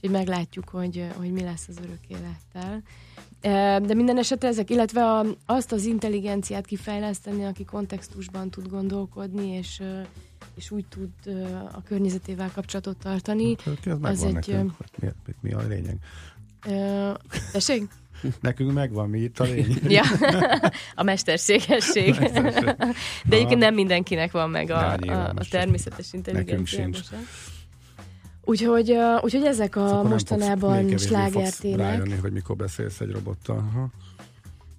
hogy 0.00 0.10
meglátjuk, 0.10 0.68
hogy, 0.68 1.06
hogy 1.16 1.32
mi 1.32 1.42
lesz 1.42 1.68
az 1.68 1.76
örök 1.78 2.06
élettel. 2.06 2.82
Eh, 3.40 3.80
De 3.80 3.94
minden 3.94 4.18
esetre 4.18 4.48
ezek, 4.48 4.70
illetve 4.70 5.04
a, 5.04 5.24
azt 5.46 5.72
az 5.72 5.84
intelligenciát 5.84 6.66
kifejleszteni, 6.66 7.44
aki 7.44 7.64
kontextusban 7.64 8.50
tud 8.50 8.68
gondolkodni, 8.68 9.48
és, 9.48 9.82
és 10.54 10.70
úgy 10.70 10.84
tud 10.88 11.10
a 11.72 11.82
környezetével 11.82 12.50
kapcsolatot 12.54 12.96
tartani. 12.96 13.56
Hát, 13.64 13.86
Ez 13.86 13.98
megvan 13.98 14.26
egy, 14.26 14.32
nekünk. 14.32 14.72
Mi, 15.00 15.08
mi, 15.26 15.34
mi 15.40 15.52
a 15.52 15.66
lényeg? 15.66 15.98
Ö, 16.68 17.10
Tessék? 17.52 17.88
Nekünk 18.40 18.72
megvan, 18.72 19.08
mi 19.08 19.18
itt 19.18 19.40
a 19.40 19.44
lényeg. 19.44 19.90
Ja, 19.90 20.02
a 20.94 21.02
mesterségesség. 21.02 22.14
De 23.24 23.36
egyébként 23.36 23.60
nem 23.60 23.74
mindenkinek 23.74 24.32
van 24.32 24.50
meg 24.50 24.70
a, 24.70 24.96
nyilván 25.00 25.36
a, 25.36 25.40
a 25.40 25.44
természetes 25.50 26.12
intelligencia. 26.12 26.78
nekünk 26.78 26.94
sincs. 26.94 27.20
Úgyhogy, 28.44 28.96
úgyhogy 29.20 29.44
ezek 29.44 29.76
a 29.76 30.02
még 30.02 30.10
mostanában 30.12 30.98
slágertémek. 30.98 31.78
rájönni, 31.78 32.16
hogy 32.16 32.32
mikor 32.32 32.56
beszélsz 32.56 33.00
egy 33.00 33.10
robottal. 33.10 33.56
Aha. 33.56 33.90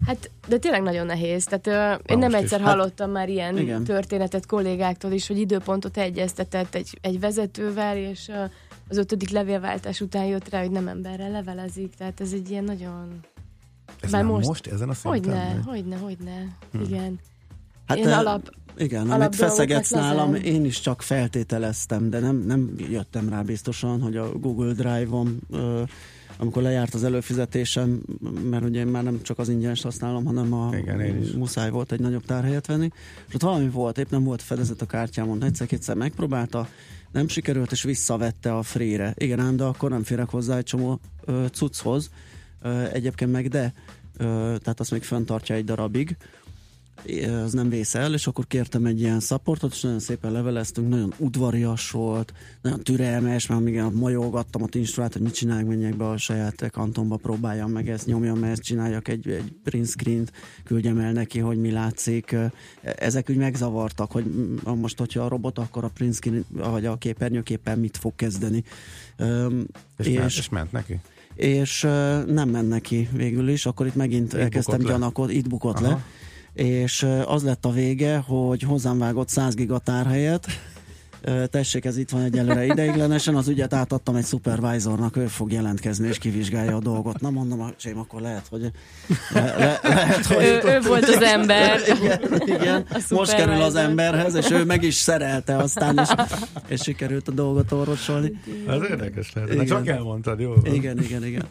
Hát, 0.06 0.30
de 0.48 0.58
tényleg 0.58 0.82
nagyon 0.82 1.06
nehéz. 1.06 1.46
Tehát 1.46 1.68
ö, 1.68 2.12
én 2.14 2.18
nem 2.18 2.34
egyszer 2.34 2.60
is. 2.60 2.66
hallottam 2.66 3.12
már 3.12 3.30
ilyen 3.30 3.58
igen. 3.58 3.84
történetet 3.84 4.46
kollégáktól 4.46 5.12
is, 5.12 5.28
hogy 5.28 5.38
időpontot 5.38 5.98
egyeztetett 5.98 6.76
egy, 6.76 6.98
egy 7.02 7.20
vezetővel, 7.20 7.98
és 7.98 8.28
ö, 8.28 8.44
az 8.88 8.98
ötödik 8.98 9.30
levélváltás 9.30 10.02
után 10.02 10.26
jött 10.26 10.50
rá, 10.50 10.62
hogy 10.62 10.72
nem 10.72 10.88
emberrel 10.88 11.32
levelezik. 11.32 11.94
Tehát 11.98 12.22
ez 12.22 12.32
egy 12.34 12.50
ilyen 12.50 12.64
nagyon... 12.64 13.20
Ez 14.02 14.12
Bár 14.12 14.24
már 14.24 14.32
most- 14.32 14.48
most, 14.48 14.68
ezen 14.68 14.90
a 14.90 14.94
szinten? 14.94 15.22
Hogyne, 15.22 15.62
hogyne, 15.66 15.96
hogyne. 15.98 16.58
Igen. 16.88 17.20
Hát, 17.88 17.98
Én 17.98 18.08
alap, 18.08 18.56
Igen, 18.78 19.06
alap 19.06 19.20
amit 19.22 19.36
feszegetsz 19.36 19.92
nálam, 19.92 20.36
én 20.36 20.66
is 20.66 20.80
csak 20.80 21.02
feltételeztem, 21.02 22.10
de 22.10 22.20
nem, 22.20 22.36
nem 22.36 22.74
jöttem 22.78 23.30
rá 23.30 23.42
biztosan, 23.42 24.02
hogy 24.02 24.18
a 24.18 24.32
Google 24.38 24.74
Drive-om, 24.74 25.38
ö, 25.50 25.84
amikor 26.38 26.62
lejárt 26.62 26.94
az 26.94 27.04
előfizetésem, 27.04 28.02
mert 28.50 28.64
ugye 28.64 28.80
én 28.80 28.88
már 28.88 29.04
nem 29.04 29.22
csak 29.22 29.40
az 29.40 29.50
ingyenes 29.50 29.82
használom, 29.82 30.26
hanem 30.26 30.54
a 30.54 30.76
Igen, 30.78 31.00
én 31.02 31.22
is. 31.22 31.32
muszáj 31.32 31.70
volt 31.70 31.92
egy 31.92 32.00
nagyobb 32.00 32.26
tárhelyet 32.26 32.68
venni, 32.68 32.90
és 33.28 33.34
ott 33.34 33.42
valami 33.42 33.70
volt, 33.70 33.98
épp 33.98 34.10
nem 34.10 34.24
volt 34.24 34.42
fedezet 34.42 34.82
a 34.82 34.86
kártyámon, 34.86 35.44
egyszer-kétszer 35.44 35.96
megpróbálta, 35.96 36.68
nem 37.14 37.28
sikerült, 37.28 37.72
és 37.72 37.84
visszavette 37.84 38.56
a 38.56 38.64
free-re. 38.64 39.14
Igen 39.18 39.40
ám, 39.40 39.56
de 39.56 39.64
akkor 39.64 39.90
nem 39.90 40.04
férek 40.04 40.30
hozzá 40.30 40.58
egy 40.58 40.64
csomó 40.64 41.00
ö, 41.26 41.46
cucchoz, 41.52 42.10
ö, 42.62 42.84
egyébként 42.92 43.32
meg 43.32 43.48
de, 43.48 43.74
ö, 44.18 44.24
tehát 44.62 44.80
azt 44.80 44.92
még 44.92 45.04
fenntartja 45.04 45.56
egy 45.56 45.66
darabig, 45.66 46.18
az 47.44 47.54
nem 47.54 47.70
vész 47.70 47.96
el, 47.96 48.14
és 48.14 48.28
akkor 48.28 48.48
kértem 48.48 48.86
egy 48.86 49.00
ilyen 49.00 49.20
szapportot, 49.20 49.72
és 49.72 49.82
nagyon 49.82 50.00
szépen 50.00 50.32
leveleztünk, 50.32 50.90
nagyon 50.90 51.14
udvarias 51.18 51.92
volt, 51.92 52.34
nagyon 52.62 52.80
türelmes, 52.80 53.48
már 53.48 53.60
még 53.60 53.82
majolgattam 53.94 54.64
a 54.64 54.68
instruát, 54.72 55.14
hogy 55.14 55.22
mit 55.22 55.34
csináljak, 55.34 55.68
menjek 55.68 55.98
be 55.98 56.08
a 56.08 56.18
saját 56.18 56.72
kantomba, 56.72 57.16
próbáljam 57.16 57.72
meg 57.72 57.90
ezt, 57.90 58.06
nyomjam 58.06 58.40
meg 58.40 58.52
ezt, 58.52 58.62
csináljak 58.62 59.08
egy, 59.08 59.28
egy 59.28 59.54
print 59.64 59.88
screen-t, 59.88 60.32
küldjem 60.64 61.00
el 61.00 61.12
neki, 61.12 61.40
hogy 61.40 61.58
mi 61.58 61.72
látszik. 61.72 62.36
Ezek 62.82 63.30
úgy 63.30 63.38
megzavartak, 63.38 64.12
hogy 64.12 64.26
most, 64.64 65.00
hogyha 65.00 65.24
a 65.24 65.28
robot, 65.28 65.60
akkor 65.60 65.84
a 65.84 65.90
print 65.94 66.14
screen, 66.14 66.46
vagy 66.50 66.86
a 66.86 66.98
képernyőképpen 66.98 67.80
mit 67.80 67.98
fog 67.98 68.16
kezdeni. 68.16 68.64
És, 69.98 70.08
és, 70.08 70.18
ment, 70.18 70.30
és 70.30 70.50
ment 70.50 70.72
neki? 70.72 71.00
és 71.36 71.82
nem 72.28 72.50
ment 72.50 72.70
neki 72.70 73.10
végül 73.12 73.50
is, 73.50 73.66
akkor 73.66 73.86
itt 73.86 73.96
megint 73.96 74.34
Itt 74.34 74.40
elkezdtem 74.40 74.80
gyanakodni, 74.80 75.34
itt 75.34 75.50
bukott 75.50 75.76
Aha. 75.76 75.88
le, 75.88 76.04
és 76.54 77.08
az 77.26 77.44
lett 77.44 77.66
a 77.66 77.72
vége, 77.72 78.18
hogy 78.18 78.62
hozzám 78.62 78.98
vágott 78.98 79.30
100 79.30 79.56
giga 79.56 79.78
tárhelyet, 79.78 80.48
Ö, 81.26 81.48
tessék, 81.48 81.86
ez 81.86 81.98
itt 81.98 82.10
van 82.10 82.22
egyelőre 82.22 82.66
ideiglenesen, 82.66 83.36
az 83.36 83.48
ügyet 83.48 83.74
átadtam 83.74 84.16
egy 84.16 84.26
supervisornak, 84.26 85.18
ő 85.18 85.28
fog 85.28 85.52
jelentkezni 85.52 86.08
és 86.08 86.18
kivizsgálja 86.18 86.76
a 86.76 86.80
dolgot. 86.80 87.20
Na 87.20 87.30
mondom, 87.30 87.62
a 87.62 87.74
csém, 87.78 87.98
akkor 87.98 88.22
lehet, 88.22 88.48
hogy 88.50 88.72
le, 89.34 89.56
le, 89.58 89.80
lehet, 89.84 90.26
hogy 90.26 90.44
ő, 90.44 90.62
ő 90.66 90.80
volt 90.80 91.04
az 91.04 91.22
ember. 91.22 91.80
igen, 92.02 92.42
igen. 92.46 92.86
Most 93.10 93.36
kerül 93.36 93.62
az 93.62 93.76
emberhez, 93.76 94.36
és 94.36 94.52
ő 94.52 94.64
meg 94.64 94.84
is 94.84 94.96
szerelte 94.96 95.58
aztán, 95.58 95.98
és, 95.98 96.10
és 96.68 96.82
sikerült 96.82 97.28
a 97.28 97.32
dolgot 97.32 97.72
orvosolni. 97.72 98.32
Ez 98.68 98.82
érdekes 98.90 99.34
lehet. 99.34 99.50
Igen. 99.50 99.66
Na, 99.66 99.70
csak 99.70 99.88
elmondtad, 99.88 100.40
jó? 100.40 100.54
Igen, 100.64 101.02
igen, 101.02 101.26
igen. 101.26 101.46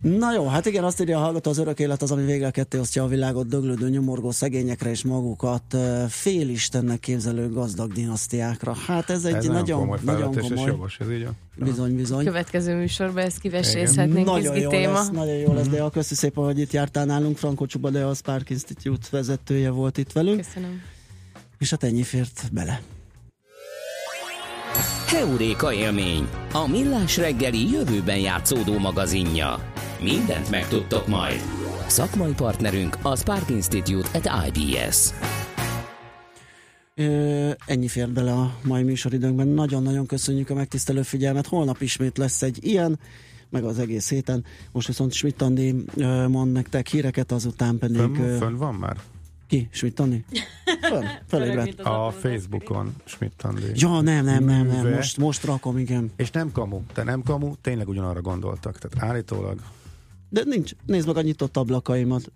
Na 0.00 0.32
jó, 0.34 0.46
hát 0.46 0.66
igen, 0.66 0.84
azt 0.84 1.00
írja 1.00 1.18
a 1.18 1.20
hallgató, 1.20 1.50
az 1.50 1.58
örök 1.58 1.78
élet 1.78 2.02
az, 2.02 2.10
ami 2.10 2.24
végre 2.24 2.50
ketté 2.50 2.78
osztja 2.78 3.02
a 3.02 3.06
világot 3.06 3.46
döglődő, 3.46 3.88
nyomorgó 3.88 4.30
szegényekre 4.30 4.90
és 4.90 5.04
magukat 5.04 5.76
félistennek 6.08 7.00
képzelő 7.00 7.50
gazdag 7.50 7.92
dinasztiákra. 7.92 8.74
Hát 8.86 9.10
ez 9.10 9.24
egy 9.24 9.34
ez 9.34 9.46
nagyon, 9.46 9.80
komoly 9.80 9.98
nagyon 10.02 10.20
felvetés, 10.32 10.42
és 10.50 10.54
komoly. 10.54 10.70
jogos, 10.70 10.98
ez 11.00 11.10
így 11.10 11.22
a... 11.22 11.32
Bizony, 11.64 11.96
bizony. 11.96 12.24
Következő 12.24 12.74
műsorban 12.76 13.24
ezt 13.24 13.38
kivesézhetnénk, 13.38 14.26
Nagyon 14.26 14.56
jó 14.56 14.70
téma. 14.70 14.92
lesz, 14.92 15.10
nagyon 15.10 15.34
jó 15.36 15.52
lesz, 15.52 15.68
de 15.68 15.82
a 15.82 15.90
köszi 15.90 16.14
szépen, 16.14 16.44
hogy 16.44 16.58
itt 16.58 16.72
jártál 16.72 17.04
nálunk. 17.04 17.36
Franko 17.36 17.66
Csuba, 17.66 17.90
de 17.90 18.04
a 18.04 18.14
Spark 18.14 18.50
Institute 18.50 19.06
vezetője 19.10 19.70
volt 19.70 19.98
itt 19.98 20.12
velünk, 20.12 20.36
Köszönöm. 20.36 20.80
és 21.58 21.70
hát 21.70 21.82
ennyi 21.84 22.02
fért 22.02 22.48
bele. 22.52 22.80
Heuréka 25.06 25.72
élmény, 25.72 26.28
a 26.52 26.68
millás 26.68 27.16
reggeli 27.16 27.70
jövőben 27.70 28.18
játszódó 28.18 28.78
magazinja. 28.78 29.72
Mindent 30.02 30.50
megtudtok 30.50 31.06
majd. 31.06 31.40
Szakmai 31.86 32.32
partnerünk 32.32 32.96
a 33.02 33.16
Spark 33.16 33.50
Institute 33.50 34.08
at 34.12 34.46
IBS. 34.46 35.10
Ö, 36.94 37.50
ennyi 37.66 37.88
fér 37.88 38.10
bele 38.10 38.32
a 38.32 38.54
mai 38.64 38.82
műsoridőnkben. 38.82 39.48
Nagyon-nagyon 39.48 40.06
köszönjük 40.06 40.50
a 40.50 40.54
megtisztelő 40.54 41.02
figyelmet. 41.02 41.46
Holnap 41.46 41.80
ismét 41.80 42.18
lesz 42.18 42.42
egy 42.42 42.58
ilyen, 42.60 42.98
meg 43.50 43.64
az 43.64 43.78
egész 43.78 44.08
héten. 44.10 44.44
Most 44.72 44.86
viszont 44.86 45.12
Schmidt 45.12 45.42
Andi 45.42 45.74
mond 46.28 46.52
nektek 46.52 46.86
híreket, 46.86 47.32
azután 47.32 47.78
pedig... 47.78 47.96
Fönn, 47.96 48.38
fönn 48.38 48.56
van 48.56 48.74
már? 48.74 48.96
Ki? 49.54 49.68
Schmidt 49.70 50.00
Andi? 50.00 50.24
Fönn, 50.82 51.04
felébredt. 51.26 51.80
A 51.80 52.10
Facebookon 52.20 52.94
Schmidt 53.04 53.42
Andi. 53.42 53.62
Ja, 53.74 54.00
nem, 54.00 54.24
nem, 54.24 54.44
nem, 54.44 54.66
nem. 54.66 54.88
Most, 54.92 55.16
most 55.16 55.44
rakom, 55.44 55.78
igen. 55.78 56.12
És 56.16 56.30
nem 56.30 56.52
kamu, 56.52 56.82
te 56.92 57.02
nem 57.02 57.22
kamu, 57.22 57.54
tényleg 57.60 57.88
ugyanarra 57.88 58.20
gondoltak. 58.20 58.78
Tehát 58.78 59.10
állítólag 59.10 59.58
De 60.28 60.42
nincs, 60.44 60.72
nézd 60.86 61.06
meg 61.06 61.16
a 61.16 61.20
nyitott 61.22 61.56
ablakaimat. 61.56 62.32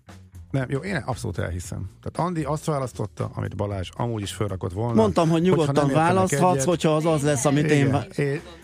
Nem, 0.51 0.65
jó, 0.69 0.79
én 0.79 0.95
abszolút 0.95 1.37
elhiszem. 1.37 1.89
Tehát 2.01 2.27
Andi 2.29 2.43
azt 2.43 2.65
választotta, 2.65 3.31
amit 3.33 3.55
Balázs 3.55 3.89
amúgy 3.95 4.21
is 4.21 4.31
felrakott 4.31 4.73
volna. 4.73 5.01
Mondtam, 5.01 5.29
hogy 5.29 5.39
Hogyha 5.47 5.55
nyugodtan 5.55 5.89
értenek 5.89 5.95
választhatsz, 6.13 6.53
egyet- 6.53 6.65
hogyha 6.65 6.95
az 6.95 7.05
az 7.05 7.23
lesz, 7.23 7.45
amit 7.45 7.65
én... 7.65 7.77
Igen, 7.77 7.91
vá- 7.91 8.17
é- 8.17 8.41
Mo- 8.43 8.57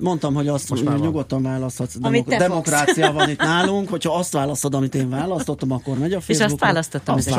Mondtam, 0.00 0.34
hogy 0.34 0.48
azt 0.48 0.70
Most 0.70 0.84
már 0.84 0.98
nyugodtan 0.98 1.42
választhatsz. 1.42 1.94
Amit 2.00 2.24
fogsz. 2.24 2.36
demokrácia 2.38 3.12
van 3.12 3.30
itt 3.30 3.38
nálunk, 3.38 3.88
hogyha 3.88 4.14
azt 4.18 4.32
választod, 4.32 4.74
amit 4.74 4.94
én 4.94 5.08
választottam, 5.10 5.70
akkor 5.70 5.98
megy 5.98 6.12
a 6.12 6.16
azt 6.16 6.24
Facebookra. 6.26 6.66
választottam 6.66 7.14
Azt 7.14 7.28
így, 7.28 7.34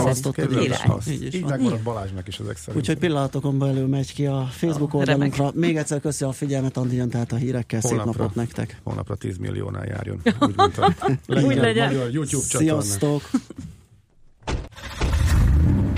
van, 0.86 0.98
azt. 0.98 1.10
így 1.12 1.24
is 1.26 1.34
Így 1.34 1.42
van. 1.42 1.50
megmaradt 1.50 1.82
Balázsnak 1.84 2.28
is 2.28 2.40
ezek 2.40 2.58
szerint. 2.58 2.76
Úgyhogy 2.82 2.98
pillanatokon 2.98 3.58
belül 3.60 3.88
megy 3.88 4.14
ki 4.14 4.26
a 4.26 4.48
Facebook 4.52 4.94
oldalunkra. 4.94 5.52
Még 5.54 5.78
egyszer 5.78 6.00
köszi 6.00 6.24
a 6.24 6.32
figyelmet, 6.32 6.78
Andi 6.78 6.96
jön 6.96 7.10
tehát 7.10 7.32
a 7.32 7.36
hírekkel. 7.36 7.82
Szép 7.82 7.90
Holnapra. 7.98 8.22
napot 8.22 8.36
nektek. 8.36 8.80
Holnapra 8.84 9.16
10 9.16 9.38
milliónál 9.38 9.86
járjon. 9.86 10.22
Úgy, 10.40 10.56
mint 10.56 10.78
a 10.78 10.94
Úgy 11.48 11.56
legyen. 11.56 11.88
magyar 11.94 12.10
YouTube. 12.12 12.44
Sziasztok! 12.44 13.30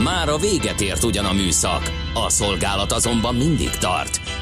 Már 0.04 0.30
a 0.30 0.38
véget 0.38 0.82
ért 0.82 1.04
ugyan 1.04 1.26
a 1.26 1.34
műszak, 1.34 1.82
a 2.26 2.30
szolgálat 2.30 2.92
azonban 2.92 3.36
mindig 3.36 3.70
tart, 3.70 4.20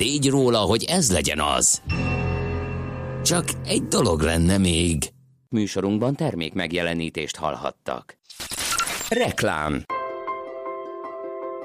tégy 0.00 0.28
róla, 0.28 0.58
hogy 0.58 0.84
ez 0.84 1.12
legyen 1.12 1.40
az. 1.40 1.82
Csak 3.24 3.44
egy 3.66 3.82
dolog 3.82 4.20
lenne 4.20 4.58
még. 4.58 5.12
Műsorunkban 5.48 6.14
termék 6.14 6.52
megjelenítést 6.52 7.36
hallhattak. 7.36 8.18
Reklám 9.08 9.84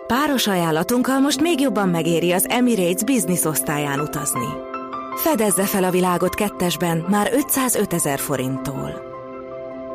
Páros 0.08 0.48
ajánlatunkkal 0.48 1.20
most 1.20 1.42
még 1.42 1.60
jobban 1.60 1.90
megéri 1.90 2.32
az 2.32 2.48
Emirates 2.48 3.04
Business 3.04 3.44
osztályán 3.44 4.00
utazni. 4.00 4.48
Fedezze 5.16 5.66
fel 5.66 5.84
a 5.84 5.92
világot 5.92 6.36
kettesben 6.36 7.06
már 7.10 7.30
505 7.34 7.94
ezer 7.94 8.20
forinttól. 8.20 9.02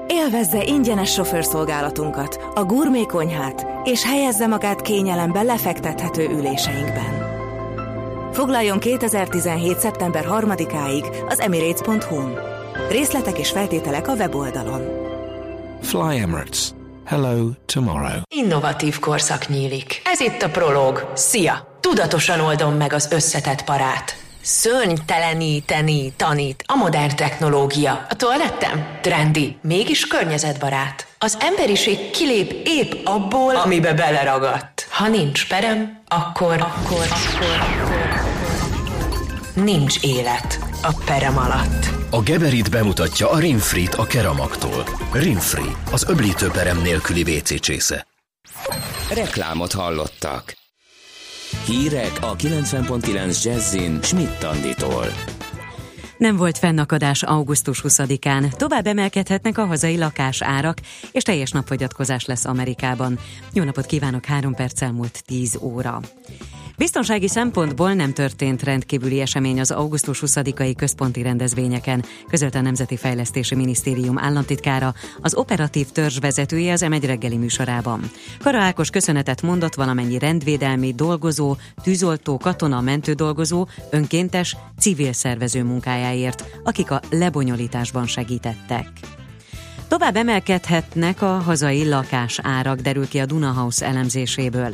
Élvezze 0.07 0.64
ingyenes 0.64 1.12
sofőrszolgálatunkat, 1.12 2.41
a 2.55 2.64
gourmet 2.64 3.07
konyhát, 3.07 3.66
és 3.84 4.05
helyezze 4.05 4.47
magát 4.47 4.82
kényelembe 4.82 5.43
lefektethető 5.43 6.28
üléseinkben. 6.28 7.30
Foglaljon 8.33 8.78
2017. 8.78 9.78
szeptember 9.78 10.24
3-áig 10.28 11.26
az 11.28 11.41
emirates.hu-n. 11.41 12.39
Részletek 12.91 13.39
és 13.39 13.51
feltételek 13.51 14.09
a 14.09 14.12
weboldalon. 14.12 14.83
Fly 15.83 16.18
Emirates. 16.18 16.68
Hello 17.05 17.49
tomorrow. 17.66 18.20
Innovatív 18.35 18.99
korszak 18.99 19.49
nyílik. 19.49 20.03
Ez 20.05 20.20
itt 20.20 20.43
a 20.43 20.51
Prológ. 20.51 21.11
Szia! 21.14 21.78
Tudatosan 21.81 22.41
oldom 22.41 22.74
meg 22.74 22.93
az 22.93 23.09
összetett 23.12 23.64
parát. 23.64 24.16
Szörnyteleníteni 24.43 26.12
tanít 26.16 26.64
a 26.66 26.76
modern 26.76 27.16
technológia. 27.16 28.07
A 28.09 28.16
toalettem? 28.16 28.87
Trendi, 29.01 29.57
mégis 29.62 30.07
környezetbarát. 30.07 31.07
Az 31.18 31.39
emberiség 31.41 32.11
kilép 32.11 32.62
épp 32.64 33.07
abból, 33.07 33.57
amibe 33.57 33.93
beleragadt. 33.95 34.87
Ha 34.91 35.09
nincs 35.09 35.49
perem, 35.49 35.99
akkor, 36.09 36.53
akkor, 36.53 37.07
akkor, 37.11 38.10
nincs 39.65 40.03
élet 40.03 40.59
a 40.83 41.03
perem 41.05 41.39
alatt. 41.39 41.89
A 42.11 42.21
Geberit 42.21 42.71
bemutatja 42.71 43.31
a 43.31 43.39
Rinfrit 43.39 43.95
a 43.95 44.07
Keramaktól. 44.07 44.85
Rinfri, 45.13 45.77
az 45.93 46.09
öblítőperem 46.09 46.83
nélküli 46.83 47.23
WC 47.23 47.61
csésze. 47.61 48.07
Reklámot 49.15 49.73
hallottak. 49.73 50.57
Hírek 51.67 52.13
a 52.21 52.37
90.9 52.37 53.43
Jazzin 53.45 53.99
Schmidt 54.03 54.43
Anditól. 54.43 55.07
Nem 56.19 56.37
volt 56.37 56.59
fennakadás 56.59 57.23
augusztus 57.23 57.81
20-án. 57.85 58.53
Tovább 58.53 58.87
emelkedhetnek 58.87 59.59
a 59.59 59.65
hazai 59.65 59.99
lakásárak, 59.99 60.79
és 61.13 61.23
teljes 61.23 61.51
napfogyatkozás 61.51 62.25
lesz 62.25 62.45
Amerikában. 62.45 63.19
Jó 63.53 63.65
napot 63.65 63.87
kívánok, 63.87 64.25
három 64.25 64.55
perc 64.55 64.83
elmúlt 64.83 65.23
10 65.27 65.59
óra. 65.61 66.01
Biztonsági 66.81 67.28
szempontból 67.28 67.93
nem 67.93 68.12
történt 68.12 68.62
rendkívüli 68.62 69.20
esemény 69.20 69.61
az 69.61 69.70
augusztus 69.70 70.22
20-ai 70.26 70.74
központi 70.76 71.22
rendezvényeken, 71.22 72.05
közölte 72.28 72.59
a 72.59 72.62
Nemzeti 72.62 72.97
Fejlesztési 72.97 73.55
Minisztérium 73.55 74.18
államtitkára, 74.18 74.95
az 75.20 75.35
operatív 75.35 75.91
törzs 75.91 76.18
vezetője 76.18 76.72
az 76.72 76.85
M1 76.89 77.03
reggeli 77.07 77.37
műsorában. 77.37 78.11
Kara 78.39 78.59
Ákos 78.59 78.91
köszönetet 78.91 79.43
mondott 79.43 79.74
valamennyi 79.74 80.18
rendvédelmi 80.18 80.93
dolgozó, 80.93 81.57
tűzoltó, 81.83 82.39
katona, 82.39 82.81
mentődolgozó, 82.81 83.66
önkéntes, 83.91 84.57
civil 84.78 85.12
szervező 85.12 85.64
munkájáért, 85.64 86.45
akik 86.64 86.91
a 86.91 87.01
lebonyolításban 87.11 88.07
segítettek. 88.07 88.87
Tovább 89.91 90.16
emelkedhetnek 90.16 91.22
a 91.22 91.26
hazai 91.26 91.88
lakásárak, 91.88 92.80
derül 92.80 93.09
ki 93.09 93.18
a 93.18 93.26
Dunahouse 93.26 93.86
elemzéséből. 93.86 94.70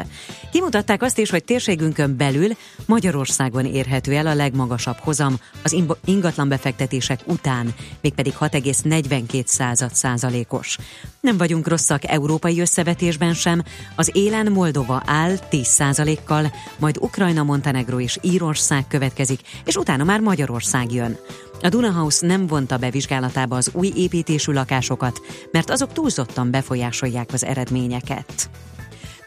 Kimutatták 0.52 1.02
azt 1.02 1.18
is, 1.18 1.30
hogy 1.30 1.44
térségünkön 1.44 2.16
belül 2.16 2.48
Magyarországon 2.86 3.64
érhető 3.64 4.12
el 4.12 4.26
a 4.26 4.34
legmagasabb 4.34 4.96
hozam 4.96 5.36
az 5.62 5.76
ingatlan 6.04 6.48
befektetések 6.48 7.20
után, 7.26 7.74
mégpedig 8.00 8.32
6,42 8.40 9.44
század 9.44 9.94
százalékos. 9.94 10.78
Nem 11.20 11.36
vagyunk 11.36 11.68
rosszak 11.68 12.10
európai 12.10 12.60
összevetésben 12.60 13.34
sem, 13.34 13.62
az 13.94 14.10
élen 14.12 14.52
Moldova 14.52 15.02
áll 15.06 15.38
10 15.48 15.66
százalékkal, 15.66 16.52
majd 16.78 16.96
Ukrajna, 17.00 17.42
Montenegro 17.42 18.00
és 18.00 18.18
Írország 18.20 18.86
következik, 18.88 19.40
és 19.64 19.76
utána 19.76 20.04
már 20.04 20.20
Magyarország 20.20 20.92
jön. 20.92 21.16
A 21.62 21.68
Dunahouse 21.68 22.26
nem 22.26 22.46
vonta 22.46 22.76
be 22.76 22.90
vizsgálatába 22.90 23.56
az 23.56 23.70
új 23.72 23.92
építésű 23.96 24.52
lakásokat, 24.52 25.20
mert 25.52 25.70
azok 25.70 25.92
túlzottan 25.92 26.50
befolyásolják 26.50 27.32
az 27.32 27.44
eredményeket. 27.44 28.50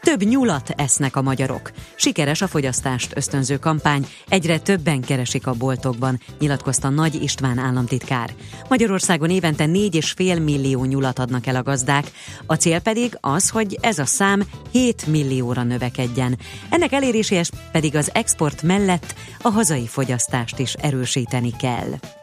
Több 0.00 0.22
nyulat 0.22 0.70
esznek 0.76 1.16
a 1.16 1.22
magyarok. 1.22 1.70
Sikeres 1.94 2.42
a 2.42 2.46
fogyasztást 2.46 3.16
ösztönző 3.16 3.58
kampány, 3.58 4.06
egyre 4.28 4.58
többen 4.58 5.00
keresik 5.00 5.46
a 5.46 5.52
boltokban, 5.52 6.20
nyilatkozta 6.38 6.88
Nagy 6.88 7.22
István 7.22 7.58
államtitkár. 7.58 8.34
Magyarországon 8.68 9.30
évente 9.30 9.64
4,5 9.66 10.44
millió 10.44 10.84
nyulat 10.84 11.18
adnak 11.18 11.46
el 11.46 11.56
a 11.56 11.62
gazdák, 11.62 12.10
a 12.46 12.54
cél 12.54 12.80
pedig 12.80 13.16
az, 13.20 13.48
hogy 13.48 13.78
ez 13.80 13.98
a 13.98 14.04
szám 14.04 14.42
7 14.70 15.06
millióra 15.06 15.62
növekedjen. 15.62 16.38
Ennek 16.70 16.92
eléréséhez 16.92 17.50
pedig 17.72 17.96
az 17.96 18.10
export 18.14 18.62
mellett 18.62 19.14
a 19.42 19.48
hazai 19.48 19.86
fogyasztást 19.86 20.58
is 20.58 20.72
erősíteni 20.72 21.52
kell. 21.56 22.19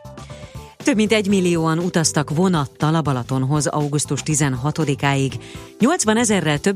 Több 0.88 0.96
mint 0.96 1.12
egy 1.12 1.28
millióan 1.28 1.80
utaztak 1.80 2.30
vonattal 2.30 2.96
a 2.96 3.02
Balatonhoz 3.02 3.68
augusztus 3.68 4.22
16-áig. 4.26 5.34
80 5.80 6.18
ezerrel 6.18 6.60
több 6.60 6.66